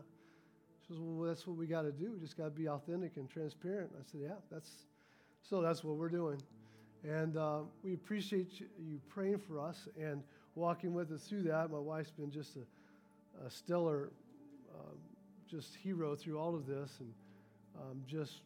Says, 0.88 0.98
Well, 1.00 1.28
that's 1.28 1.48
what 1.48 1.58
we 1.58 1.68
got 1.68 1.84
to 1.84 1.92
do. 1.92 2.14
We 2.14 2.20
just 2.20 2.38
got 2.38 2.46
to 2.46 2.52
be 2.52 2.68
authentic 2.70 3.18
and 3.18 3.30
transparent. 3.30 3.92
I 3.98 4.04
said, 4.12 4.22
Yeah, 4.24 4.36
that's 4.52 4.70
so 5.42 5.62
that's 5.62 5.84
what 5.84 5.96
we're 5.96 6.10
doing. 6.10 6.42
And 7.04 7.38
uh, 7.38 7.60
we 7.84 7.94
appreciate 7.94 8.60
you 8.60 9.00
praying 9.10 9.40
for 9.40 9.60
us 9.60 9.88
and 10.00 10.24
walking 10.56 10.94
with 10.94 11.12
us 11.12 11.22
through 11.24 11.44
that. 11.44 11.70
My 11.70 11.78
wife's 11.80 12.12
been 12.12 12.32
just 12.32 12.56
a, 12.56 13.46
a 13.46 13.50
stellar, 13.50 14.12
uh, 14.74 14.94
just 15.48 15.76
hero 15.76 16.16
through 16.16 16.40
all 16.40 16.56
of 16.56 16.66
this. 16.66 16.98
And 17.00 17.14
um, 17.80 18.02
just 18.08 18.42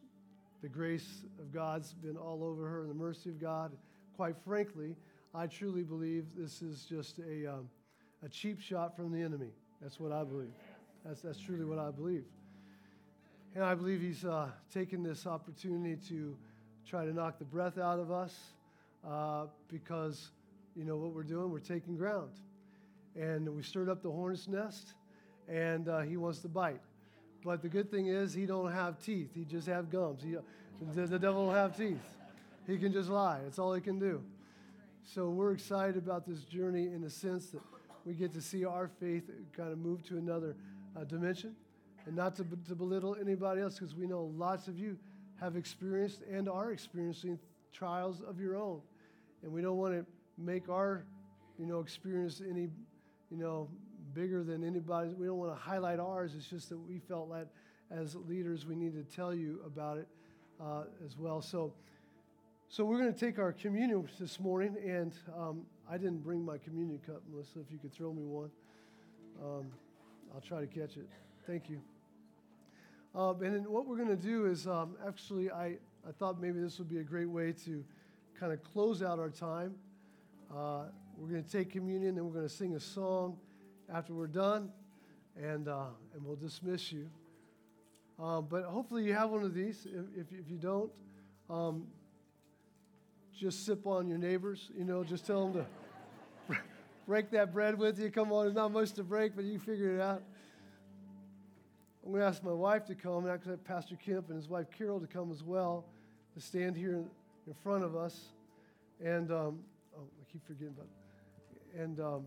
the 0.60 0.68
grace 0.68 1.24
of 1.38 1.52
God's 1.52 1.94
been 1.94 2.16
all 2.16 2.44
over 2.44 2.68
her 2.68 2.82
and 2.82 2.90
the 2.90 2.94
mercy 2.94 3.30
of 3.30 3.40
God. 3.40 3.72
Quite 4.14 4.36
frankly, 4.44 4.94
I 5.34 5.46
truly 5.46 5.82
believe 5.82 6.26
this 6.36 6.60
is 6.60 6.84
just 6.84 7.18
a, 7.18 7.46
um, 7.46 7.68
a 8.22 8.28
cheap 8.28 8.60
shot 8.60 8.94
from 8.94 9.10
the 9.10 9.22
enemy. 9.22 9.52
That's 9.80 9.98
what 9.98 10.12
I 10.12 10.24
believe. 10.24 10.52
That's, 11.04 11.20
that's 11.20 11.38
truly 11.38 11.64
what 11.64 11.78
I 11.78 11.90
believe. 11.90 12.24
And 13.54 13.64
I 13.64 13.74
believe 13.74 14.00
he's 14.00 14.24
uh, 14.24 14.48
taken 14.72 15.02
this 15.02 15.26
opportunity 15.26 15.96
to 16.08 16.36
try 16.86 17.04
to 17.04 17.12
knock 17.12 17.38
the 17.38 17.44
breath 17.44 17.78
out 17.78 17.98
of 17.98 18.10
us 18.10 18.36
uh, 19.08 19.46
because, 19.68 20.30
you 20.76 20.84
know, 20.84 20.96
what 20.96 21.12
we're 21.12 21.22
doing, 21.22 21.50
we're 21.50 21.58
taking 21.58 21.96
ground. 21.96 22.30
And 23.16 23.48
we 23.56 23.62
stirred 23.62 23.88
up 23.88 24.02
the 24.02 24.10
hornet's 24.10 24.46
nest, 24.46 24.94
and 25.48 25.88
uh, 25.88 26.00
he 26.00 26.16
wants 26.16 26.38
to 26.40 26.48
bite. 26.48 26.80
But 27.44 27.62
the 27.62 27.68
good 27.68 27.90
thing 27.90 28.06
is 28.06 28.34
he 28.34 28.46
don't 28.46 28.70
have 28.70 29.02
teeth. 29.02 29.30
He 29.34 29.44
just 29.44 29.66
have 29.66 29.90
gums. 29.90 30.22
He, 30.22 30.36
the, 30.94 31.06
the 31.06 31.18
devil 31.18 31.46
will 31.46 31.54
have 31.54 31.76
teeth. 31.76 31.98
He 32.66 32.78
can 32.78 32.92
just 32.92 33.08
lie. 33.08 33.40
That's 33.42 33.58
all 33.58 33.72
he 33.72 33.80
can 33.80 33.98
do. 33.98 34.22
So 35.02 35.28
we're 35.28 35.52
excited 35.52 35.96
about 35.96 36.26
this 36.26 36.44
journey 36.44 36.86
in 36.86 37.00
the 37.00 37.10
sense 37.10 37.46
that 37.46 37.62
we 38.04 38.14
get 38.14 38.32
to 38.34 38.40
see 38.40 38.64
our 38.64 38.88
faith 39.00 39.28
kind 39.56 39.72
of 39.72 39.78
move 39.78 40.04
to 40.04 40.18
another 40.18 40.54
uh, 40.96 41.04
dimension. 41.04 41.54
And 42.06 42.16
not 42.16 42.34
to, 42.36 42.46
to 42.68 42.74
belittle 42.74 43.16
anybody 43.20 43.60
else, 43.60 43.78
because 43.78 43.94
we 43.94 44.06
know 44.06 44.32
lots 44.36 44.68
of 44.68 44.78
you 44.78 44.96
have 45.38 45.56
experienced 45.56 46.22
and 46.22 46.48
are 46.48 46.72
experiencing 46.72 47.38
trials 47.72 48.22
of 48.26 48.40
your 48.40 48.56
own. 48.56 48.80
And 49.42 49.52
we 49.52 49.60
don't 49.60 49.76
want 49.76 49.94
to 49.94 50.06
make 50.38 50.68
our, 50.68 51.04
you 51.58 51.66
know, 51.66 51.80
experience 51.80 52.40
any, 52.48 52.68
you 53.30 53.36
know, 53.36 53.68
bigger 54.14 54.42
than 54.42 54.64
anybody's. 54.64 55.14
We 55.14 55.26
don't 55.26 55.38
want 55.38 55.54
to 55.54 55.60
highlight 55.60 56.00
ours. 56.00 56.32
It's 56.36 56.48
just 56.48 56.70
that 56.70 56.78
we 56.78 56.98
felt 56.98 57.30
that 57.32 57.48
as 57.90 58.16
leaders, 58.16 58.66
we 58.66 58.76
need 58.76 58.94
to 58.94 59.04
tell 59.14 59.34
you 59.34 59.60
about 59.66 59.98
it 59.98 60.08
uh, 60.60 60.84
as 61.04 61.18
well. 61.18 61.42
So, 61.42 61.72
so 62.68 62.84
we're 62.84 62.98
going 62.98 63.12
to 63.12 63.18
take 63.18 63.38
our 63.38 63.52
communion 63.52 64.08
this 64.18 64.40
morning, 64.40 64.76
and 64.84 65.12
um, 65.36 65.62
I 65.90 65.98
didn't 65.98 66.22
bring 66.22 66.44
my 66.44 66.56
communion 66.56 67.00
cup, 67.04 67.22
Melissa. 67.30 67.60
If 67.60 67.70
you 67.70 67.78
could 67.78 67.92
throw 67.92 68.12
me 68.12 68.24
one. 68.24 68.50
Um, 69.42 69.66
I'll 70.34 70.40
try 70.40 70.60
to 70.60 70.66
catch 70.66 70.96
it. 70.96 71.08
Thank 71.46 71.68
you. 71.68 71.80
Um, 73.14 73.42
and 73.42 73.54
then 73.54 73.70
what 73.70 73.86
we're 73.86 73.96
going 73.96 74.08
to 74.08 74.16
do 74.16 74.46
is 74.46 74.66
um, 74.66 74.96
actually, 75.06 75.50
I, 75.50 75.76
I 76.08 76.12
thought 76.18 76.40
maybe 76.40 76.60
this 76.60 76.78
would 76.78 76.88
be 76.88 76.98
a 76.98 77.04
great 77.04 77.28
way 77.28 77.52
to 77.64 77.84
kind 78.38 78.52
of 78.52 78.62
close 78.62 79.02
out 79.02 79.18
our 79.18 79.30
time. 79.30 79.74
Uh, 80.54 80.84
we're 81.16 81.28
going 81.28 81.42
to 81.44 81.50
take 81.50 81.70
communion 81.70 82.16
and 82.16 82.26
we're 82.26 82.32
going 82.32 82.48
to 82.48 82.54
sing 82.54 82.74
a 82.76 82.80
song 82.80 83.36
after 83.92 84.14
we're 84.14 84.28
done, 84.28 84.70
and, 85.36 85.66
uh, 85.68 85.86
and 86.14 86.24
we'll 86.24 86.36
dismiss 86.36 86.92
you. 86.92 87.10
Um, 88.18 88.46
but 88.48 88.64
hopefully, 88.64 89.04
you 89.04 89.14
have 89.14 89.30
one 89.30 89.42
of 89.42 89.54
these. 89.54 89.86
If, 89.86 90.26
if, 90.26 90.38
if 90.38 90.50
you 90.50 90.58
don't, 90.58 90.92
um, 91.48 91.86
just 93.36 93.64
sip 93.64 93.86
on 93.86 94.08
your 94.08 94.18
neighbors. 94.18 94.70
You 94.76 94.84
know, 94.84 95.02
just 95.02 95.26
tell 95.26 95.48
them 95.48 95.64
to 95.64 95.66
break 97.10 97.28
that 97.28 97.52
bread 97.52 97.76
with 97.76 97.98
you. 97.98 98.08
Come 98.08 98.30
on, 98.30 98.44
there's 98.44 98.54
not 98.54 98.70
much 98.70 98.92
to 98.92 99.02
break, 99.02 99.34
but 99.34 99.44
you 99.44 99.58
figure 99.58 99.96
it 99.96 100.00
out. 100.00 100.22
I'm 102.04 102.12
going 102.12 102.20
to 102.20 102.28
ask 102.28 102.44
my 102.44 102.52
wife 102.52 102.86
to 102.86 102.94
come, 102.94 103.24
and 103.24 103.32
I 103.32 103.36
could 103.36 103.50
have 103.50 103.64
Pastor 103.64 103.96
Kemp 103.96 104.28
and 104.28 104.36
his 104.36 104.48
wife 104.48 104.68
Carol 104.70 105.00
to 105.00 105.08
come 105.08 105.32
as 105.32 105.42
well, 105.42 105.86
to 106.34 106.40
stand 106.40 106.76
here 106.76 107.02
in 107.48 107.54
front 107.64 107.82
of 107.82 107.96
us. 107.96 108.26
And 109.04 109.32
um, 109.32 109.58
oh, 109.98 110.02
I 110.02 110.32
keep 110.32 110.46
forgetting 110.46 110.68
about. 110.68 110.86
And 111.76 111.98
um, 111.98 112.26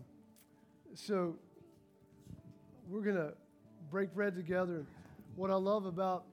so 0.92 1.34
we're 2.86 3.00
going 3.00 3.16
to 3.16 3.32
break 3.90 4.12
bread 4.12 4.36
together. 4.36 4.84
What 5.34 5.50
I 5.50 5.54
love 5.54 5.86
about 5.86 6.26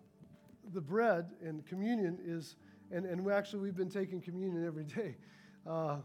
the 0.73 0.81
bread 0.81 1.29
and 1.41 1.65
communion 1.65 2.19
is, 2.21 2.57
and, 2.91 3.05
and 3.05 3.23
we 3.23 3.31
actually, 3.31 3.61
we've 3.61 3.77
been 3.77 3.89
taking 3.89 4.19
communion 4.19 4.67
every 4.67 4.83
day 4.83 5.15
uh, 5.65 5.99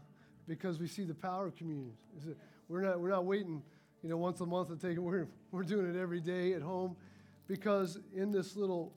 because 0.47 0.79
we 0.79 0.87
see 0.87 1.03
the 1.03 1.13
power 1.13 1.47
of 1.47 1.55
communion. 1.55 1.93
We're 2.69 2.81
not, 2.81 2.99
we're 2.99 3.09
not 3.09 3.25
waiting, 3.25 3.61
you 4.01 4.09
know, 4.09 4.17
once 4.17 4.39
a 4.41 4.45
month 4.45 4.69
to 4.69 4.75
take 4.75 4.97
it. 4.97 4.99
We're, 5.01 5.27
we're 5.51 5.63
doing 5.63 5.93
it 5.93 5.99
every 5.99 6.21
day 6.21 6.53
at 6.53 6.61
home 6.61 6.95
because 7.47 7.99
in 8.15 8.31
this 8.31 8.55
little, 8.55 8.93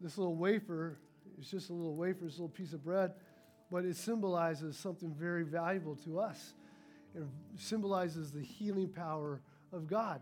this 0.00 0.18
little 0.18 0.36
wafer, 0.36 0.98
it's 1.38 1.50
just 1.50 1.70
a 1.70 1.72
little 1.72 1.96
wafer, 1.96 2.26
it's 2.26 2.38
a 2.38 2.42
little 2.42 2.48
piece 2.48 2.72
of 2.72 2.84
bread, 2.84 3.12
but 3.70 3.84
it 3.84 3.96
symbolizes 3.96 4.76
something 4.76 5.14
very 5.14 5.44
valuable 5.44 5.96
to 5.96 6.20
us. 6.20 6.54
It 7.14 7.22
symbolizes 7.56 8.30
the 8.30 8.40
healing 8.40 8.88
power 8.88 9.40
of 9.72 9.86
God. 9.86 10.20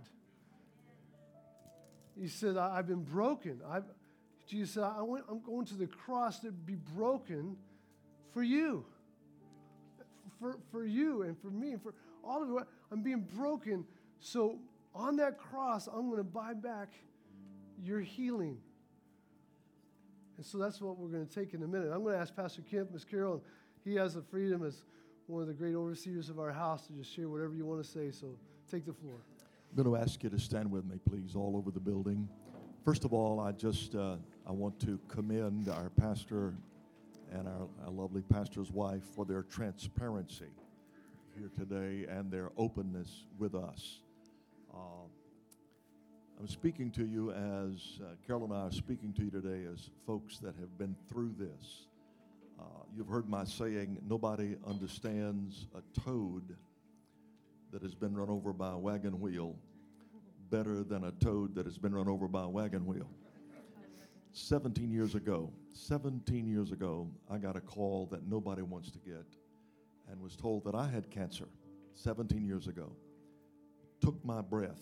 He 2.18 2.28
said, 2.28 2.56
I've 2.56 2.86
been 2.86 3.02
broken. 3.02 3.60
I've, 3.68 3.84
Jesus 4.48 4.74
said, 4.74 4.82
I 4.82 5.02
went, 5.02 5.24
I'm 5.28 5.40
going 5.40 5.66
to 5.66 5.74
the 5.74 5.86
cross 5.86 6.40
to 6.40 6.50
be 6.50 6.74
broken 6.74 7.56
for 8.32 8.42
you. 8.42 8.84
For, 10.40 10.56
for 10.72 10.84
you 10.84 11.22
and 11.22 11.38
for 11.38 11.50
me 11.50 11.72
and 11.72 11.82
for 11.82 11.94
all 12.24 12.42
of 12.42 12.48
you. 12.48 12.62
I'm 12.90 13.02
being 13.02 13.26
broken. 13.36 13.84
So 14.18 14.58
on 14.94 15.16
that 15.16 15.38
cross, 15.38 15.86
I'm 15.86 16.06
going 16.06 16.16
to 16.16 16.24
buy 16.24 16.54
back 16.54 16.88
your 17.82 18.00
healing. 18.00 18.58
And 20.36 20.46
so 20.46 20.56
that's 20.56 20.80
what 20.80 20.98
we're 20.98 21.08
going 21.08 21.26
to 21.26 21.34
take 21.34 21.52
in 21.52 21.62
a 21.62 21.66
minute. 21.66 21.90
I'm 21.92 22.02
going 22.02 22.14
to 22.14 22.20
ask 22.20 22.34
Pastor 22.34 22.62
Kemp, 22.62 22.90
Miss 22.92 23.04
Carol, 23.04 23.42
he 23.84 23.94
has 23.96 24.14
the 24.14 24.22
freedom 24.22 24.64
as 24.64 24.82
one 25.26 25.42
of 25.42 25.48
the 25.48 25.54
great 25.54 25.74
overseers 25.74 26.30
of 26.30 26.38
our 26.40 26.50
house 26.50 26.86
to 26.86 26.94
just 26.94 27.14
share 27.14 27.28
whatever 27.28 27.54
you 27.54 27.66
want 27.66 27.84
to 27.84 27.88
say. 27.88 28.10
So 28.10 28.28
take 28.70 28.86
the 28.86 28.94
floor. 28.94 29.16
I'm 29.70 29.82
going 29.82 29.94
to 29.94 30.02
ask 30.02 30.22
you 30.22 30.30
to 30.30 30.38
stand 30.38 30.70
with 30.70 30.84
me, 30.86 30.96
please, 31.08 31.36
all 31.36 31.54
over 31.56 31.70
the 31.70 31.80
building. 31.80 32.28
First 32.84 33.04
of 33.04 33.12
all, 33.12 33.38
I 33.38 33.52
just 33.52 33.94
uh, 33.94 34.16
I 34.46 34.52
want 34.52 34.80
to 34.80 34.98
commend 35.06 35.68
our 35.68 35.90
pastor 35.90 36.54
and 37.32 37.48
our, 37.48 37.68
our 37.84 37.90
lovely 37.90 38.22
pastor's 38.22 38.70
wife 38.70 39.02
for 39.14 39.24
their 39.24 39.42
transparency 39.42 40.52
here 41.36 41.50
today 41.58 42.06
and 42.10 42.30
their 42.30 42.50
openness 42.56 43.26
with 43.38 43.54
us. 43.54 44.00
Uh, 44.72 45.06
I'm 46.38 46.48
speaking 46.48 46.90
to 46.92 47.04
you 47.04 47.30
as 47.32 48.00
uh, 48.02 48.14
Carol 48.26 48.44
and 48.44 48.52
I 48.52 48.66
are 48.66 48.72
speaking 48.72 49.12
to 49.14 49.24
you 49.24 49.30
today 49.30 49.66
as 49.72 49.90
folks 50.06 50.38
that 50.38 50.54
have 50.58 50.78
been 50.78 50.96
through 51.08 51.34
this. 51.38 51.86
Uh, 52.58 52.64
you've 52.96 53.08
heard 53.08 53.28
my 53.28 53.44
saying, 53.44 53.98
nobody 54.08 54.56
understands 54.66 55.66
a 55.74 56.00
toad 56.00 56.56
that 57.72 57.82
has 57.82 57.94
been 57.94 58.16
run 58.16 58.28
over 58.28 58.52
by 58.52 58.72
a 58.72 58.78
wagon 58.78 59.20
wheel 59.20 59.56
better 60.50 60.82
than 60.82 61.04
a 61.04 61.12
toad 61.12 61.54
that 61.54 61.64
has 61.64 61.78
been 61.78 61.94
run 61.94 62.08
over 62.08 62.26
by 62.26 62.42
a 62.42 62.48
wagon 62.48 62.84
wheel. 62.86 63.08
17 64.32 64.90
years 64.90 65.14
ago, 65.14 65.52
17 65.72 66.46
years 66.46 66.72
ago, 66.72 67.08
I 67.30 67.38
got 67.38 67.56
a 67.56 67.60
call 67.60 68.06
that 68.12 68.26
nobody 68.26 68.62
wants 68.62 68.90
to 68.92 68.98
get 68.98 69.26
and 70.10 70.20
was 70.20 70.36
told 70.36 70.64
that 70.64 70.74
I 70.74 70.86
had 70.88 71.10
cancer 71.10 71.48
17 71.94 72.44
years 72.44 72.66
ago. 72.66 72.92
Took 74.00 74.24
my 74.24 74.40
breath. 74.40 74.80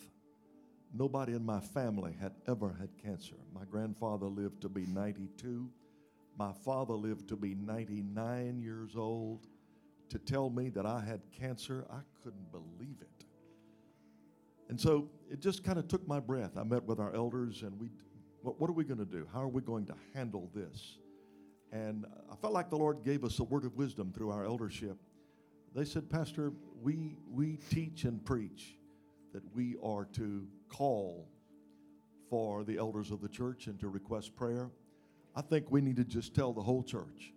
Nobody 0.94 1.34
in 1.34 1.44
my 1.44 1.60
family 1.60 2.16
had 2.18 2.32
ever 2.46 2.74
had 2.78 2.90
cancer. 3.02 3.36
My 3.52 3.64
grandfather 3.70 4.26
lived 4.26 4.62
to 4.62 4.68
be 4.68 4.86
92. 4.86 5.68
My 6.38 6.52
father 6.64 6.94
lived 6.94 7.28
to 7.28 7.36
be 7.36 7.54
99 7.54 8.60
years 8.60 8.96
old. 8.96 9.46
To 10.10 10.18
tell 10.18 10.48
me 10.48 10.70
that 10.70 10.86
I 10.86 11.00
had 11.00 11.20
cancer, 11.38 11.84
I 11.90 11.98
couldn't 12.22 12.50
believe 12.50 12.96
it. 13.02 13.26
And 14.70 14.80
so 14.80 15.10
it 15.30 15.40
just 15.40 15.64
kind 15.64 15.78
of 15.78 15.88
took 15.88 16.06
my 16.06 16.20
breath. 16.20 16.56
I 16.56 16.62
met 16.62 16.84
with 16.84 16.98
our 17.00 17.14
elders 17.14 17.62
and 17.62 17.78
we, 17.78 17.90
what, 18.42 18.60
what 18.60 18.70
are 18.70 18.74
we 18.74 18.84
going 18.84 18.98
to 18.98 19.04
do? 19.04 19.26
How 19.32 19.42
are 19.42 19.48
we 19.48 19.62
going 19.62 19.86
to 19.86 19.94
handle 20.14 20.50
this? 20.54 20.98
And 21.72 22.06
I 22.32 22.36
felt 22.36 22.52
like 22.52 22.70
the 22.70 22.76
Lord 22.76 23.04
gave 23.04 23.24
us 23.24 23.38
a 23.38 23.44
word 23.44 23.64
of 23.64 23.76
wisdom 23.76 24.12
through 24.12 24.30
our 24.30 24.44
eldership. 24.44 24.96
They 25.74 25.84
said, 25.84 26.08
Pastor, 26.08 26.52
we, 26.82 27.18
we 27.30 27.58
teach 27.70 28.04
and 28.04 28.24
preach 28.24 28.76
that 29.34 29.42
we 29.54 29.76
are 29.82 30.06
to 30.14 30.46
call 30.68 31.28
for 32.30 32.64
the 32.64 32.78
elders 32.78 33.10
of 33.10 33.20
the 33.20 33.28
church 33.28 33.66
and 33.66 33.78
to 33.80 33.88
request 33.88 34.34
prayer. 34.34 34.70
I 35.36 35.42
think 35.42 35.70
we 35.70 35.80
need 35.80 35.96
to 35.96 36.04
just 36.04 36.34
tell 36.34 36.52
the 36.52 36.62
whole 36.62 36.82
church. 36.82 37.32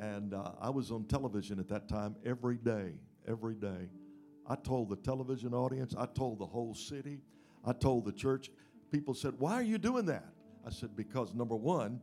And 0.00 0.34
uh, 0.34 0.52
I 0.60 0.70
was 0.70 0.90
on 0.90 1.04
television 1.04 1.58
at 1.58 1.68
that 1.68 1.88
time 1.88 2.16
every 2.24 2.56
day, 2.56 2.94
every 3.28 3.54
day. 3.54 3.90
I 4.46 4.56
told 4.56 4.88
the 4.88 4.96
television 4.96 5.54
audience, 5.54 5.94
I 5.96 6.06
told 6.06 6.38
the 6.38 6.46
whole 6.46 6.74
city, 6.74 7.20
I 7.64 7.72
told 7.72 8.04
the 8.04 8.12
church. 8.12 8.50
People 8.92 9.14
said, 9.14 9.34
Why 9.38 9.54
are 9.54 9.62
you 9.62 9.78
doing 9.78 10.06
that? 10.06 10.26
I 10.66 10.70
said, 10.70 10.94
Because 10.94 11.34
number 11.34 11.56
one, 11.56 12.00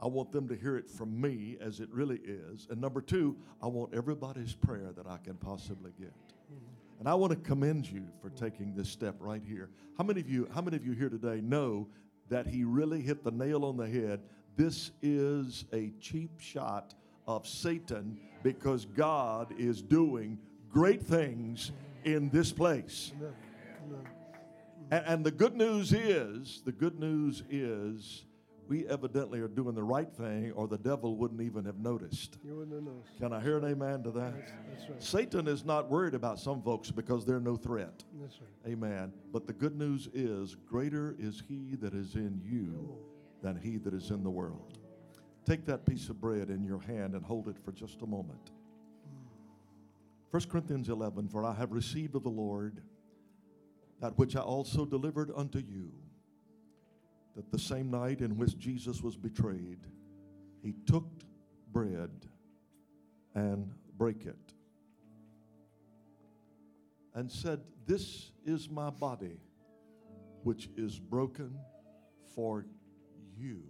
I 0.00 0.08
want 0.08 0.32
them 0.32 0.48
to 0.48 0.56
hear 0.56 0.76
it 0.76 0.90
from 0.90 1.20
me 1.20 1.56
as 1.60 1.78
it 1.78 1.88
really 1.92 2.20
is. 2.24 2.66
And 2.70 2.80
number 2.80 3.00
two, 3.00 3.36
I 3.62 3.68
want 3.68 3.94
everybody's 3.94 4.54
prayer 4.54 4.90
that 4.96 5.06
I 5.06 5.18
can 5.18 5.34
possibly 5.34 5.92
get. 6.00 6.12
And 6.98 7.08
I 7.08 7.14
want 7.14 7.30
to 7.32 7.36
commend 7.36 7.88
you 7.88 8.04
for 8.20 8.30
taking 8.30 8.74
this 8.74 8.88
step 8.88 9.14
right 9.20 9.42
here. 9.46 9.70
How 9.98 10.04
many 10.04 10.20
of 10.20 10.28
you, 10.28 10.48
how 10.54 10.60
many 10.60 10.76
of 10.76 10.84
you 10.84 10.92
here 10.92 11.08
today 11.08 11.40
know 11.40 11.88
that 12.28 12.46
he 12.46 12.64
really 12.64 13.00
hit 13.00 13.22
the 13.22 13.30
nail 13.30 13.64
on 13.64 13.76
the 13.76 13.88
head? 13.88 14.20
This 14.56 14.90
is 15.02 15.64
a 15.72 15.92
cheap 16.00 16.40
shot 16.40 16.94
of 17.26 17.46
Satan 17.46 18.18
because 18.42 18.84
God 18.84 19.54
is 19.58 19.82
doing 19.82 20.38
great 20.70 21.02
things 21.02 21.72
in 22.04 22.28
this 22.30 22.52
place. 22.52 23.12
And, 24.90 25.04
and 25.06 25.24
the 25.24 25.30
good 25.30 25.56
news 25.56 25.92
is, 25.92 26.62
the 26.64 26.72
good 26.72 26.98
news 26.98 27.42
is, 27.50 28.24
we 28.68 28.86
evidently 28.86 29.40
are 29.40 29.48
doing 29.48 29.74
the 29.74 29.82
right 29.82 30.10
thing, 30.10 30.52
or 30.52 30.66
the 30.66 30.78
devil 30.78 31.16
wouldn't 31.16 31.42
even 31.42 31.64
have 31.64 31.78
noticed. 31.78 32.38
You 32.44 32.56
wouldn't 32.56 32.74
have 32.74 32.84
noticed. 32.84 33.18
Can 33.18 33.32
I 33.32 33.40
hear 33.40 33.58
an 33.58 33.64
amen 33.64 34.02
to 34.04 34.10
that? 34.12 34.34
That's, 34.34 34.52
that's 34.70 34.90
right. 34.90 35.02
Satan 35.02 35.48
is 35.48 35.64
not 35.64 35.90
worried 35.90 36.14
about 36.14 36.38
some 36.38 36.62
folks 36.62 36.90
because 36.90 37.26
they're 37.26 37.40
no 37.40 37.56
threat. 37.56 38.04
That's 38.20 38.40
right. 38.40 38.72
Amen. 38.72 39.12
But 39.32 39.46
the 39.46 39.52
good 39.52 39.76
news 39.76 40.08
is, 40.14 40.54
greater 40.54 41.14
is 41.18 41.42
he 41.46 41.76
that 41.80 41.92
is 41.92 42.14
in 42.14 42.40
you 42.44 42.96
than 43.42 43.56
he 43.56 43.76
that 43.78 43.92
is 43.92 44.10
in 44.10 44.22
the 44.22 44.30
world. 44.30 44.78
Take 45.44 45.66
that 45.66 45.84
piece 45.84 46.08
of 46.08 46.20
bread 46.20 46.48
in 46.48 46.64
your 46.64 46.80
hand 46.80 47.14
and 47.14 47.24
hold 47.24 47.48
it 47.48 47.56
for 47.64 47.72
just 47.72 48.00
a 48.02 48.06
moment. 48.06 48.52
1 50.30 50.44
Corinthians 50.48 50.88
11, 50.88 51.28
for 51.28 51.44
I 51.44 51.52
have 51.52 51.72
received 51.72 52.14
of 52.14 52.22
the 52.22 52.30
Lord 52.30 52.80
that 54.02 54.18
which 54.18 54.34
I 54.34 54.40
also 54.40 54.84
delivered 54.84 55.30
unto 55.34 55.60
you, 55.60 55.92
that 57.36 57.52
the 57.52 57.58
same 57.58 57.88
night 57.88 58.20
in 58.20 58.36
which 58.36 58.58
Jesus 58.58 59.00
was 59.00 59.16
betrayed, 59.16 59.78
he 60.60 60.74
took 60.86 61.06
bread 61.70 62.10
and 63.36 63.72
brake 63.96 64.26
it, 64.26 64.54
and 67.14 67.30
said, 67.30 67.60
This 67.86 68.32
is 68.44 68.68
my 68.68 68.90
body, 68.90 69.38
which 70.42 70.68
is 70.76 70.98
broken 70.98 71.56
for 72.34 72.66
you. 73.38 73.62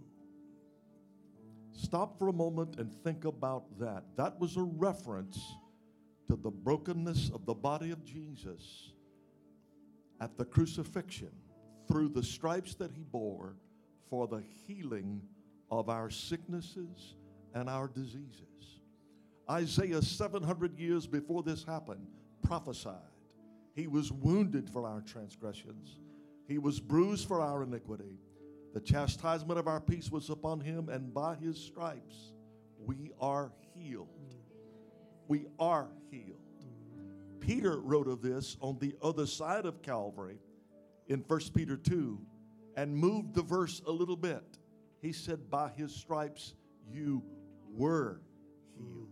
Stop 1.73 2.17
for 2.17 2.29
a 2.29 2.33
moment 2.33 2.79
and 2.79 2.91
think 3.03 3.25
about 3.25 3.79
that. 3.79 4.03
That 4.15 4.39
was 4.39 4.57
a 4.57 4.63
reference 4.63 5.39
to 6.27 6.35
the 6.35 6.49
brokenness 6.49 7.29
of 7.35 7.45
the 7.45 7.53
body 7.53 7.91
of 7.91 8.03
Jesus 8.03 8.92
at 10.23 10.37
the 10.37 10.45
crucifixion 10.45 11.31
through 11.85 12.07
the 12.07 12.23
stripes 12.23 12.75
that 12.75 12.91
he 12.93 13.03
bore 13.03 13.57
for 14.09 14.25
the 14.25 14.41
healing 14.65 15.21
of 15.69 15.89
our 15.89 16.09
sicknesses 16.09 17.15
and 17.53 17.69
our 17.69 17.89
diseases. 17.89 18.79
Isaiah, 19.51 20.01
700 20.01 20.79
years 20.79 21.05
before 21.05 21.43
this 21.43 21.65
happened, 21.65 22.07
prophesied. 22.41 22.95
He 23.75 23.87
was 23.87 24.13
wounded 24.13 24.69
for 24.69 24.87
our 24.87 25.01
transgressions, 25.01 25.99
he 26.47 26.57
was 26.57 26.79
bruised 26.79 27.27
for 27.27 27.41
our 27.41 27.63
iniquity. 27.63 28.17
The 28.73 28.81
chastisement 28.81 29.59
of 29.59 29.67
our 29.67 29.81
peace 29.81 30.09
was 30.09 30.29
upon 30.29 30.59
him, 30.61 30.89
and 30.89 31.13
by 31.13 31.35
his 31.35 31.57
stripes 31.57 32.31
we 32.79 33.11
are 33.19 33.51
healed. 33.75 34.33
We 35.27 35.47
are 35.59 35.89
healed. 36.09 36.42
Peter 37.45 37.77
wrote 37.81 38.07
of 38.07 38.21
this 38.21 38.55
on 38.61 38.77
the 38.79 38.95
other 39.01 39.25
side 39.25 39.65
of 39.65 39.81
Calvary 39.81 40.37
in 41.07 41.19
1 41.27 41.39
Peter 41.53 41.75
2 41.75 42.17
and 42.77 42.95
moved 42.95 43.35
the 43.35 43.41
verse 43.41 43.81
a 43.85 43.91
little 43.91 44.15
bit. 44.15 44.43
He 45.01 45.11
said, 45.11 45.49
By 45.49 45.69
his 45.75 45.93
stripes 45.93 46.53
you 46.89 47.21
were 47.69 48.21
healed. 48.77 49.09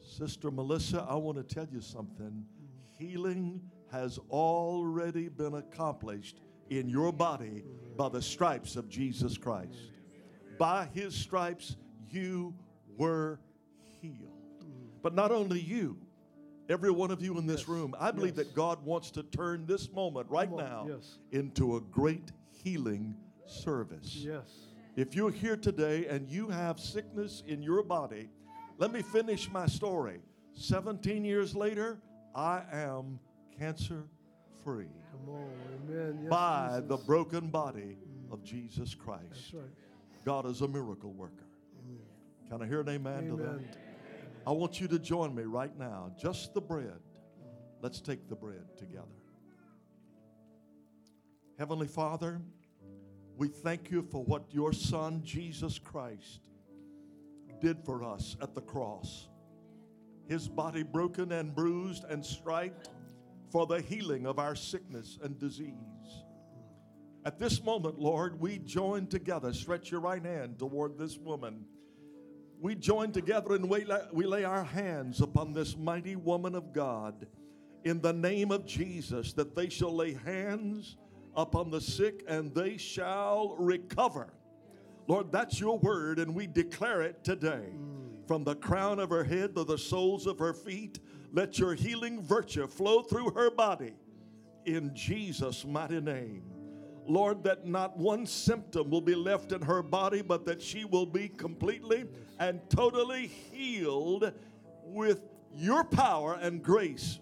Sister 0.00 0.50
Melissa, 0.50 1.06
I 1.08 1.14
want 1.14 1.36
to 1.36 1.54
tell 1.54 1.68
you 1.72 1.80
something. 1.80 2.44
Healing 2.98 3.60
has 3.92 4.18
already 4.28 5.28
been 5.28 5.54
accomplished 5.54 6.40
in 6.68 6.88
your 6.88 7.12
body 7.12 7.62
by 7.96 8.08
the 8.08 8.22
stripes 8.22 8.74
of 8.74 8.88
Jesus 8.88 9.38
Christ. 9.38 9.92
By 10.58 10.88
his 10.92 11.14
stripes 11.14 11.76
you 12.08 12.54
were 12.96 13.38
healed. 14.00 14.64
But 15.00 15.14
not 15.14 15.30
only 15.30 15.60
you, 15.60 15.96
every 16.70 16.90
one 16.90 17.10
of 17.10 17.20
you 17.20 17.36
in 17.36 17.46
this 17.46 17.62
Yes. 17.62 17.68
room, 17.68 17.94
I 17.98 18.10
believe 18.10 18.36
Yes. 18.36 18.46
that 18.46 18.54
God 18.54 18.84
wants 18.84 19.10
to 19.12 19.22
turn 19.24 19.66
this 19.66 19.90
moment 19.92 20.30
right 20.30 20.50
now 20.50 20.86
Yes. 20.88 21.18
into 21.32 21.76
a 21.76 21.80
great 21.80 22.32
healing 22.50 23.16
service. 23.46 24.16
Yes. 24.16 24.68
If 24.96 25.14
you're 25.14 25.30
here 25.32 25.56
today 25.56 26.06
and 26.06 26.28
you 26.28 26.48
have 26.48 26.78
sickness 26.78 27.42
in 27.46 27.62
your 27.62 27.82
body, 27.82 28.30
let 28.78 28.92
me 28.92 29.02
finish 29.02 29.50
my 29.50 29.66
story. 29.66 30.22
17 30.54 31.24
years 31.24 31.54
later, 31.54 32.00
I 32.34 32.64
am 32.70 33.18
cancer 33.50 34.08
free 34.62 34.88
Come 35.12 35.34
on. 35.34 35.50
Amen. 35.88 36.18
Yes, 36.22 36.30
by 36.30 36.80
the 36.86 36.96
broken 36.96 37.48
body 37.50 37.98
mm. 37.98 38.32
of 38.32 38.44
Jesus 38.44 38.90
That's 38.90 38.94
Christ. 38.94 39.52
right. 39.54 39.64
God 40.24 40.46
is 40.46 40.60
a 40.60 40.68
miracle 40.68 41.12
worker. 41.12 41.46
Can 42.48 42.62
I 42.62 42.66
hear 42.66 42.80
an 42.80 42.88
amen, 42.88 43.28
to 43.28 43.36
that? 43.36 43.60
I 44.46 44.52
want 44.52 44.80
you 44.80 44.88
to 44.88 44.98
join 44.98 45.34
me 45.34 45.42
right 45.42 45.76
now. 45.78 46.12
Just 46.18 46.54
the 46.54 46.60
bread. 46.60 47.00
Let's 47.82 48.00
take 48.00 48.28
the 48.28 48.36
bread 48.36 48.76
together. 48.76 49.06
Heavenly 51.58 51.88
Father, 51.88 52.40
we 53.36 53.48
thank 53.48 53.90
you 53.90 54.02
for 54.02 54.24
what 54.24 54.44
your 54.50 54.72
Son, 54.72 55.22
Jesus 55.24 55.78
Christ, 55.78 56.48
did 57.60 57.84
for 57.84 58.02
us 58.02 58.36
at 58.40 58.54
the 58.54 58.60
cross. 58.62 59.28
His 60.26 60.48
body 60.48 60.82
broken 60.82 61.32
and 61.32 61.54
bruised 61.54 62.04
and 62.04 62.24
striped 62.24 62.88
for 63.50 63.66
the 63.66 63.80
healing 63.80 64.26
of 64.26 64.38
our 64.38 64.54
sickness 64.54 65.18
and 65.22 65.38
disease. 65.38 65.74
At 67.24 67.38
this 67.38 67.62
moment, 67.62 67.98
Lord, 67.98 68.40
we 68.40 68.58
join 68.58 69.06
together. 69.06 69.52
Stretch 69.52 69.90
your 69.90 70.00
right 70.00 70.24
hand 70.24 70.58
toward 70.58 70.96
this 70.96 71.18
woman. 71.18 71.66
We 72.60 72.74
join 72.74 73.10
together 73.10 73.54
and 73.54 73.70
we 73.70 73.84
lay, 73.86 74.02
we 74.12 74.26
lay 74.26 74.44
our 74.44 74.64
hands 74.64 75.22
upon 75.22 75.54
this 75.54 75.78
mighty 75.78 76.14
woman 76.14 76.54
of 76.54 76.74
God 76.74 77.26
in 77.84 78.02
the 78.02 78.12
name 78.12 78.50
of 78.50 78.66
Jesus, 78.66 79.32
that 79.32 79.56
they 79.56 79.70
shall 79.70 79.94
lay 79.94 80.12
hands 80.12 80.98
upon 81.34 81.70
the 81.70 81.80
sick 81.80 82.22
and 82.28 82.54
they 82.54 82.76
shall 82.76 83.56
recover. 83.58 84.34
Lord, 85.06 85.32
that's 85.32 85.58
your 85.58 85.78
word, 85.78 86.18
and 86.18 86.34
we 86.34 86.46
declare 86.46 87.00
it 87.00 87.24
today. 87.24 87.72
From 88.26 88.44
the 88.44 88.56
crown 88.56 88.98
of 88.98 89.08
her 89.08 89.24
head 89.24 89.56
to 89.56 89.64
the 89.64 89.78
soles 89.78 90.26
of 90.26 90.38
her 90.38 90.52
feet, 90.52 91.00
let 91.32 91.58
your 91.58 91.74
healing 91.74 92.22
virtue 92.22 92.66
flow 92.66 93.00
through 93.02 93.30
her 93.30 93.50
body 93.50 93.94
in 94.66 94.94
Jesus' 94.94 95.64
mighty 95.64 96.00
name. 96.00 96.42
Lord, 97.06 97.44
that 97.44 97.66
not 97.66 97.96
one 97.96 98.26
symptom 98.26 98.90
will 98.90 99.00
be 99.00 99.14
left 99.14 99.52
in 99.52 99.62
her 99.62 99.82
body, 99.82 100.22
but 100.22 100.44
that 100.46 100.62
she 100.62 100.84
will 100.84 101.06
be 101.06 101.28
completely 101.28 102.04
and 102.38 102.60
totally 102.70 103.26
healed 103.26 104.32
with 104.84 105.22
your 105.54 105.84
power 105.84 106.38
and 106.40 106.62
grace 106.62 107.18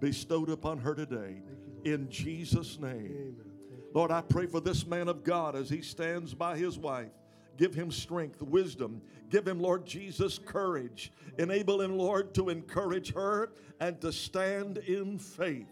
bestowed 0.00 0.50
upon 0.50 0.78
her 0.78 0.94
today. 0.94 1.42
In 1.84 2.08
Jesus' 2.10 2.78
name. 2.80 2.90
Amen. 2.90 3.36
Thank 3.36 3.70
you. 3.70 3.86
Lord, 3.94 4.10
I 4.10 4.20
pray 4.20 4.46
for 4.46 4.60
this 4.60 4.86
man 4.86 5.08
of 5.08 5.22
God 5.22 5.54
as 5.54 5.68
he 5.68 5.82
stands 5.82 6.34
by 6.34 6.56
his 6.56 6.78
wife. 6.78 7.10
Give 7.56 7.74
him 7.74 7.90
strength, 7.90 8.42
wisdom. 8.42 9.02
Give 9.30 9.46
him, 9.46 9.60
Lord 9.60 9.86
Jesus, 9.86 10.38
courage. 10.38 11.12
Enable 11.38 11.80
him, 11.80 11.96
Lord, 11.96 12.34
to 12.34 12.48
encourage 12.48 13.12
her 13.12 13.52
and 13.78 14.00
to 14.00 14.12
stand 14.12 14.78
in 14.78 15.18
faith. 15.18 15.68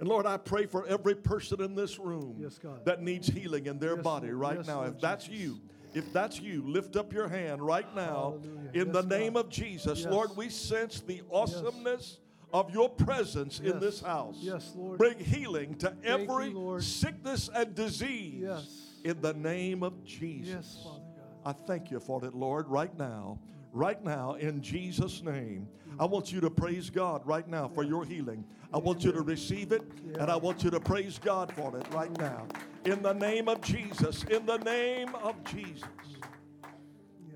And 0.00 0.08
Lord, 0.08 0.24
I 0.26 0.38
pray 0.38 0.64
for 0.66 0.86
every 0.86 1.14
person 1.14 1.60
in 1.60 1.74
this 1.74 1.98
room 1.98 2.36
Yes, 2.40 2.58
God. 2.58 2.84
that 2.86 3.02
needs 3.02 3.28
healing 3.28 3.66
in 3.66 3.78
their 3.78 3.96
Yes, 3.96 4.02
body 4.04 4.30
right 4.30 4.56
Yes, 4.56 4.66
now. 4.66 4.76
Lord 4.80 4.94
if 4.94 5.00
that's 5.00 5.26
Jesus. 5.26 5.40
you, 5.40 5.58
if 5.92 6.12
that's 6.12 6.40
you, 6.40 6.62
lift 6.66 6.96
up 6.96 7.12
your 7.12 7.28
hand 7.28 7.60
right 7.62 7.86
now 7.94 8.36
Hallelujah. 8.42 8.70
in 8.72 8.86
Yes, 8.86 8.94
the 8.94 9.02
God. 9.02 9.08
name 9.10 9.36
of 9.36 9.48
Jesus. 9.50 10.00
Yes. 10.00 10.10
Lord, 10.10 10.30
we 10.36 10.48
sense 10.48 11.00
the 11.00 11.20
awesomeness 11.30 12.18
of 12.52 12.72
your 12.72 12.88
presence 12.88 13.60
in 13.60 13.78
this 13.78 14.00
house. 14.00 14.36
Yes, 14.40 14.72
Lord. 14.74 14.98
Bring 14.98 15.18
healing 15.18 15.74
to 15.76 15.94
you, 16.02 16.08
every 16.08 16.48
Lord. 16.50 16.82
sickness 16.82 17.50
and 17.54 17.74
disease 17.74 18.40
Yes. 18.40 19.00
in 19.04 19.20
the 19.20 19.34
name 19.34 19.82
of 19.82 20.02
Jesus. 20.04 20.48
Yes, 20.54 20.80
Father 20.82 20.98
God. 21.16 21.26
I 21.44 21.52
thank 21.66 21.90
you 21.90 22.00
for 22.00 22.24
it, 22.24 22.34
Lord, 22.34 22.68
right 22.68 22.96
now. 22.98 23.38
Right 23.72 24.02
now, 24.02 24.34
in 24.34 24.60
Jesus' 24.62 25.22
name. 25.22 25.68
I 25.98 26.04
want 26.04 26.32
you 26.32 26.40
to 26.40 26.50
praise 26.50 26.90
God 26.90 27.26
right 27.26 27.46
now 27.46 27.68
for 27.68 27.84
your 27.84 28.04
healing. 28.04 28.44
I 28.72 28.78
want 28.78 29.04
you 29.04 29.12
to 29.12 29.20
receive 29.20 29.72
it, 29.72 29.82
and 30.18 30.30
I 30.30 30.36
want 30.36 30.64
you 30.64 30.70
to 30.70 30.80
praise 30.80 31.18
God 31.18 31.52
for 31.54 31.76
it 31.76 31.86
right 31.92 32.16
now. 32.18 32.46
In 32.84 33.02
the 33.02 33.12
name 33.12 33.48
of 33.48 33.60
Jesus. 33.60 34.24
In 34.24 34.46
the 34.46 34.56
name 34.58 35.14
of 35.16 35.42
Jesus. 35.44 35.88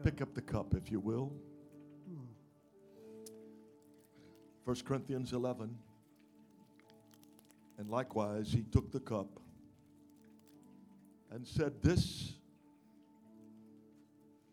Pick 0.03 0.22
up 0.22 0.35
the 0.35 0.43
cup, 0.43 0.74
if 0.74 0.91
you 0.91 1.01
will. 1.01 1.32
1 4.64 4.76
Corinthians 4.85 5.32
11. 5.32 5.76
And 7.78 7.91
likewise, 7.91 8.51
he 8.51 8.62
took 8.62 8.91
the 8.91 9.01
cup 9.01 9.28
and 11.30 11.47
said, 11.47 11.82
This 11.82 12.32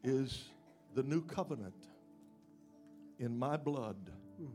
is 0.04 0.50
the 0.94 1.04
new 1.04 1.22
covenant 1.24 1.88
in 3.20 3.38
my 3.38 3.56
blood, 3.58 3.98
mm. 4.42 4.50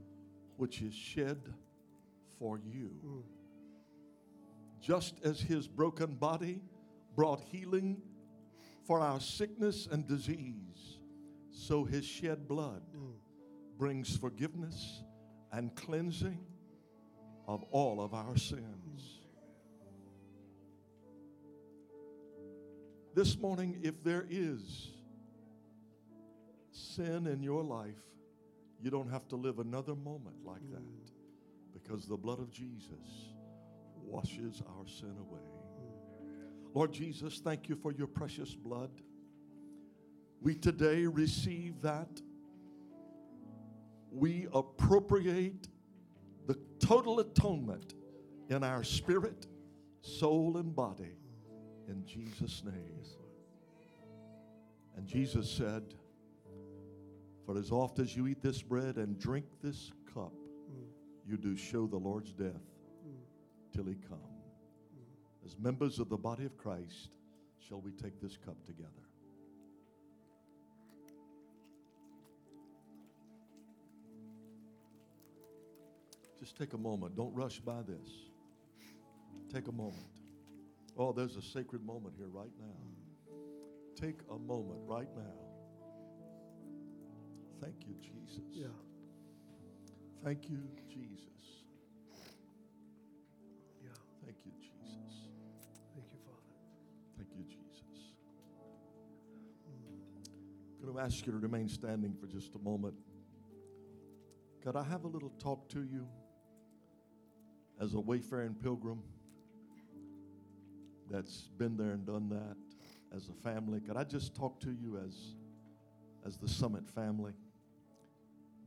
which 0.56 0.82
is 0.82 0.94
shed 0.94 1.38
for 2.38 2.58
you. 2.58 2.90
Mm. 3.04 3.22
Just 4.80 5.14
as 5.24 5.40
his 5.40 5.66
broken 5.66 6.14
body 6.14 6.60
brought 7.14 7.40
healing 7.40 8.02
for 8.86 9.00
our 9.00 9.20
sickness 9.20 9.88
and 9.90 10.06
disease, 10.06 10.98
so 11.50 11.84
his 11.84 12.04
shed 12.04 12.46
blood 12.46 12.82
mm. 12.94 13.12
brings 13.78 14.16
forgiveness 14.16 15.02
and 15.52 15.74
cleansing 15.74 16.44
of 17.48 17.62
all 17.70 18.00
of 18.00 18.12
our 18.12 18.36
sins. 18.36 19.20
This 23.14 23.38
morning, 23.38 23.80
if 23.82 24.04
there 24.04 24.26
is 24.28 24.90
sin 26.76 27.26
in 27.26 27.42
your 27.42 27.62
life, 27.62 28.02
you 28.80 28.90
don't 28.90 29.10
have 29.10 29.26
to 29.28 29.36
live 29.36 29.58
another 29.58 29.94
moment 29.94 30.36
like 30.44 30.70
that 30.70 30.82
because 31.72 32.06
the 32.06 32.16
blood 32.16 32.38
of 32.38 32.50
Jesus 32.50 33.32
washes 33.94 34.62
our 34.68 34.86
sin 34.86 35.14
away. 35.18 35.40
Lord 36.74 36.92
Jesus, 36.92 37.40
thank 37.42 37.68
you 37.68 37.74
for 37.74 37.92
your 37.92 38.06
precious 38.06 38.54
blood. 38.54 38.90
We 40.42 40.54
today 40.54 41.06
receive 41.06 41.80
that. 41.80 42.20
We 44.10 44.46
appropriate 44.52 45.68
the 46.46 46.58
total 46.78 47.20
atonement 47.20 47.94
in 48.50 48.62
our 48.62 48.84
spirit, 48.84 49.46
soul, 50.02 50.58
and 50.58 50.74
body 50.76 51.16
in 51.88 52.04
Jesus' 52.04 52.62
name. 52.64 52.96
And 54.96 55.06
Jesus 55.06 55.50
said, 55.50 55.94
For 57.46 57.56
as 57.56 57.70
oft 57.70 58.00
as 58.00 58.16
you 58.16 58.26
eat 58.26 58.42
this 58.42 58.60
bread 58.60 58.96
and 58.96 59.16
drink 59.20 59.46
this 59.62 59.92
cup, 60.12 60.32
mm. 60.32 60.84
you 61.24 61.36
do 61.36 61.56
show 61.56 61.86
the 61.86 61.96
Lord's 61.96 62.32
death 62.32 62.50
mm. 63.06 63.14
till 63.72 63.84
he 63.84 63.94
come. 63.94 64.18
Mm. 64.18 65.46
As 65.46 65.56
members 65.56 66.00
of 66.00 66.08
the 66.08 66.16
body 66.16 66.44
of 66.44 66.56
Christ, 66.56 67.10
shall 67.68 67.80
we 67.80 67.92
take 67.92 68.20
this 68.20 68.36
cup 68.36 68.56
together? 68.66 68.90
Just 76.40 76.58
take 76.58 76.72
a 76.72 76.78
moment. 76.78 77.16
Don't 77.16 77.34
rush 77.34 77.60
by 77.60 77.82
this. 77.82 78.10
Take 79.52 79.68
a 79.68 79.72
moment. 79.72 80.02
Oh, 80.98 81.12
there's 81.12 81.36
a 81.36 81.42
sacred 81.42 81.86
moment 81.86 82.14
here 82.18 82.28
right 82.28 82.52
now. 82.58 83.36
Take 83.94 84.18
a 84.30 84.38
moment 84.38 84.80
right 84.84 85.08
now. 85.16 85.45
Thank 87.60 87.86
you, 87.86 87.94
Jesus. 88.00 88.42
Yeah. 88.52 88.66
Thank 90.22 90.48
you, 90.50 90.58
Jesus. 90.88 91.64
Yeah. 93.82 93.90
Thank 94.24 94.36
you, 94.44 94.52
Jesus. 94.60 95.28
Thank 95.94 96.06
you, 96.12 96.18
Father. 96.24 96.42
Thank 97.16 97.30
you, 97.36 97.44
Jesus. 97.44 98.12
I'm 100.78 100.92
going 100.92 100.96
to 100.96 101.00
ask 101.00 101.26
you 101.26 101.32
to 101.32 101.38
remain 101.38 101.68
standing 101.68 102.14
for 102.14 102.26
just 102.26 102.54
a 102.54 102.58
moment. 102.58 102.94
Could 104.62 104.76
I 104.76 104.82
have 104.82 105.04
a 105.04 105.08
little 105.08 105.30
talk 105.38 105.68
to 105.70 105.82
you 105.82 106.06
as 107.80 107.94
a 107.94 108.00
wayfaring 108.00 108.54
pilgrim 108.54 109.02
that's 111.10 111.48
been 111.56 111.76
there 111.76 111.92
and 111.92 112.04
done 112.04 112.28
that 112.28 112.56
as 113.16 113.28
a 113.28 113.32
family? 113.32 113.80
Could 113.80 113.96
I 113.96 114.04
just 114.04 114.34
talk 114.34 114.60
to 114.60 114.70
you 114.70 114.98
as, 114.98 115.34
as 116.26 116.36
the 116.36 116.48
Summit 116.48 116.88
family? 116.90 117.32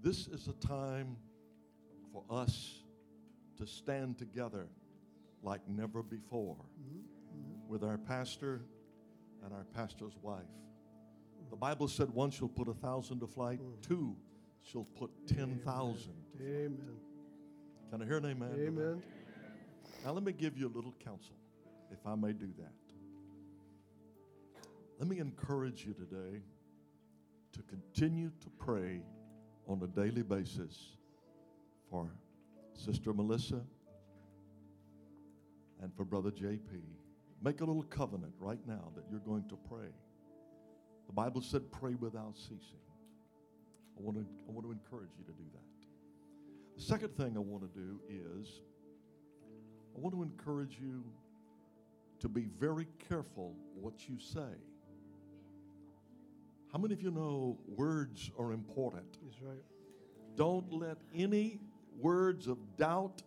This 0.02 0.28
is 0.28 0.48
a 0.48 0.54
time 0.66 1.18
for 2.14 2.24
us 2.30 2.84
to 3.58 3.68
stand 3.68 4.18
together 4.18 4.68
like 5.44 5.62
never 5.68 6.02
before 6.02 6.56
with 7.68 7.84
our 7.84 7.98
pastor 7.98 8.62
and 9.44 9.54
our 9.54 9.66
pastor's 9.76 10.18
wife. 10.22 10.44
The 11.50 11.58
Bible 11.58 11.88
said 11.88 12.10
one 12.12 12.32
shall 12.32 12.48
put 12.48 12.70
a 12.70 12.74
thousand 12.74 13.20
to 13.20 13.28
flight, 13.28 13.60
mm. 13.60 13.88
two 13.88 14.16
she'll 14.62 14.86
put 14.86 15.12
10,000. 15.28 16.12
Amen. 16.40 16.78
Can 17.92 18.02
I 18.02 18.06
hear 18.06 18.18
an 18.18 18.26
amen? 18.26 18.52
that? 18.52 18.68
Amen. 18.68 19.04
Now, 20.06 20.12
let 20.12 20.24
me 20.24 20.32
give 20.32 20.58
you 20.58 20.68
a 20.68 20.74
little 20.74 20.94
counsel, 21.04 21.36
if 21.92 22.00
I 22.06 22.16
may 22.16 22.32
do 22.32 22.50
that. 22.58 22.72
Let 24.98 25.10
me 25.10 25.20
encourage 25.20 25.86
you 25.86 25.94
today 25.94 26.42
to 27.54 27.62
continue 27.64 28.32
to 28.42 28.50
pray 28.58 29.02
on 29.70 29.80
a 29.84 29.88
daily 29.88 30.24
basis 30.24 30.98
for 31.92 32.10
Sister 32.74 33.14
Melissa 33.14 33.62
and 35.82 35.96
for 35.96 36.04
Brother 36.04 36.32
JP. 36.32 36.82
Make 37.42 37.62
a 37.62 37.66
little 37.66 37.84
covenant 37.84 38.34
right 38.40 38.60
now 38.68 38.92
that 38.96 39.06
you're 39.12 39.20
going 39.20 39.48
to 39.48 39.58
pray. 39.70 39.88
The 41.06 41.14
Bible 41.14 41.42
said, 41.42 41.72
pray 41.72 41.94
without 41.94 42.36
ceasing. 42.36 42.82
I 43.98 44.02
want 44.02 44.18
to, 44.18 44.26
I 44.48 44.52
want 44.52 44.66
to 44.66 44.72
encourage 44.72 45.12
you 45.18 45.26
to 45.26 45.32
do 45.32 45.46
that. 45.54 46.78
The 46.78 46.84
second 46.84 47.16
thing 47.16 47.38
I 47.38 47.40
want 47.40 47.62
to 47.62 47.80
do 47.80 48.00
is 48.10 48.48
I 49.96 50.00
want 50.00 50.16
to 50.16 50.24
encourage 50.24 50.78
you 50.82 51.04
to 52.22 52.28
be 52.28 52.48
very 52.60 52.88
careful 53.08 53.56
what 53.76 54.10
you 54.10 54.18
say. 54.20 54.58
How 56.72 56.78
many 56.78 56.94
of 56.94 57.02
you 57.02 57.12
know 57.12 57.58
words 57.68 58.32
are 58.38 58.52
important? 58.52 59.18
That's 59.24 59.42
right. 59.42 59.64
Don't 60.36 60.72
let 60.72 60.98
any 61.14 61.60
words 62.00 62.48
of 62.48 62.58
doubt 62.78 63.24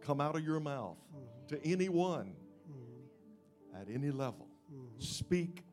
come 0.00 0.20
out 0.20 0.36
of 0.36 0.44
your 0.44 0.60
mouth 0.60 0.96
mm-hmm. 1.14 1.54
to 1.54 1.66
anyone 1.66 2.34
mm-hmm. 2.70 3.80
at 3.80 3.88
any 3.92 4.10
level. 4.10 4.46
Mm-hmm. 4.72 5.00
Speak 5.00 5.64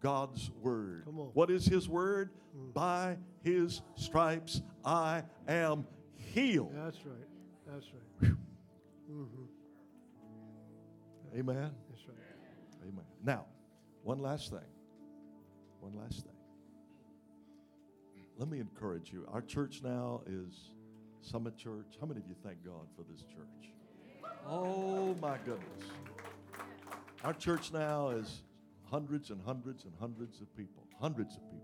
God's 0.00 0.50
word. 0.62 1.04
Come 1.04 1.18
on. 1.20 1.26
What 1.34 1.50
is 1.50 1.66
His 1.66 1.88
word? 1.88 2.30
Mm. 2.56 2.72
By 2.72 3.16
His 3.42 3.82
stripes 3.96 4.62
I 4.84 5.22
am 5.46 5.86
healed. 6.16 6.72
That's 6.74 7.04
right. 7.04 7.16
That's 7.66 7.86
right. 7.92 8.32
Amen. 11.36 11.70
That's 11.90 12.08
right. 12.08 12.16
Amen. 12.82 13.04
Now, 13.22 13.46
one 14.02 14.18
last 14.18 14.50
thing. 14.50 14.58
One 15.80 15.92
last 16.00 16.24
thing. 16.24 16.34
Let 18.38 18.48
me 18.48 18.60
encourage 18.60 19.12
you. 19.12 19.26
Our 19.32 19.42
church 19.42 19.80
now 19.82 20.22
is 20.26 20.70
Summit 21.20 21.56
Church. 21.56 21.98
How 22.00 22.06
many 22.06 22.20
of 22.20 22.26
you 22.26 22.34
thank 22.42 22.64
God 22.64 22.86
for 22.96 23.02
this 23.10 23.22
church? 23.22 23.72
Oh, 24.46 25.14
my 25.20 25.36
goodness. 25.44 25.84
Our 27.22 27.34
church 27.34 27.72
now 27.72 28.08
is 28.10 28.42
hundreds 28.90 29.30
and 29.30 29.40
hundreds 29.44 29.84
and 29.84 29.92
hundreds 30.00 30.40
of 30.40 30.54
people. 30.56 30.86
Hundreds 31.00 31.36
of 31.36 31.42
people. 31.50 31.60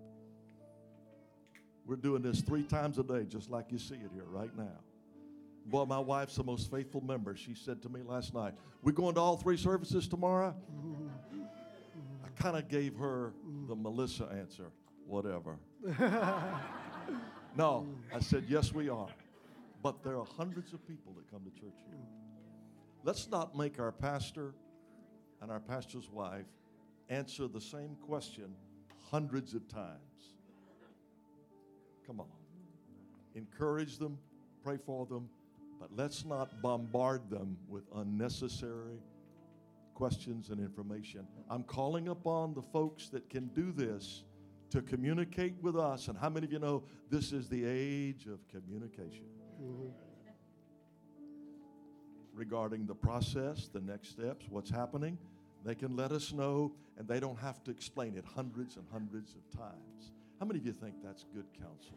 We're 1.86 1.96
doing 1.96 2.20
this 2.22 2.40
three 2.40 2.64
times 2.64 2.98
a 2.98 3.02
day, 3.02 3.24
just 3.24 3.48
like 3.48 3.66
you 3.70 3.78
see 3.78 3.94
it 3.94 4.10
here 4.12 4.24
right 4.26 4.54
now. 4.56 4.80
Boy, 5.66 5.84
my 5.84 5.98
wife's 5.98 6.36
the 6.36 6.44
most 6.44 6.70
faithful 6.70 7.00
member. 7.00 7.34
She 7.36 7.54
said 7.54 7.82
to 7.82 7.88
me 7.88 8.02
last 8.02 8.34
night, 8.34 8.54
We're 8.82 8.92
going 8.92 9.14
to 9.14 9.20
all 9.20 9.36
three 9.36 9.56
services 9.56 10.06
tomorrow? 10.06 10.54
Kind 12.46 12.58
of 12.58 12.68
gave 12.68 12.94
her 12.94 13.32
the 13.66 13.74
Melissa 13.74 14.26
answer, 14.26 14.70
whatever. 15.04 15.58
no, 17.56 17.88
I 18.14 18.20
said, 18.20 18.44
Yes, 18.46 18.72
we 18.72 18.88
are. 18.88 19.08
But 19.82 20.04
there 20.04 20.16
are 20.16 20.24
hundreds 20.36 20.72
of 20.72 20.86
people 20.86 21.12
that 21.14 21.28
come 21.28 21.40
to 21.42 21.50
church 21.60 21.74
here. 21.90 21.98
Let's 23.02 23.28
not 23.32 23.58
make 23.58 23.80
our 23.80 23.90
pastor 23.90 24.54
and 25.42 25.50
our 25.50 25.58
pastor's 25.58 26.08
wife 26.08 26.46
answer 27.08 27.48
the 27.48 27.60
same 27.60 27.96
question 28.06 28.54
hundreds 29.10 29.52
of 29.52 29.66
times. 29.66 30.36
Come 32.06 32.20
on. 32.20 32.28
Encourage 33.34 33.98
them, 33.98 34.18
pray 34.62 34.76
for 34.76 35.04
them, 35.04 35.28
but 35.80 35.88
let's 35.96 36.24
not 36.24 36.62
bombard 36.62 37.28
them 37.28 37.56
with 37.68 37.82
unnecessary 37.96 39.00
questions 39.96 40.50
and 40.50 40.60
information. 40.60 41.26
I'm 41.48 41.62
calling 41.62 42.08
upon 42.08 42.52
the 42.52 42.60
folks 42.60 43.08
that 43.08 43.30
can 43.30 43.46
do 43.48 43.72
this 43.72 44.24
to 44.68 44.82
communicate 44.82 45.54
with 45.62 45.74
us. 45.74 46.08
And 46.08 46.18
how 46.18 46.28
many 46.28 46.44
of 46.44 46.52
you 46.52 46.58
know 46.58 46.82
this 47.08 47.32
is 47.32 47.48
the 47.48 47.64
age 47.64 48.26
of 48.26 48.46
communication? 48.48 49.24
Mm-hmm. 49.60 49.88
Regarding 52.34 52.84
the 52.84 52.94
process, 52.94 53.68
the 53.72 53.80
next 53.80 54.10
steps, 54.10 54.44
what's 54.50 54.68
happening, 54.68 55.16
they 55.64 55.74
can 55.74 55.96
let 55.96 56.12
us 56.12 56.30
know 56.30 56.74
and 56.98 57.08
they 57.08 57.18
don't 57.18 57.38
have 57.38 57.64
to 57.64 57.70
explain 57.70 58.16
it 58.16 58.24
hundreds 58.34 58.76
and 58.76 58.84
hundreds 58.92 59.34
of 59.34 59.58
times. 59.58 60.12
How 60.38 60.44
many 60.44 60.58
of 60.58 60.66
you 60.66 60.72
think 60.72 60.96
that's 61.02 61.24
good 61.32 61.46
counsel? 61.58 61.96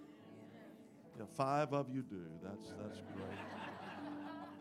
Yeah, 1.18 1.26
five 1.36 1.74
of 1.74 1.94
you 1.94 2.02
do. 2.04 2.22
That's 2.42 2.72
that's 2.82 3.02
great. 3.14 3.38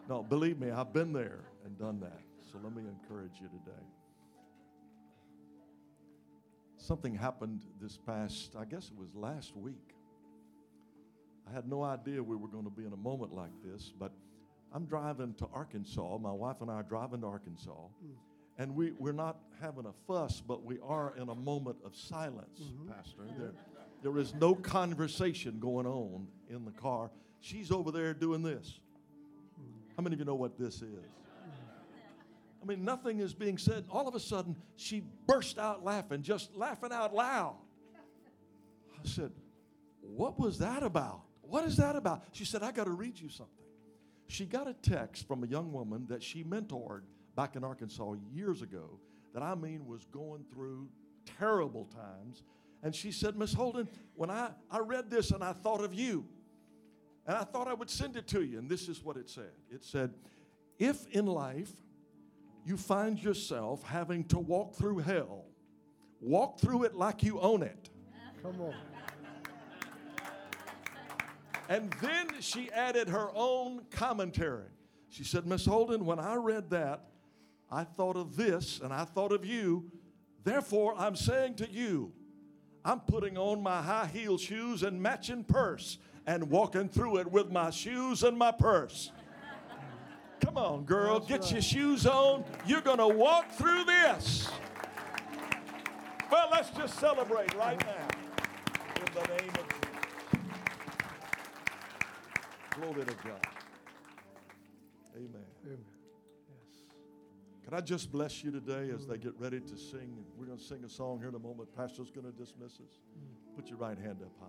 No, 0.08 0.22
believe 0.22 0.58
me, 0.58 0.70
I've 0.70 0.94
been 0.94 1.12
there 1.12 1.40
and 1.66 1.78
done 1.78 2.00
that. 2.00 2.22
So 2.50 2.58
let 2.64 2.74
me 2.74 2.82
encourage 2.88 3.40
you 3.40 3.48
today. 3.48 3.84
Something 6.78 7.14
happened 7.14 7.60
this 7.80 7.98
past, 7.98 8.54
I 8.58 8.64
guess 8.64 8.86
it 8.86 8.96
was 8.98 9.14
last 9.14 9.54
week. 9.54 9.94
I 11.46 11.52
had 11.52 11.68
no 11.68 11.82
idea 11.82 12.22
we 12.22 12.36
were 12.36 12.48
going 12.48 12.64
to 12.64 12.70
be 12.70 12.86
in 12.86 12.92
a 12.94 12.96
moment 12.96 13.34
like 13.34 13.50
this, 13.62 13.92
but 13.98 14.12
I'm 14.72 14.86
driving 14.86 15.34
to 15.34 15.48
Arkansas. 15.52 16.18
My 16.18 16.32
wife 16.32 16.56
and 16.62 16.70
I 16.70 16.74
are 16.74 16.82
driving 16.82 17.20
to 17.20 17.26
Arkansas. 17.26 17.70
Mm. 17.70 18.12
And 18.58 18.74
we, 18.74 18.92
we're 18.98 19.12
not 19.12 19.38
having 19.60 19.84
a 19.84 19.92
fuss, 20.06 20.40
but 20.40 20.64
we 20.64 20.78
are 20.82 21.14
in 21.16 21.28
a 21.28 21.34
moment 21.34 21.76
of 21.84 21.94
silence, 21.94 22.60
mm-hmm. 22.62 22.88
Pastor. 22.92 23.22
There, 23.38 23.52
there 24.02 24.18
is 24.18 24.34
no 24.34 24.54
conversation 24.54 25.58
going 25.60 25.86
on 25.86 26.26
in 26.48 26.64
the 26.64 26.72
car. 26.72 27.10
She's 27.40 27.70
over 27.70 27.92
there 27.92 28.14
doing 28.14 28.42
this. 28.42 28.80
Mm. 29.60 29.96
How 29.96 30.02
many 30.02 30.14
of 30.14 30.20
you 30.20 30.24
know 30.24 30.34
what 30.34 30.58
this 30.58 30.76
is? 30.76 31.04
I 32.60 32.64
mean, 32.64 32.84
nothing 32.84 33.20
is 33.20 33.34
being 33.34 33.58
said. 33.58 33.84
All 33.90 34.08
of 34.08 34.14
a 34.14 34.20
sudden, 34.20 34.56
she 34.76 35.02
burst 35.26 35.58
out 35.58 35.84
laughing, 35.84 36.22
just 36.22 36.56
laughing 36.56 36.90
out 36.92 37.14
loud. 37.14 37.56
I 39.02 39.08
said, 39.08 39.32
What 40.00 40.38
was 40.38 40.58
that 40.58 40.82
about? 40.82 41.22
What 41.42 41.64
is 41.64 41.76
that 41.76 41.96
about? 41.96 42.24
She 42.32 42.44
said, 42.44 42.62
I 42.62 42.72
got 42.72 42.84
to 42.84 42.90
read 42.90 43.18
you 43.18 43.28
something. 43.28 43.54
She 44.26 44.44
got 44.44 44.68
a 44.68 44.74
text 44.74 45.26
from 45.26 45.42
a 45.42 45.46
young 45.46 45.72
woman 45.72 46.06
that 46.08 46.22
she 46.22 46.44
mentored 46.44 47.02
back 47.34 47.56
in 47.56 47.64
Arkansas 47.64 48.14
years 48.30 48.60
ago 48.60 48.98
that 49.32 49.42
I 49.42 49.54
mean 49.54 49.86
was 49.86 50.04
going 50.06 50.44
through 50.52 50.88
terrible 51.38 51.86
times. 51.86 52.42
And 52.82 52.94
she 52.94 53.10
said, 53.10 53.36
Miss 53.36 53.54
Holden, 53.54 53.88
when 54.14 54.30
I, 54.30 54.50
I 54.70 54.80
read 54.80 55.10
this 55.10 55.30
and 55.30 55.42
I 55.42 55.52
thought 55.52 55.82
of 55.82 55.94
you, 55.94 56.26
and 57.26 57.36
I 57.36 57.44
thought 57.44 57.68
I 57.68 57.74
would 57.74 57.90
send 57.90 58.16
it 58.16 58.26
to 58.28 58.42
you. 58.42 58.58
And 58.58 58.68
this 58.68 58.88
is 58.88 59.02
what 59.02 59.16
it 59.16 59.28
said 59.28 59.52
it 59.70 59.84
said, 59.84 60.14
If 60.78 61.06
in 61.08 61.26
life 61.26 61.72
you 62.68 62.76
find 62.76 63.18
yourself 63.22 63.82
having 63.82 64.24
to 64.24 64.38
walk 64.38 64.74
through 64.74 64.98
hell, 64.98 65.46
walk 66.20 66.60
through 66.60 66.84
it 66.84 66.94
like 66.94 67.22
you 67.22 67.40
own 67.40 67.62
it. 67.62 67.88
Come 68.42 68.60
on. 68.60 68.74
And 71.70 71.92
then 72.02 72.28
she 72.40 72.70
added 72.72 73.08
her 73.08 73.30
own 73.34 73.82
commentary. 73.90 74.68
She 75.08 75.24
said, 75.24 75.46
Miss 75.46 75.64
Holden, 75.64 76.04
when 76.04 76.18
I 76.18 76.34
read 76.34 76.70
that, 76.70 77.04
I 77.70 77.84
thought 77.84 78.16
of 78.16 78.36
this 78.36 78.80
and 78.80 78.92
I 78.92 79.04
thought 79.04 79.32
of 79.32 79.44
you. 79.44 79.90
Therefore, 80.44 80.94
I'm 80.96 81.16
saying 81.16 81.56
to 81.56 81.70
you, 81.70 82.12
I'm 82.84 83.00
putting 83.00 83.36
on 83.36 83.62
my 83.62 83.82
high 83.82 84.10
heel 84.12 84.38
shoes 84.38 84.82
and 84.82 85.02
matching 85.02 85.44
purse 85.44 85.98
and 86.26 86.50
walking 86.50 86.88
through 86.88 87.18
it 87.18 87.30
with 87.30 87.50
my 87.50 87.70
shoes 87.70 88.22
and 88.22 88.36
my 88.38 88.52
purse. 88.52 89.10
Come 90.40 90.56
on, 90.56 90.84
girl, 90.84 91.20
That's 91.20 91.28
get 91.28 91.40
right. 91.42 91.52
your 91.52 91.62
shoes 91.62 92.06
on. 92.06 92.44
You're 92.66 92.80
going 92.80 92.98
to 92.98 93.08
walk 93.08 93.50
through 93.52 93.84
this. 93.84 94.50
Well, 96.30 96.48
let's 96.52 96.70
just 96.70 96.98
celebrate 96.98 97.54
right 97.54 97.80
now 97.84 98.08
in 98.96 99.14
the 99.14 99.28
name 99.28 99.50
of 99.50 99.68
Jesus. 99.68 99.88
Glory 102.80 103.04
to 103.04 103.14
God. 103.14 103.46
Amen. 105.16 105.30
Amen. 105.66 105.78
Yes. 106.48 106.82
Can 107.64 107.74
I 107.74 107.80
just 107.80 108.12
bless 108.12 108.44
you 108.44 108.50
today 108.52 108.90
as 108.94 109.06
they 109.06 109.18
get 109.18 109.32
ready 109.38 109.60
to 109.60 109.76
sing? 109.76 110.24
We're 110.36 110.46
going 110.46 110.58
to 110.58 110.64
sing 110.64 110.84
a 110.84 110.88
song 110.88 111.18
here 111.18 111.28
in 111.28 111.34
a 111.34 111.40
moment. 111.40 111.74
Pastor's 111.76 112.10
going 112.10 112.26
to 112.26 112.32
dismiss 112.38 112.74
us. 112.74 113.00
Mm. 113.18 113.56
Put 113.56 113.68
your 113.68 113.78
right 113.78 113.98
hand 113.98 114.18
up 114.22 114.32
high. 114.38 114.46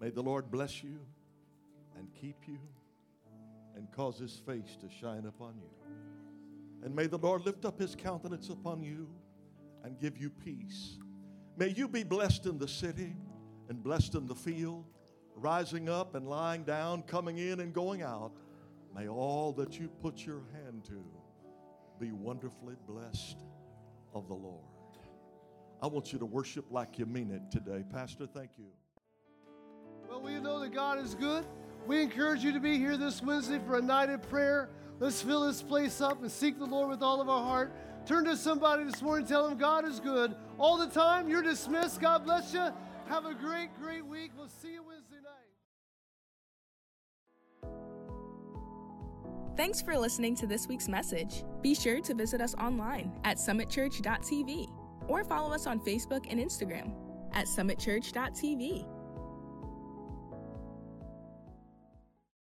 May 0.00 0.10
the 0.10 0.22
Lord 0.22 0.50
bless 0.50 0.82
you 0.82 0.98
and 1.98 2.08
keep 2.20 2.36
you 2.46 2.58
and 3.76 3.90
cause 3.92 4.18
his 4.18 4.40
face 4.46 4.76
to 4.80 4.88
shine 4.88 5.26
upon 5.26 5.54
you. 5.56 5.70
And 6.84 6.94
may 6.94 7.06
the 7.06 7.18
Lord 7.18 7.44
lift 7.46 7.64
up 7.64 7.78
his 7.78 7.94
countenance 7.94 8.48
upon 8.48 8.82
you 8.82 9.08
and 9.84 9.98
give 9.98 10.18
you 10.18 10.30
peace. 10.30 10.98
May 11.56 11.68
you 11.68 11.88
be 11.88 12.02
blessed 12.02 12.46
in 12.46 12.58
the 12.58 12.68
city 12.68 13.14
and 13.68 13.82
blessed 13.82 14.14
in 14.14 14.26
the 14.26 14.34
field, 14.34 14.84
rising 15.34 15.88
up 15.88 16.14
and 16.14 16.28
lying 16.28 16.64
down, 16.64 17.02
coming 17.02 17.38
in 17.38 17.60
and 17.60 17.72
going 17.72 18.02
out. 18.02 18.32
May 18.94 19.08
all 19.08 19.52
that 19.52 19.78
you 19.78 19.88
put 19.88 20.26
your 20.26 20.42
hand 20.52 20.84
to 20.84 21.04
be 22.00 22.12
wonderfully 22.12 22.74
blessed 22.86 23.38
of 24.14 24.28
the 24.28 24.34
Lord. 24.34 24.64
I 25.80 25.86
want 25.86 26.12
you 26.12 26.18
to 26.18 26.26
worship 26.26 26.66
like 26.70 26.98
you 26.98 27.06
mean 27.06 27.30
it 27.30 27.50
today. 27.50 27.84
Pastor, 27.92 28.26
thank 28.26 28.50
you. 28.58 28.66
Well, 30.08 30.20
we 30.20 30.38
know 30.38 30.60
that 30.60 30.72
God 30.72 30.98
is 30.98 31.14
good. 31.14 31.44
We 31.86 32.00
encourage 32.00 32.44
you 32.44 32.52
to 32.52 32.60
be 32.60 32.78
here 32.78 32.96
this 32.96 33.22
Wednesday 33.22 33.58
for 33.66 33.76
a 33.78 33.82
night 33.82 34.10
of 34.10 34.22
prayer. 34.28 34.70
Let's 35.00 35.20
fill 35.20 35.46
this 35.46 35.62
place 35.62 36.00
up 36.00 36.22
and 36.22 36.30
seek 36.30 36.58
the 36.58 36.64
Lord 36.64 36.88
with 36.88 37.02
all 37.02 37.20
of 37.20 37.28
our 37.28 37.42
heart. 37.42 37.72
Turn 38.06 38.24
to 38.24 38.36
somebody 38.36 38.84
this 38.84 39.02
morning, 39.02 39.26
tell 39.26 39.48
them 39.48 39.58
God 39.58 39.86
is 39.86 40.00
good 40.00 40.34
all 40.58 40.76
the 40.76 40.86
time. 40.86 41.28
You're 41.28 41.42
dismissed. 41.42 42.00
God 42.00 42.24
bless 42.24 42.52
you. 42.52 42.68
Have 43.08 43.26
a 43.26 43.34
great, 43.34 43.70
great 43.80 44.06
week. 44.06 44.30
We'll 44.36 44.48
see 44.48 44.72
you 44.72 44.82
Wednesday 44.82 45.16
night. 45.16 45.52
Thanks 49.56 49.82
for 49.82 49.98
listening 49.98 50.34
to 50.36 50.46
this 50.46 50.66
week's 50.66 50.88
message. 50.88 51.44
Be 51.62 51.74
sure 51.74 52.00
to 52.00 52.14
visit 52.14 52.40
us 52.40 52.54
online 52.54 53.12
at 53.24 53.36
summitchurch.tv 53.36 54.66
or 55.08 55.24
follow 55.24 55.52
us 55.52 55.66
on 55.66 55.80
Facebook 55.80 56.26
and 56.30 56.40
Instagram 56.40 56.94
at 57.34 57.46
summitchurch.tv. 57.46 59.01